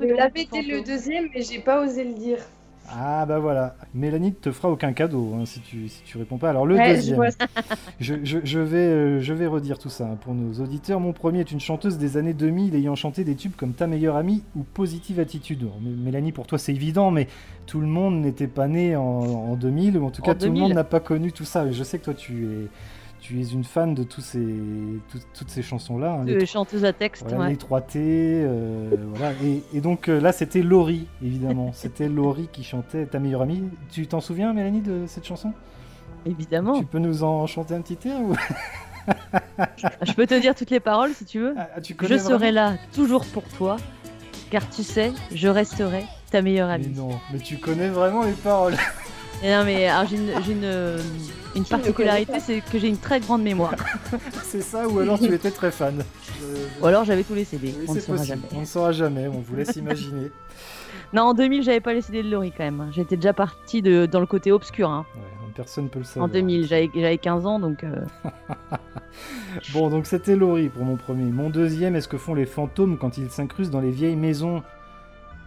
Je 0.00 0.06
l'avais 0.06 0.46
dès 0.52 0.62
le 0.62 0.82
deuxième, 0.82 1.28
mais 1.34 1.42
j'ai 1.42 1.60
pas 1.60 1.80
osé 1.84 2.04
le 2.04 2.14
dire. 2.14 2.38
Ah 2.86 3.24
bah 3.26 3.38
voilà, 3.38 3.76
Mélanie 3.94 4.28
ne 4.28 4.34
te 4.34 4.52
fera 4.52 4.68
aucun 4.70 4.92
cadeau 4.92 5.34
hein, 5.34 5.46
si, 5.46 5.60
tu, 5.60 5.88
si 5.88 6.02
tu 6.04 6.18
réponds 6.18 6.36
pas. 6.36 6.50
Alors 6.50 6.66
le 6.66 6.76
Ouais, 6.76 6.94
deuxième, 6.94 7.18
je, 7.98 8.14
je- 8.22 8.38
je 8.44 8.58
vais, 8.58 8.76
euh, 8.76 9.20
je 9.20 9.32
vais 9.32 9.46
redire 9.46 9.78
tout 9.78 9.88
ça 9.88 10.04
hein, 10.06 10.18
pour 10.20 10.34
nos 10.34 10.60
auditeurs. 10.62 11.00
Mon 11.00 11.12
premier 11.14 11.40
est 11.40 11.50
une 11.50 11.60
chanteuse 11.60 11.96
des 11.96 12.16
années 12.18 12.34
2000 12.34 12.74
ayant 12.74 12.94
chanté 12.94 13.24
des 13.24 13.36
tubes 13.36 13.54
comme 13.56 13.72
Ta 13.72 13.86
meilleure 13.86 14.16
amie 14.16 14.42
ou 14.54 14.62
Positive 14.62 15.18
Attitude. 15.18 15.66
Mélanie, 15.80 16.32
pour 16.32 16.46
toi 16.46 16.58
c'est 16.58 16.72
évident, 16.74 17.10
mais 17.10 17.26
tout 17.66 17.80
le 17.80 17.86
monde 17.86 18.20
n'était 18.20 18.46
pas 18.48 18.68
né 18.68 18.96
en, 18.96 19.02
en 19.02 19.56
2000, 19.56 19.96
ou 19.96 20.04
en 20.06 20.10
tout 20.10 20.20
En 20.22 20.26
cas 20.26 20.34
tout 20.34 20.40
le 20.44 20.48
2000. 20.50 20.62
monde 20.62 20.74
n'a 20.74 20.84
pas 20.84 21.00
connu 21.00 21.32
tout 21.32 21.44
ça. 21.46 21.70
Je 21.72 21.82
sais 21.84 21.98
que 21.98 22.04
toi 22.04 22.14
tu 22.14 22.44
es, 22.44 22.68
tu 23.26 23.40
es 23.40 23.44
une 23.44 23.64
fan 23.64 23.94
de 23.94 24.02
tous 24.02 24.20
ces, 24.20 24.44
tout- 25.08 25.18
toutes 25.32 25.48
ces 25.48 25.62
chansons-là. 25.62 26.12
hein, 26.12 26.24
les 26.26 26.36
De 26.36 26.44
chanteuse 26.44 26.84
à 26.84 26.92
texte, 26.92 27.24
voilà, 27.26 27.44
ouais. 27.44 27.50
les 27.50 27.56
3T, 27.56 27.92
euh, 27.96 28.90
voilà. 29.14 29.32
Et, 29.42 29.62
et 29.72 29.80
donc 29.80 30.10
euh, 30.10 30.20
là, 30.20 30.30
c'était 30.30 30.60
Laurie, 30.60 31.06
évidemment. 31.22 31.70
C'était 31.74 32.08
Laurie 32.08 32.50
qui 32.52 32.62
chantait 32.62 33.06
Ta 33.06 33.18
meilleure 33.20 33.40
amie. 33.40 33.62
Tu 33.90 34.06
t'en 34.06 34.20
souviens, 34.20 34.52
Mélanie, 34.52 34.82
de 34.82 35.04
cette 35.06 35.24
chanson? 35.24 35.54
Évidemment. 36.26 36.78
Tu 36.78 36.84
peux 36.84 36.98
nous 36.98 37.24
en 37.24 37.46
chanter 37.46 37.74
un 37.74 37.80
petit 37.80 37.96
air 38.08 38.20
ou... 38.20 38.34
Je 40.02 40.12
peux 40.12 40.26
te 40.26 40.38
dire 40.38 40.54
toutes 40.54 40.70
les 40.70 40.80
paroles 40.80 41.12
si 41.14 41.24
tu 41.24 41.38
veux. 41.40 41.54
Ah, 41.56 41.80
tu 41.80 41.96
Je 42.02 42.18
serai 42.18 42.52
là 42.52 42.74
toujours 42.94 43.24
pour 43.26 43.44
toi, 43.44 43.76
car 44.50 44.68
tu 44.68 44.82
sais, 44.82 45.12
je 45.34 45.48
resterai 45.48 46.04
ta 46.30 46.42
meilleure 46.42 46.68
Mais 46.68 46.74
amie. 46.74 46.88
non, 46.94 47.10
mais 47.32 47.38
tu 47.38 47.56
connais 47.58 47.88
vraiment 47.88 48.22
les 48.22 48.32
paroles. 48.32 48.74
Et 49.44 49.50
non, 49.50 49.62
mais 49.64 49.86
alors, 49.86 50.08
j'ai 50.08 50.16
une, 50.16 50.30
j'ai 50.42 50.52
une, 50.52 50.64
euh, 50.64 50.98
une 51.54 51.64
particularité, 51.64 52.40
c'est 52.40 52.62
que 52.62 52.78
j'ai 52.78 52.88
une 52.88 52.96
très 52.96 53.20
grande 53.20 53.42
mémoire. 53.42 53.74
C'est 54.42 54.62
ça, 54.62 54.88
ou 54.88 54.98
alors 55.00 55.18
tu 55.18 55.26
étais 55.32 55.50
très 55.50 55.70
fan. 55.70 56.02
Ou 56.80 56.86
alors 56.86 57.04
j'avais 57.04 57.22
tous 57.24 57.34
les 57.34 57.44
CD, 57.44 57.74
oui, 57.78 57.84
on 57.88 57.94
ne 57.94 57.98
c'est 58.00 58.06
saura 58.06 58.18
possible. 58.18 58.38
jamais. 58.40 58.48
On 58.56 58.60
ne 58.60 58.64
saura 58.64 58.92
jamais, 58.92 59.28
on 59.28 59.40
vous 59.40 59.56
laisse 59.56 59.76
imaginer. 59.76 60.30
Non, 61.12 61.22
en 61.24 61.34
2000, 61.34 61.62
j'avais 61.62 61.80
pas 61.80 61.92
les 61.92 62.00
CD 62.00 62.24
de 62.24 62.28
Laurie 62.30 62.50
quand 62.56 62.64
même. 62.64 62.88
J'étais 62.92 63.14
déjà 63.16 63.32
partie 63.32 63.82
de, 63.82 64.04
dans 64.06 64.18
le 64.18 64.26
côté 64.26 64.50
obscur. 64.50 64.90
hein. 64.90 65.06
Ouais, 65.14 65.22
personne 65.54 65.84
ne 65.84 65.88
peut 65.88 66.00
le 66.00 66.04
En 66.04 66.08
savoir. 66.08 66.28
2000, 66.28 66.66
j'avais 66.66 66.90
j'avais 66.92 67.18
15 67.18 67.46
ans, 67.46 67.60
donc 67.60 67.84
euh, 67.84 68.04
Bon, 69.72 69.90
donc 69.90 70.06
c'était 70.06 70.34
Laurie 70.34 70.68
pour 70.70 70.84
mon 70.84 70.96
premier. 70.96 71.30
Mon 71.30 71.50
deuxième, 71.50 71.94
est-ce 71.94 72.08
que 72.08 72.18
font 72.18 72.34
les 72.34 72.46
fantômes 72.46 72.98
quand 72.98 73.16
ils 73.16 73.30
s'incrustent 73.30 73.70
dans 73.70 73.80
les 73.80 73.92
vieilles 73.92 74.16
maisons? 74.16 74.62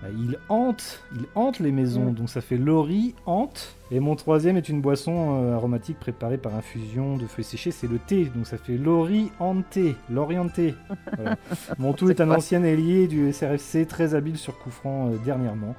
Il 0.04 0.38
hante, 0.48 1.04
il 1.16 1.26
hante 1.36 1.60
les 1.60 1.72
maisons, 1.72 2.12
donc 2.12 2.30
ça 2.30 2.42
fait 2.42 2.58
Lori 2.58 3.16
hante. 3.26 3.76
Et 3.90 4.00
mon 4.00 4.16
troisième 4.16 4.58
est 4.58 4.70
une 4.70 4.82
boisson 4.82 5.42
euh, 5.42 5.56
aromatique 5.56 6.00
préparée 6.00 6.38
par 6.38 6.56
infusion 6.56 7.18
de 7.18 7.26
feuilles 7.26 7.46
séchées, 7.46 7.72
c'est 7.72 7.88
le 7.88 7.98
thé, 7.98 8.26
donc 8.26 8.46
ça 8.46 8.58
fait 8.58 8.78
Lori 8.78 9.32
Ante, 9.40 9.80
l'orienté. 10.10 10.76
Voilà. 11.16 11.38
Mon 11.80 11.94
tout 11.94 12.10
est 12.10 12.20
un 12.20 12.30
ancien 12.30 12.64
ailier 12.64 13.08
du 13.08 13.32
SRFC, 13.32 13.88
très 13.88 14.14
habile 14.14 14.38
sur 14.38 14.58
coup 14.60 14.72
franc 14.72 15.08
euh, 15.08 15.16
dernièrement. 15.24 15.74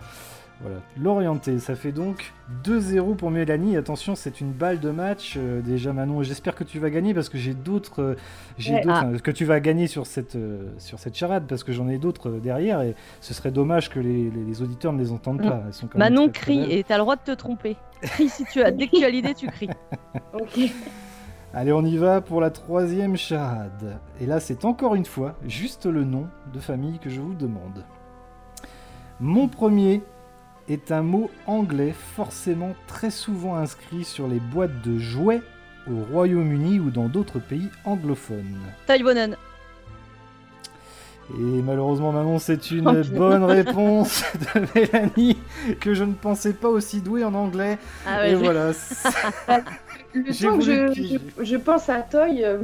Voilà, 0.60 0.78
l'orienté, 1.00 1.60
ça 1.60 1.76
fait 1.76 1.92
donc 1.92 2.32
2-0 2.64 3.14
pour 3.14 3.30
Mélanie. 3.30 3.76
Attention, 3.76 4.16
c'est 4.16 4.40
une 4.40 4.50
balle 4.50 4.80
de 4.80 4.90
match. 4.90 5.34
euh, 5.36 5.60
déjà, 5.60 5.92
Manon, 5.92 6.24
j'espère 6.24 6.56
que 6.56 6.64
tu 6.64 6.80
vas 6.80 6.90
gagner 6.90 7.14
parce 7.14 7.28
que 7.28 7.38
j'ai 7.38 7.54
d'autres. 7.54 8.02
euh, 8.02 8.14
j'ai 8.58 8.74
Ouais. 8.74 8.80
d'autres- 8.80 9.12
Ah. 9.14 9.18
que 9.22 9.30
tu 9.30 9.44
vas 9.44 9.60
gagner 9.60 9.86
sur 9.86 10.04
cette, 10.06 10.34
euh, 10.34 10.72
sur 10.78 10.98
cette 10.98 11.14
charade 11.14 11.44
parce 11.48 11.62
que 11.62 11.70
j'en 11.70 11.88
ai 11.88 11.98
d'autres 11.98 12.30
derrière 12.30 12.80
et 12.82 12.96
ce 13.20 13.34
serait 13.34 13.52
dommage 13.52 13.88
que 13.88 14.00
les, 14.00 14.30
les- 14.30 14.44
les 14.44 14.62
auditeurs 14.62 14.92
ne 14.92 14.98
les 14.98 15.12
entendent 15.12 15.42
pas. 15.42 15.62
Elles 15.64 15.72
sont 15.72 15.86
quand 15.86 15.96
même 15.96 16.12
Manon 16.12 16.26
très 16.28 16.40
crie 16.40 16.72
et 16.72 16.82
t'as 16.82 16.96
le 16.96 17.02
droit 17.02 17.14
de 17.14 17.22
te 17.22 17.30
tromper. 17.30 17.76
Crie 18.02 18.28
si 18.28 18.44
tu 18.46 18.60
as. 18.60 18.72
Dès 18.72 18.88
que 18.88 18.96
tu 18.96 19.04
as 19.04 19.10
l'idée, 19.10 19.34
tu 19.34 19.46
cries. 19.46 19.70
Ok. 20.32 20.58
Allez, 21.54 21.72
on 21.72 21.84
y 21.84 21.96
va 21.96 22.20
pour 22.20 22.40
la 22.40 22.50
troisième 22.50 23.16
charade. 23.16 23.98
Et 24.20 24.26
là, 24.26 24.40
c'est 24.40 24.64
encore 24.64 24.96
une 24.96 25.06
fois 25.06 25.36
juste 25.46 25.86
le 25.86 26.02
nom 26.02 26.26
de 26.52 26.58
famille 26.58 26.98
que 26.98 27.08
je 27.10 27.20
vous 27.20 27.34
demande. 27.34 27.84
Mon 29.20 29.48
premier 29.48 30.02
est 30.68 30.92
un 30.92 31.02
mot 31.02 31.30
anglais 31.46 31.94
forcément 32.16 32.74
très 32.86 33.10
souvent 33.10 33.56
inscrit 33.56 34.04
sur 34.04 34.28
les 34.28 34.40
boîtes 34.40 34.82
de 34.82 34.98
jouets 34.98 35.42
au 35.90 36.02
Royaume-Uni 36.12 36.80
ou 36.80 36.90
dans 36.90 37.08
d'autres 37.08 37.38
pays 37.38 37.68
anglophones. 37.84 38.58
Taïwonen. 38.86 39.36
Et 41.38 41.62
malheureusement, 41.62 42.10
Manon, 42.10 42.38
c'est 42.38 42.70
une 42.70 42.88
Oh, 42.88 43.14
bonne 43.16 43.44
réponse 43.44 44.24
de 44.54 44.62
Mélanie, 44.74 45.36
que 45.78 45.92
je 45.92 46.04
ne 46.04 46.14
pensais 46.14 46.54
pas 46.54 46.68
aussi 46.68 47.02
douée 47.02 47.22
en 47.22 47.34
anglais. 47.34 47.78
Ah 48.06 48.20
ouais, 48.20 48.28
Et 48.28 48.32
je- 48.32 48.36
voilà. 48.36 48.70
Le 50.14 50.32
J'ai 50.32 50.46
temps 50.46 50.56
que 50.58 50.64
je, 50.64 51.18
je 51.44 51.56
pense 51.56 51.90
à 51.90 52.00
Toy, 52.00 52.42
euh, 52.44 52.62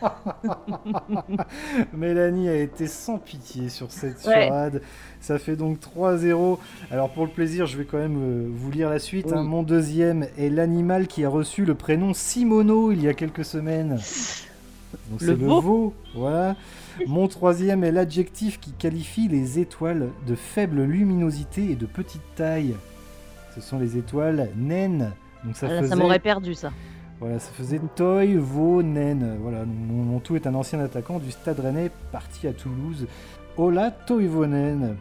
Mélanie 1.92 2.48
a 2.48 2.54
été 2.56 2.86
sans 2.86 3.18
pitié 3.18 3.68
sur 3.68 3.90
cette 3.90 4.24
Ouais. 4.26 4.46
charade. 4.48 4.82
Ça 5.20 5.38
fait 5.38 5.56
donc 5.56 5.78
3-0. 5.80 6.58
Alors 6.90 7.10
pour 7.10 7.24
le 7.24 7.30
plaisir, 7.30 7.66
je 7.66 7.76
vais 7.76 7.84
quand 7.84 7.98
même 7.98 8.16
euh, 8.18 8.48
vous 8.50 8.70
lire 8.70 8.90
la 8.90 8.98
suite. 8.98 9.26
Oui. 9.28 9.32
hein. 9.36 9.42
Mon 9.42 9.62
deuxième 9.62 10.26
est 10.38 10.48
l'animal 10.50 11.06
qui 11.06 11.24
a 11.24 11.28
reçu 11.28 11.64
le 11.64 11.74
prénom 11.74 12.14
Simono 12.14 12.92
il 12.92 13.02
y 13.02 13.08
a 13.08 13.14
quelques 13.14 13.44
semaines. 13.44 13.98
Donc 15.10 15.20
Le 15.20 15.26
c'est 15.26 15.36
le 15.36 15.46
veau. 15.46 15.94
Voilà. 16.14 16.56
Mon 17.06 17.28
troisième 17.28 17.84
est 17.84 17.92
l'adjectif 17.92 18.58
qui 18.60 18.72
qualifie 18.72 19.28
les 19.28 19.58
étoiles 19.58 20.08
de 20.26 20.34
faible 20.34 20.82
luminosité 20.82 21.70
et 21.70 21.74
de 21.76 21.86
petite 21.86 22.22
taille. 22.34 22.74
Ce 23.54 23.60
sont 23.60 23.78
les 23.78 23.96
étoiles 23.98 24.50
naines. 24.56 25.12
Donc 25.44 25.56
ça 25.56 25.66
Ah, 25.70 25.78
faisait... 25.80 25.88
ça 25.88 25.96
m'aurait 25.96 26.18
perdu 26.18 26.54
ça. 26.54 26.70
Voilà, 27.20 27.38
ça 27.38 27.50
faisait 27.52 27.80
Toy 27.94 28.34
Vonen. 28.34 29.38
Voilà, 29.40 29.64
mon, 29.64 30.02
mon 30.04 30.18
tout 30.18 30.36
est 30.36 30.46
un 30.46 30.54
ancien 30.54 30.80
attaquant 30.80 31.18
du 31.18 31.30
Stade 31.30 31.60
Rennais 31.60 31.90
parti 32.12 32.46
à 32.46 32.52
Toulouse. 32.52 33.06
Ola 33.56 33.90
Toivonen. 33.90 34.96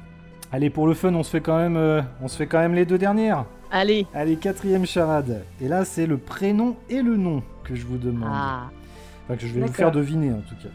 Allez, 0.51 0.69
pour 0.69 0.87
le 0.87 0.93
fun, 0.93 1.13
on 1.13 1.23
se 1.23 1.31
fait 1.31 1.41
quand 1.41 1.57
même, 1.57 1.75
euh, 1.75 2.01
on 2.21 2.27
se 2.27 2.37
fait 2.37 2.47
quand 2.47 2.59
même 2.59 2.73
les 2.73 2.85
deux 2.85 2.97
dernières. 2.97 3.45
Allez. 3.71 4.07
Allez, 4.13 4.37
quatrième 4.37 4.85
charade. 4.85 5.43
Et 5.59 5.67
là, 5.67 5.83
c'est 5.83 6.05
le 6.05 6.17
prénom 6.17 6.77
et 6.89 7.01
le 7.01 7.17
nom 7.17 7.43
que 7.65 7.75
je 7.75 7.85
vous 7.85 7.97
demande. 7.97 8.31
Ah. 8.31 8.69
Enfin, 9.25 9.35
que 9.35 9.45
je 9.45 9.53
vais 9.53 9.61
vous 9.61 9.73
faire 9.73 9.91
deviner 9.91 10.31
en 10.31 10.41
tout 10.41 10.55
cas. 10.55 10.69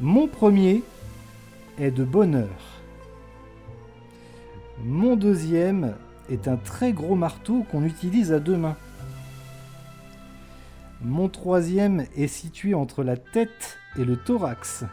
Mon 0.00 0.28
premier 0.28 0.82
est 1.78 1.90
de 1.90 2.04
bonheur. 2.04 2.48
Mon 4.84 5.16
deuxième 5.16 5.94
est 6.30 6.46
un 6.46 6.56
très 6.56 6.92
gros 6.92 7.16
marteau 7.16 7.64
qu'on 7.70 7.84
utilise 7.84 8.32
à 8.32 8.38
deux 8.38 8.56
mains. 8.56 8.76
Mon 11.02 11.28
troisième 11.28 12.06
est 12.16 12.28
situé 12.28 12.74
entre 12.74 13.02
la 13.02 13.16
tête 13.16 13.78
et 13.98 14.04
le 14.04 14.16
thorax. 14.16 14.84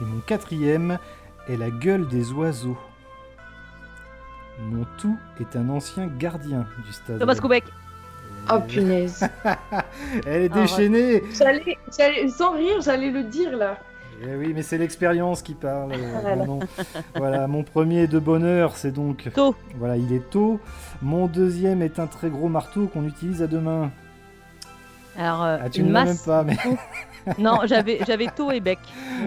Et 0.00 0.04
mon 0.04 0.20
quatrième 0.20 0.98
est 1.48 1.56
la 1.56 1.70
gueule 1.70 2.08
des 2.08 2.32
oiseaux. 2.32 2.78
Mon 4.60 4.86
tout 4.98 5.18
est 5.40 5.56
un 5.56 5.68
ancien 5.68 6.06
gardien 6.06 6.66
du 6.86 6.92
stade. 6.92 7.18
Thomas 7.18 7.34
Koubek. 7.34 7.64
Oh 8.52 8.60
punaise. 8.60 9.26
Elle 10.26 10.42
est 10.42 10.50
Ah 10.52 10.56
ouais. 10.56 10.62
déchaînée. 10.62 11.22
J'allais, 11.36 11.78
j'allais- 11.96 12.28
sans 12.28 12.52
rire, 12.52 12.80
j'allais 12.80 13.10
le 13.10 13.24
dire 13.24 13.56
là. 13.56 13.78
Eh 14.22 14.36
oui, 14.36 14.52
mais 14.54 14.62
c'est 14.62 14.78
l'expérience 14.78 15.42
qui 15.42 15.54
parle. 15.54 15.92
euh, 15.92 16.20
Voilà. 16.22 16.44
Voilà, 17.16 17.46
mon 17.46 17.62
premier 17.62 18.06
de 18.06 18.18
bonheur, 18.18 18.76
c'est 18.76 18.92
donc. 18.92 19.28
Tôt. 19.34 19.54
Voilà, 19.76 19.96
il 19.96 20.12
est 20.12 20.30
tôt. 20.30 20.60
Mon 21.02 21.26
deuxième 21.26 21.82
est 21.82 21.98
un 21.98 22.06
très 22.06 22.30
gros 22.30 22.48
marteau 22.48 22.86
qu'on 22.86 23.04
utilise 23.06 23.42
à 23.42 23.46
deux 23.46 23.60
mains. 23.60 23.90
Alors, 25.18 25.42
euh, 25.44 25.58
Ah, 25.62 25.70
tu 25.70 25.80
une 25.80 25.88
ne 25.88 25.92
l'as 25.92 26.00
même 26.04 26.08
masse. 26.14 26.22
pas, 26.24 26.42
mais. 26.44 26.56
Non, 27.38 27.60
j'avais 27.64 28.00
j'avais 28.06 28.26
Tôt 28.26 28.50
et 28.50 28.60
Bec. 28.60 28.78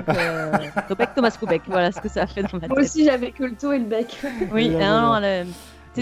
Donc, 0.07 0.17
euh, 0.17 1.05
Thomas 1.15 1.31
Koubek. 1.39 1.63
Voilà 1.67 1.91
ce 1.91 1.99
que 1.99 2.09
ça 2.09 2.23
a 2.23 2.27
fait 2.27 2.43
dans 2.43 2.59
ma 2.59 2.67
Moi 2.67 2.77
tête. 2.77 2.85
aussi, 2.85 3.05
j'avais 3.05 3.31
que 3.31 3.43
le 3.43 3.51
dos 3.59 3.71
et 3.71 3.79
le 3.79 3.85
bec. 3.85 4.15
Oui, 4.51 4.67
Et 4.67 4.69
là, 4.77 4.79
ah 4.97 5.01
non, 5.01 5.07
voilà. 5.07 5.27
euh, 5.27 5.43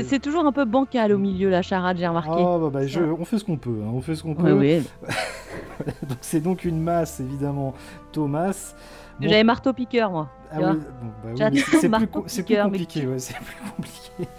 c'est 0.03 0.19
toujours 0.19 0.45
un 0.45 0.51
peu 0.51 0.65
bancal 0.65 1.11
au 1.13 1.17
milieu 1.17 1.49
la 1.49 1.61
charade, 1.61 1.97
j'ai 1.97 2.07
remarqué. 2.07 2.31
Oh, 2.35 2.59
bah, 2.59 2.69
bah, 2.81 2.87
je- 2.87 2.99
on 3.01 3.23
fait 3.25 3.37
ce 3.39 3.43
qu'on 3.45 3.57
peut. 3.57 3.79
hein, 3.83 3.89
on 3.93 4.01
fait 4.01 4.15
ce 4.15 4.23
qu'on 4.23 4.35
peut. 4.35 4.51
oui. 4.53 4.83
Donc, 6.07 6.17
c'est 6.21 6.39
donc 6.39 6.63
une 6.65 6.79
masse, 6.81 7.19
évidemment. 7.19 7.73
Thomas. 8.11 8.73
J'avais 9.19 9.43
marteau 9.43 9.73
piqueur 9.73 10.09
moi. 10.11 10.29
Ah 10.51 10.57
oui, 10.59 10.77
bon, 11.01 11.07
bah 11.37 11.47
oui, 11.51 11.59
c'est 11.59 11.89
plus, 11.89 12.07
co- 12.07 12.21
plus 12.21 12.43
compliqué, 12.63 13.01
tu- 13.01 13.07
ouais, 13.07 13.19
c'est 13.19 13.35
plus 13.35 13.55
compliqué. 13.75 14.29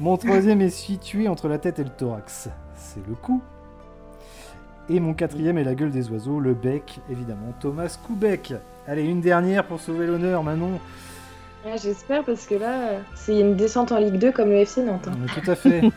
Mon 0.00 0.16
troisième 0.16 0.60
est 0.62 0.70
situé 0.70 1.28
entre 1.28 1.48
la 1.48 1.58
tête 1.58 1.78
et 1.78 1.84
le 1.84 1.90
thorax, 1.90 2.48
c'est 2.76 3.06
le 3.06 3.14
cou. 3.14 3.42
Et 4.88 5.00
mon 5.00 5.14
quatrième 5.14 5.58
est 5.58 5.64
la 5.64 5.74
gueule 5.74 5.90
des 5.90 6.10
oiseaux, 6.10 6.38
le 6.40 6.54
bec, 6.54 7.00
évidemment, 7.10 7.52
Thomas 7.60 7.98
Koubek. 8.06 8.54
Allez, 8.86 9.02
une 9.04 9.20
dernière 9.20 9.64
pour 9.66 9.80
sauver 9.80 10.06
l'honneur, 10.06 10.42
Manon. 10.44 10.78
Ouais, 11.66 11.76
J'espère 11.82 12.22
parce 12.24 12.46
que 12.46 12.54
là, 12.54 13.00
c'est 13.14 13.38
une 13.40 13.56
descente 13.56 13.90
en 13.92 13.98
Ligue 13.98 14.18
2 14.18 14.32
comme 14.32 14.50
le 14.50 14.56
FC 14.58 14.82
Nantes. 14.82 15.08
hein. 15.08 15.16
Tout 15.42 15.50
à 15.50 15.54
fait. 15.54 15.82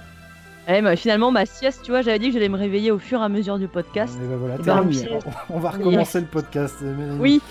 Eh, 0.71 0.81
mais 0.83 0.95
finalement, 0.97 1.31
ma 1.31 1.47
sieste, 1.47 1.81
tu 1.83 1.89
vois, 1.89 2.03
j'avais 2.03 2.19
dit 2.19 2.27
que 2.27 2.33
j'allais 2.33 2.47
me 2.49 2.55
réveiller 2.57 2.91
au 2.91 2.99
fur 2.99 3.19
et 3.21 3.23
à 3.23 3.29
mesure 3.29 3.57
du 3.57 3.67
podcast. 3.67 4.15
Et 4.23 4.27
ben 4.27 4.35
voilà, 4.37 4.53
Eh 4.53 4.57
ben, 4.59 4.63
terminé. 4.65 5.09
oui. 5.11 5.31
On 5.49 5.57
va 5.57 5.71
recommencer 5.71 6.19
le 6.19 6.27
podcast. 6.27 6.75
euh, 6.83 6.95
Mélanie. 6.95 7.19
Oui, 7.19 7.41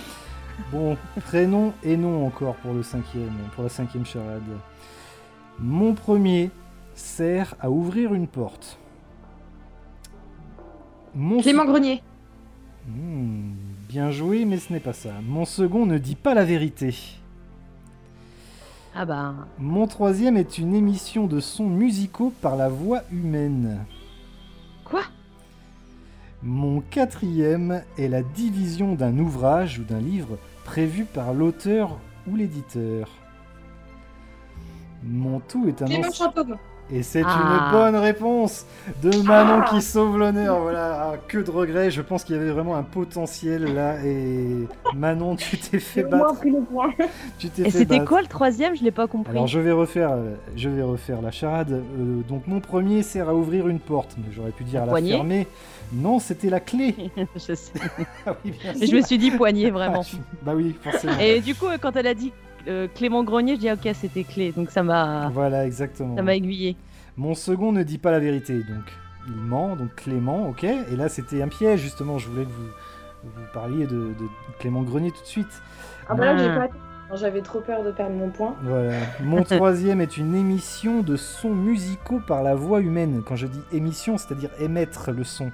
Bon, 0.71 0.97
prénom 1.25 1.73
et 1.83 1.97
nom 1.97 2.25
encore 2.25 2.55
pour 2.57 2.75
le 2.75 2.85
cinquième, 2.85 3.33
pour 3.57 3.65
la 3.65 3.71
cinquième 3.71 4.07
charade. 4.07 4.43
Mon 5.59 5.95
premier 5.95 6.51
sert 6.95 7.57
à 7.61 7.71
ouvrir 7.71 8.15
une 8.15 8.29
porte. 8.29 8.79
Mon 11.13 11.41
Clément 11.41 11.65
Grenier. 11.65 12.03
Hmm, 12.87 13.55
bien 13.89 14.13
joué, 14.13 14.45
mais 14.45 14.59
ce 14.59 14.73
n'est 14.73 14.79
pas 14.81 14.93
ça. 14.93 15.11
Mon 15.27 15.45
second 15.45 15.87
ne 15.87 15.99
dit 15.99 16.15
pas 16.15 16.35
la 16.35 16.45
vérité. 16.45 16.95
Ah 18.95 19.05
bah, 19.05 19.35
Mon 19.59 19.87
troisième 19.87 20.37
est 20.37 20.59
une 20.59 20.75
émission 20.75 21.27
de 21.27 21.41
sons 21.41 21.69
musicaux 21.69 22.33
par 22.41 22.57
la 22.57 22.69
voix 22.69 23.03
humaine. 23.13 23.85
Quoi? 24.85 25.03
Mon 26.43 26.81
quatrième 26.81 27.83
est 27.99 28.09
la 28.09 28.23
division 28.23 28.95
d'un 28.95 29.19
ouvrage 29.19 29.79
ou 29.79 29.85
d'un 29.85 30.01
livre 30.01 30.39
prévu 30.65 31.05
par 31.05 31.35
l'auteur 31.35 31.99
ou 32.27 32.37
l'éditeur. 32.37 33.09
Mon 35.03 35.41
tout 35.41 35.67
est 35.69 35.83
un 35.83 35.87
Clément 35.87 36.09
ancien-. 36.09 36.33
Et 36.91 37.03
c'est 37.03 37.23
Ah. 37.25 37.67
une 37.67 37.73
bonne 37.73 37.97
réponse 37.97 38.65
de 39.03 39.11
Manon 39.23 39.63
Ah. 39.65 39.69
qui 39.71 39.83
sauve 39.83 40.19
l'honneur. 40.19 40.59
Voilà, 40.61 41.11
Ah, 41.13 41.15
que 41.29 41.39
de 41.39 41.51
regrets. 41.51 41.91
Je 41.91 42.01
pense 42.01 42.25
qu'il 42.25 42.35
y 42.37 42.39
avait 42.39 42.51
vraiment 42.51 42.77
un 42.77 42.83
potentiel 42.83 43.75
là. 43.75 43.97
Et 44.05 44.67
Manon, 44.95 45.37
tu 45.37 45.59
t'es 45.59 45.79
fait 45.81 46.03
battre. 46.03 46.37
pris 46.39 46.51
le 46.51 46.61
point. 46.63 46.91
Tu 47.39 47.51
t'es 47.51 47.63
et 47.63 47.65
fait 47.67 47.71
c'était 47.79 47.99
battre. 47.99 48.09
quoi 48.09 48.23
le 48.23 48.27
troisième? 48.29 48.75
Je 48.77 48.83
l'ai 48.83 48.91
pas 48.91 49.07
compris. 49.07 49.31
Alors 49.33 49.47
je 49.47 49.59
vais 49.61 49.73
refaire, 49.73 50.13
euh, 50.13 50.35
je 50.57 50.69
vais 50.71 50.83
refaire 50.83 51.21
la 51.21 51.31
charade. 51.31 51.73
Euh, 51.73 52.21
donc 52.29 52.47
mon 52.47 52.61
premier 52.61 53.03
sert 53.03 53.29
à 53.29 53.35
ouvrir 53.35 53.69
une 53.69 53.81
porte, 53.81 54.15
mais 54.19 54.33
j'aurais 54.33 54.51
pu 54.53 54.65
dire 54.65 54.83
à 54.83 54.87
la 54.87 54.95
fermer. 54.97 55.47
Non, 55.93 56.19
c'était 56.19 56.51
la 56.51 56.61
clé. 56.61 56.95
je 57.37 57.55
sais. 57.55 57.73
Ah 58.27 58.35
oui, 58.45 58.51
bien 58.53 58.73
Mais 58.79 58.87
je 58.87 58.97
me 58.97 59.01
suis 59.03 59.17
dit 59.19 59.31
poignet 59.31 59.71
vraiment. 59.71 60.03
Ah, 60.05 60.17
Bah 60.43 60.53
oui, 60.55 60.75
forcément. 60.83 61.19
Et 61.21 61.41
du 61.41 61.55
coup, 61.55 61.67
euh, 61.67 61.77
quand 61.81 61.97
elle 61.97 62.07
a 62.07 62.15
dit 62.15 62.33
euh, 62.69 62.89
Clément 62.95 63.25
Grenier, 63.25 63.55
je 63.57 63.61
dis 63.61 63.71
ok, 63.73 63.89
c'était 63.95 64.25
clé. 64.25 64.53
Donc 64.53 64.71
ça 64.71 64.83
m'a, 64.83 65.29
Voilà, 65.31 65.67
exactement. 65.67 66.17
ça 66.17 66.23
m'a 66.23 66.35
aiguillé. 66.35 66.77
Mon 67.17 67.35
second 67.35 67.73
ne 67.73 67.83
dit 67.83 67.99
pas 67.99 68.11
la 68.13 68.21
vérité, 68.21 68.55
donc 68.59 68.85
il 69.27 69.35
ment, 69.35 69.77
donc 69.77 69.95
Clément, 69.97 70.49
ok. 70.49 70.65
Et 70.65 70.97
là, 70.97 71.09
c'était 71.09 71.43
un 71.43 71.49
piège, 71.49 71.81
justement. 71.81 72.19
Je 72.19 72.29
voulais 72.29 72.45
que 72.45 72.51
vous, 72.51 72.69
vous 73.25 73.31
parliez 73.53 73.87
de, 73.87 73.97
de 73.97 74.15
Clément 74.59 74.83
Grenier 74.83 75.11
tout 75.11 75.23
de 75.23 75.27
suite. 75.27 75.63
Ah 76.09 76.15
bah 76.15 76.25
là, 76.27 76.37
j'ai 76.37 76.49
Ah. 76.51 76.69
pas. 76.69 77.17
J'avais 77.17 77.41
trop 77.41 77.61
peur 77.61 77.83
de 77.85 77.91
perdre 77.91 78.15
mon 78.15 78.29
point. 78.29 78.55
Voilà. 78.63 78.93
Mon 79.25 79.43
troisième 79.57 80.03
est 80.03 80.19
une 80.19 80.35
émission 80.35 81.01
de 81.03 81.17
sons 81.17 81.55
musicaux 81.55 82.21
par 82.27 82.43
la 82.43 82.55
voix 82.55 82.81
humaine. 82.81 83.23
Quand 83.27 83.35
je 83.35 83.47
dis 83.47 83.61
émission, 83.73 84.19
c'est-à-dire 84.19 84.51
émettre 84.61 85.11
le 85.11 85.25
son 85.25 85.51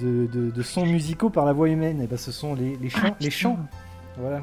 de, 0.00 0.26
de- 0.26 0.50
de 0.50 0.62
sons 0.62 0.84
musicaux 0.84 1.30
par 1.30 1.44
la 1.44 1.52
voix 1.52 1.68
humaine, 1.68 2.00
et 2.02 2.08
ben 2.08 2.18
ce 2.18 2.32
sont 2.32 2.54
les, 2.56 2.76
les 2.82 2.88
chants. 2.90 3.00
Ah, 3.04 3.16
les 3.20 3.30
chants. 3.30 3.58
Voilà. 4.18 4.40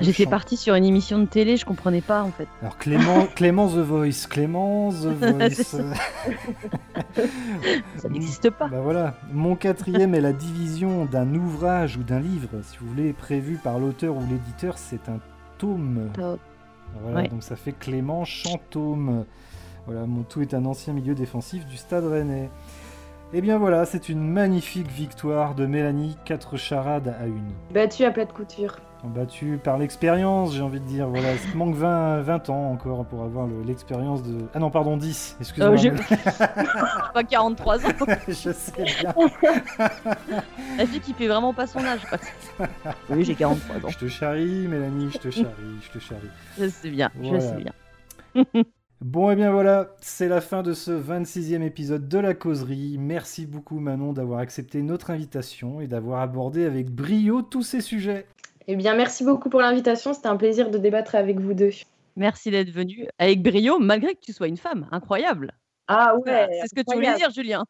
J'étais 0.00 0.26
partie 0.26 0.56
sur 0.56 0.74
une 0.74 0.84
émission 0.84 1.18
de 1.18 1.26
télé, 1.26 1.56
je 1.56 1.64
comprenais 1.64 2.00
pas 2.00 2.22
en 2.22 2.30
fait. 2.30 2.48
Alors 2.62 2.76
Clément, 2.78 3.26
Clément 3.34 3.68
The 3.68 3.76
Voice, 3.78 4.26
Clément 4.28 4.90
The 4.90 5.06
Voice. 5.20 5.62
Ça. 5.62 5.78
Ça 7.96 8.08
n'existe 8.08 8.50
pas. 8.50 8.68
Bah 8.68 8.80
voilà, 8.82 9.14
mon 9.32 9.56
quatrième 9.56 10.14
est 10.14 10.20
la 10.20 10.32
division 10.32 11.04
d'un 11.06 11.34
ouvrage 11.34 11.96
ou 11.96 12.02
d'un 12.02 12.20
livre, 12.20 12.48
si 12.62 12.76
vous 12.78 12.86
voulez, 12.88 13.12
prévu 13.12 13.56
par 13.62 13.78
l'auteur 13.78 14.16
ou 14.16 14.20
l'éditeur, 14.28 14.78
c'est 14.78 15.08
un 15.08 15.18
tome. 15.58 16.10
Top. 16.14 16.40
Voilà, 17.02 17.22
Ouais. 17.22 17.28
donc 17.28 17.42
ça 17.42 17.56
fait 17.56 17.72
Clément 17.72 18.24
Chantôme. 18.24 19.24
Voilà, 19.86 20.06
mon 20.06 20.22
tout 20.22 20.40
est 20.42 20.54
un 20.54 20.64
ancien 20.64 20.92
milieu 20.92 21.14
défensif 21.14 21.66
du 21.66 21.76
Stade 21.76 22.04
Rennais. 22.04 22.50
Et 23.32 23.40
bien 23.40 23.58
voilà, 23.58 23.84
c'est 23.86 24.08
une 24.08 24.20
magnifique 24.20 24.90
victoire 24.90 25.54
de 25.54 25.66
Mélanie, 25.66 26.16
4 26.24 26.56
charades 26.56 27.14
à 27.20 27.26
une. 27.26 27.50
Battu 27.74 28.04
à 28.04 28.10
plat 28.12 28.24
de 28.24 28.32
couture. 28.32 28.76
Battu 29.06 29.58
par 29.62 29.78
l'expérience, 29.78 30.54
j'ai 30.54 30.62
envie 30.62 30.80
de 30.80 30.84
dire. 30.86 31.08
Voilà, 31.08 31.28
il 31.34 31.56
manque 31.56 31.74
20, 31.74 32.20
20 32.22 32.50
ans 32.50 32.70
encore 32.72 33.04
pour 33.06 33.22
avoir 33.22 33.46
le- 33.46 33.62
l'expérience 33.62 34.22
de. 34.22 34.38
Ah 34.54 34.58
non, 34.58 34.70
pardon, 34.70 34.96
10, 34.96 35.36
excuse-moi. 35.40 35.72
Euh, 35.72 35.76
j'ai 35.76 35.92
pas 37.14 37.24
43 37.24 37.86
ans. 37.86 37.90
Je 38.28 38.52
sais 38.52 38.84
bien. 39.00 39.14
La 40.78 40.86
fille 40.86 41.00
qui 41.00 41.12
fait 41.14 41.28
vraiment 41.28 41.54
pas 41.54 41.66
son 41.66 41.80
âge. 41.84 42.00
quoi. 42.08 42.18
Oui, 43.10 43.24
j'ai 43.24 43.34
43 43.34 43.76
ans. 43.76 43.88
Je 43.88 43.98
te 43.98 44.08
charrie, 44.08 44.66
Mélanie, 44.68 45.10
je 45.12 45.18
te 45.18 45.30
charrie, 45.30 45.46
je 45.82 45.90
te 45.98 45.98
charrie. 46.02 46.28
Je 46.58 46.68
sais 46.68 46.90
bien, 46.90 47.10
je 47.22 47.28
Voilà. 47.28 47.40
sais 47.40 47.56
bien. 47.56 48.44
Bon, 49.02 49.30
et 49.30 49.36
bien 49.36 49.50
voilà, 49.52 49.90
c'est 50.00 50.26
la 50.26 50.40
fin 50.40 50.62
de 50.62 50.72
ce 50.72 50.90
26e 50.90 51.60
épisode 51.60 52.08
de 52.08 52.16
la 52.18 52.32
causerie. 52.32 52.96
Merci 52.98 53.44
beaucoup, 53.44 53.78
Manon, 53.78 54.14
d'avoir 54.14 54.38
accepté 54.40 54.80
notre 54.80 55.10
invitation 55.10 55.82
et 55.82 55.86
d'avoir 55.86 56.22
abordé 56.22 56.64
avec 56.64 56.90
brio 56.90 57.42
tous 57.42 57.62
ces 57.62 57.82
sujets. 57.82 58.24
Eh 58.68 58.76
bien, 58.76 58.94
merci 58.94 59.24
beaucoup 59.24 59.48
pour 59.48 59.60
l'invitation. 59.60 60.12
C'était 60.12 60.28
un 60.28 60.36
plaisir 60.36 60.70
de 60.70 60.78
débattre 60.78 61.14
avec 61.14 61.38
vous 61.38 61.54
deux. 61.54 61.70
Merci 62.16 62.50
d'être 62.50 62.70
venu 62.70 63.06
avec 63.18 63.42
brio, 63.42 63.78
malgré 63.78 64.14
que 64.14 64.20
tu 64.20 64.32
sois 64.32 64.48
une 64.48 64.56
femme. 64.56 64.88
Incroyable. 64.90 65.52
Ah 65.88 66.16
ouais, 66.16 66.48
C'est 66.60 66.68
ce 66.68 66.74
que 66.74 66.80
tu 66.80 66.96
voulais 66.96 67.14
dire, 67.14 67.30
Julien. 67.30 67.64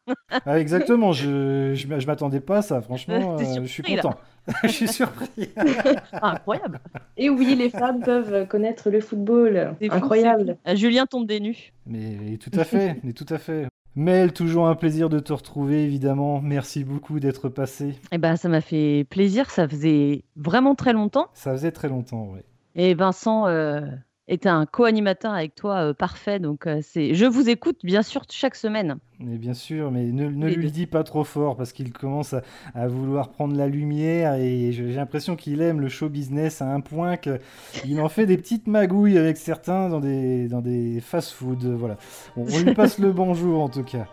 Ah, 0.45 0.59
exactement, 0.59 1.11
je, 1.11 1.73
je, 1.75 1.99
je 1.99 2.07
m'attendais 2.07 2.39
pas 2.39 2.57
à 2.57 2.61
ça, 2.63 2.81
franchement, 2.81 3.37
euh, 3.39 3.63
je 3.63 3.67
suis 3.67 3.83
content. 3.83 4.15
je 4.63 4.69
suis 4.69 4.87
surpris. 4.87 5.49
Ah, 6.13 6.31
incroyable. 6.31 6.79
Et 7.17 7.29
oui, 7.29 7.53
les 7.55 7.69
femmes 7.69 8.01
peuvent 8.01 8.47
connaître 8.47 8.89
le 8.89 9.01
football. 9.01 9.75
Incroyable. 9.81 10.53
fou. 10.53 10.59
Ah, 10.65 10.73
Julien 10.73 11.05
tombe 11.05 11.27
des 11.27 11.39
nues. 11.39 11.73
Mais 11.85 12.37
tout 12.37 12.51
à 12.57 12.63
fait, 12.63 12.97
mais 13.03 13.13
tout 13.13 13.25
à 13.29 13.37
fait. 13.37 13.67
Mel, 13.97 14.31
toujours 14.31 14.67
un 14.67 14.75
plaisir 14.75 15.09
de 15.09 15.17
te 15.17 15.33
retrouver, 15.33 15.83
évidemment. 15.83 16.39
Merci 16.39 16.83
beaucoup 16.83 17.19
d'être 17.19 17.49
passé. 17.49 17.95
Eh 18.11 18.19
ben, 18.19 18.35
ça 18.35 18.47
m'a 18.47 18.61
fait 18.61 19.07
plaisir. 19.09 19.49
Ça 19.49 19.67
faisait 19.67 20.23
vraiment 20.35 20.75
très 20.75 20.93
longtemps. 20.93 21.29
Ça 21.33 21.51
faisait 21.53 21.71
très 21.71 21.89
longtemps, 21.89 22.27
ouais. 22.27 22.45
Et 22.75 22.93
Vincent 22.93 23.47
euh, 23.47 23.81
était 24.27 24.49
un 24.49 24.65
co-animateur 24.65 25.33
avec 25.33 25.55
toi 25.55 25.75
euh, 25.77 25.93
parfait. 25.93 26.39
Donc, 26.39 26.67
euh, 26.67 26.79
c'est. 26.81 27.13
Je 27.13 27.25
vous 27.25 27.49
écoute 27.49 27.79
bien 27.83 28.01
sûr 28.01 28.23
chaque 28.29 28.55
semaine. 28.55 28.97
Mais 29.19 29.37
bien 29.37 29.53
sûr, 29.53 29.89
mais 29.91 30.03
ne, 30.03 30.27
lui 30.27 30.71
dis 30.71 30.85
pas 30.85 31.03
trop 31.03 31.23
fort 31.23 31.55
parce 31.55 31.73
qu'il 31.73 31.91
commence 31.91 32.33
à, 32.33 32.43
à 32.75 32.87
vouloir 32.87 33.29
prendre 33.29 33.55
la 33.55 33.67
lumière 33.67 34.35
et 34.35 34.71
j'ai 34.71 34.93
l'impression 34.93 35.35
qu'il 35.35 35.61
aime 35.61 35.81
le 35.81 35.89
show 35.89 36.07
business 36.07 36.61
à 36.61 36.71
un 36.71 36.81
point 36.81 37.17
qu'il 37.17 37.99
en 37.99 38.09
fait 38.09 38.27
des 38.27 38.37
petites 38.37 38.67
magouilles 38.67 39.17
avec 39.17 39.37
certains 39.37 39.89
dans 39.89 39.99
des, 39.99 40.47
dans 40.47 40.61
des 40.61 41.01
fast-food. 41.01 41.63
Voilà. 41.65 41.97
Bon, 42.35 42.45
on 42.53 42.59
lui 42.59 42.75
passe 42.75 42.99
le 42.99 43.11
bonjour 43.11 43.63
en 43.63 43.69
tout 43.69 43.83
cas. 43.83 44.05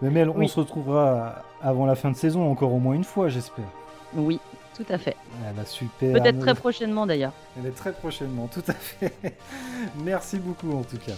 Mais 0.00 0.08
Mel, 0.08 0.30
on 0.30 0.46
se 0.46 0.58
retrouvera 0.58 1.44
avant 1.60 1.84
la 1.84 1.94
fin 1.94 2.10
de 2.10 2.16
saison 2.16 2.50
encore 2.50 2.72
au 2.72 2.78
moins 2.78 2.94
une 2.94 3.04
fois, 3.04 3.28
j'espère. 3.28 3.68
Oui, 4.14 4.40
tout 4.76 4.86
à 4.92 4.98
fait. 4.98 5.16
Ah 5.42 5.52
bah 5.56 5.64
super. 5.64 6.12
Peut-être 6.12 6.38
très 6.38 6.54
prochainement 6.54 7.06
d'ailleurs. 7.06 7.32
Elle 7.58 7.66
est 7.66 7.74
très 7.74 7.92
prochainement, 7.92 8.46
tout 8.48 8.62
à 8.68 8.72
fait. 8.72 9.12
Merci 10.04 10.38
beaucoup 10.38 10.72
en 10.72 10.82
tout 10.82 10.98
cas. 10.98 11.14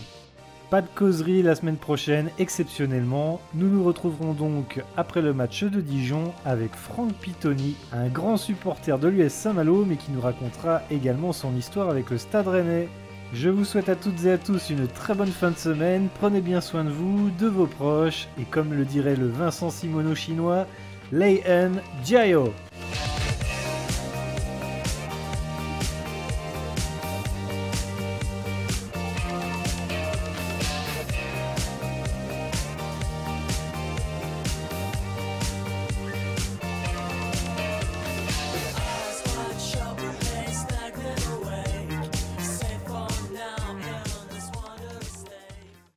Pas 0.70 0.82
de 0.82 0.88
causerie 0.94 1.42
la 1.42 1.54
semaine 1.54 1.78
prochaine, 1.78 2.28
exceptionnellement. 2.38 3.40
Nous 3.54 3.70
nous 3.70 3.82
retrouverons 3.82 4.34
donc 4.34 4.82
après 4.98 5.22
le 5.22 5.32
match 5.32 5.64
de 5.64 5.80
Dijon 5.80 6.34
avec 6.44 6.74
Franck 6.74 7.14
Pitoni, 7.14 7.74
un 7.90 8.08
grand 8.08 8.36
supporter 8.36 8.98
de 8.98 9.08
l'US 9.08 9.32
Saint-Malo, 9.32 9.86
mais 9.86 9.96
qui 9.96 10.10
nous 10.12 10.20
racontera 10.20 10.82
également 10.90 11.32
son 11.32 11.56
histoire 11.56 11.88
avec 11.88 12.10
le 12.10 12.18
Stade 12.18 12.48
Rennais. 12.48 12.88
Je 13.32 13.48
vous 13.48 13.64
souhaite 13.64 13.88
à 13.88 13.96
toutes 13.96 14.24
et 14.26 14.32
à 14.32 14.38
tous 14.38 14.68
une 14.68 14.86
très 14.88 15.14
bonne 15.14 15.28
fin 15.28 15.50
de 15.50 15.56
semaine. 15.56 16.08
Prenez 16.18 16.42
bien 16.42 16.60
soin 16.60 16.84
de 16.84 16.90
vous, 16.90 17.30
de 17.38 17.46
vos 17.46 17.66
proches, 17.66 18.28
et 18.38 18.44
comme 18.44 18.74
le 18.74 18.84
dirait 18.84 19.16
le 19.16 19.28
Vincent 19.28 19.70
Simoneau 19.70 20.14
chinois, 20.14 20.66
Lei 21.12 21.42
En 21.48 21.72
Jiao 22.04 22.52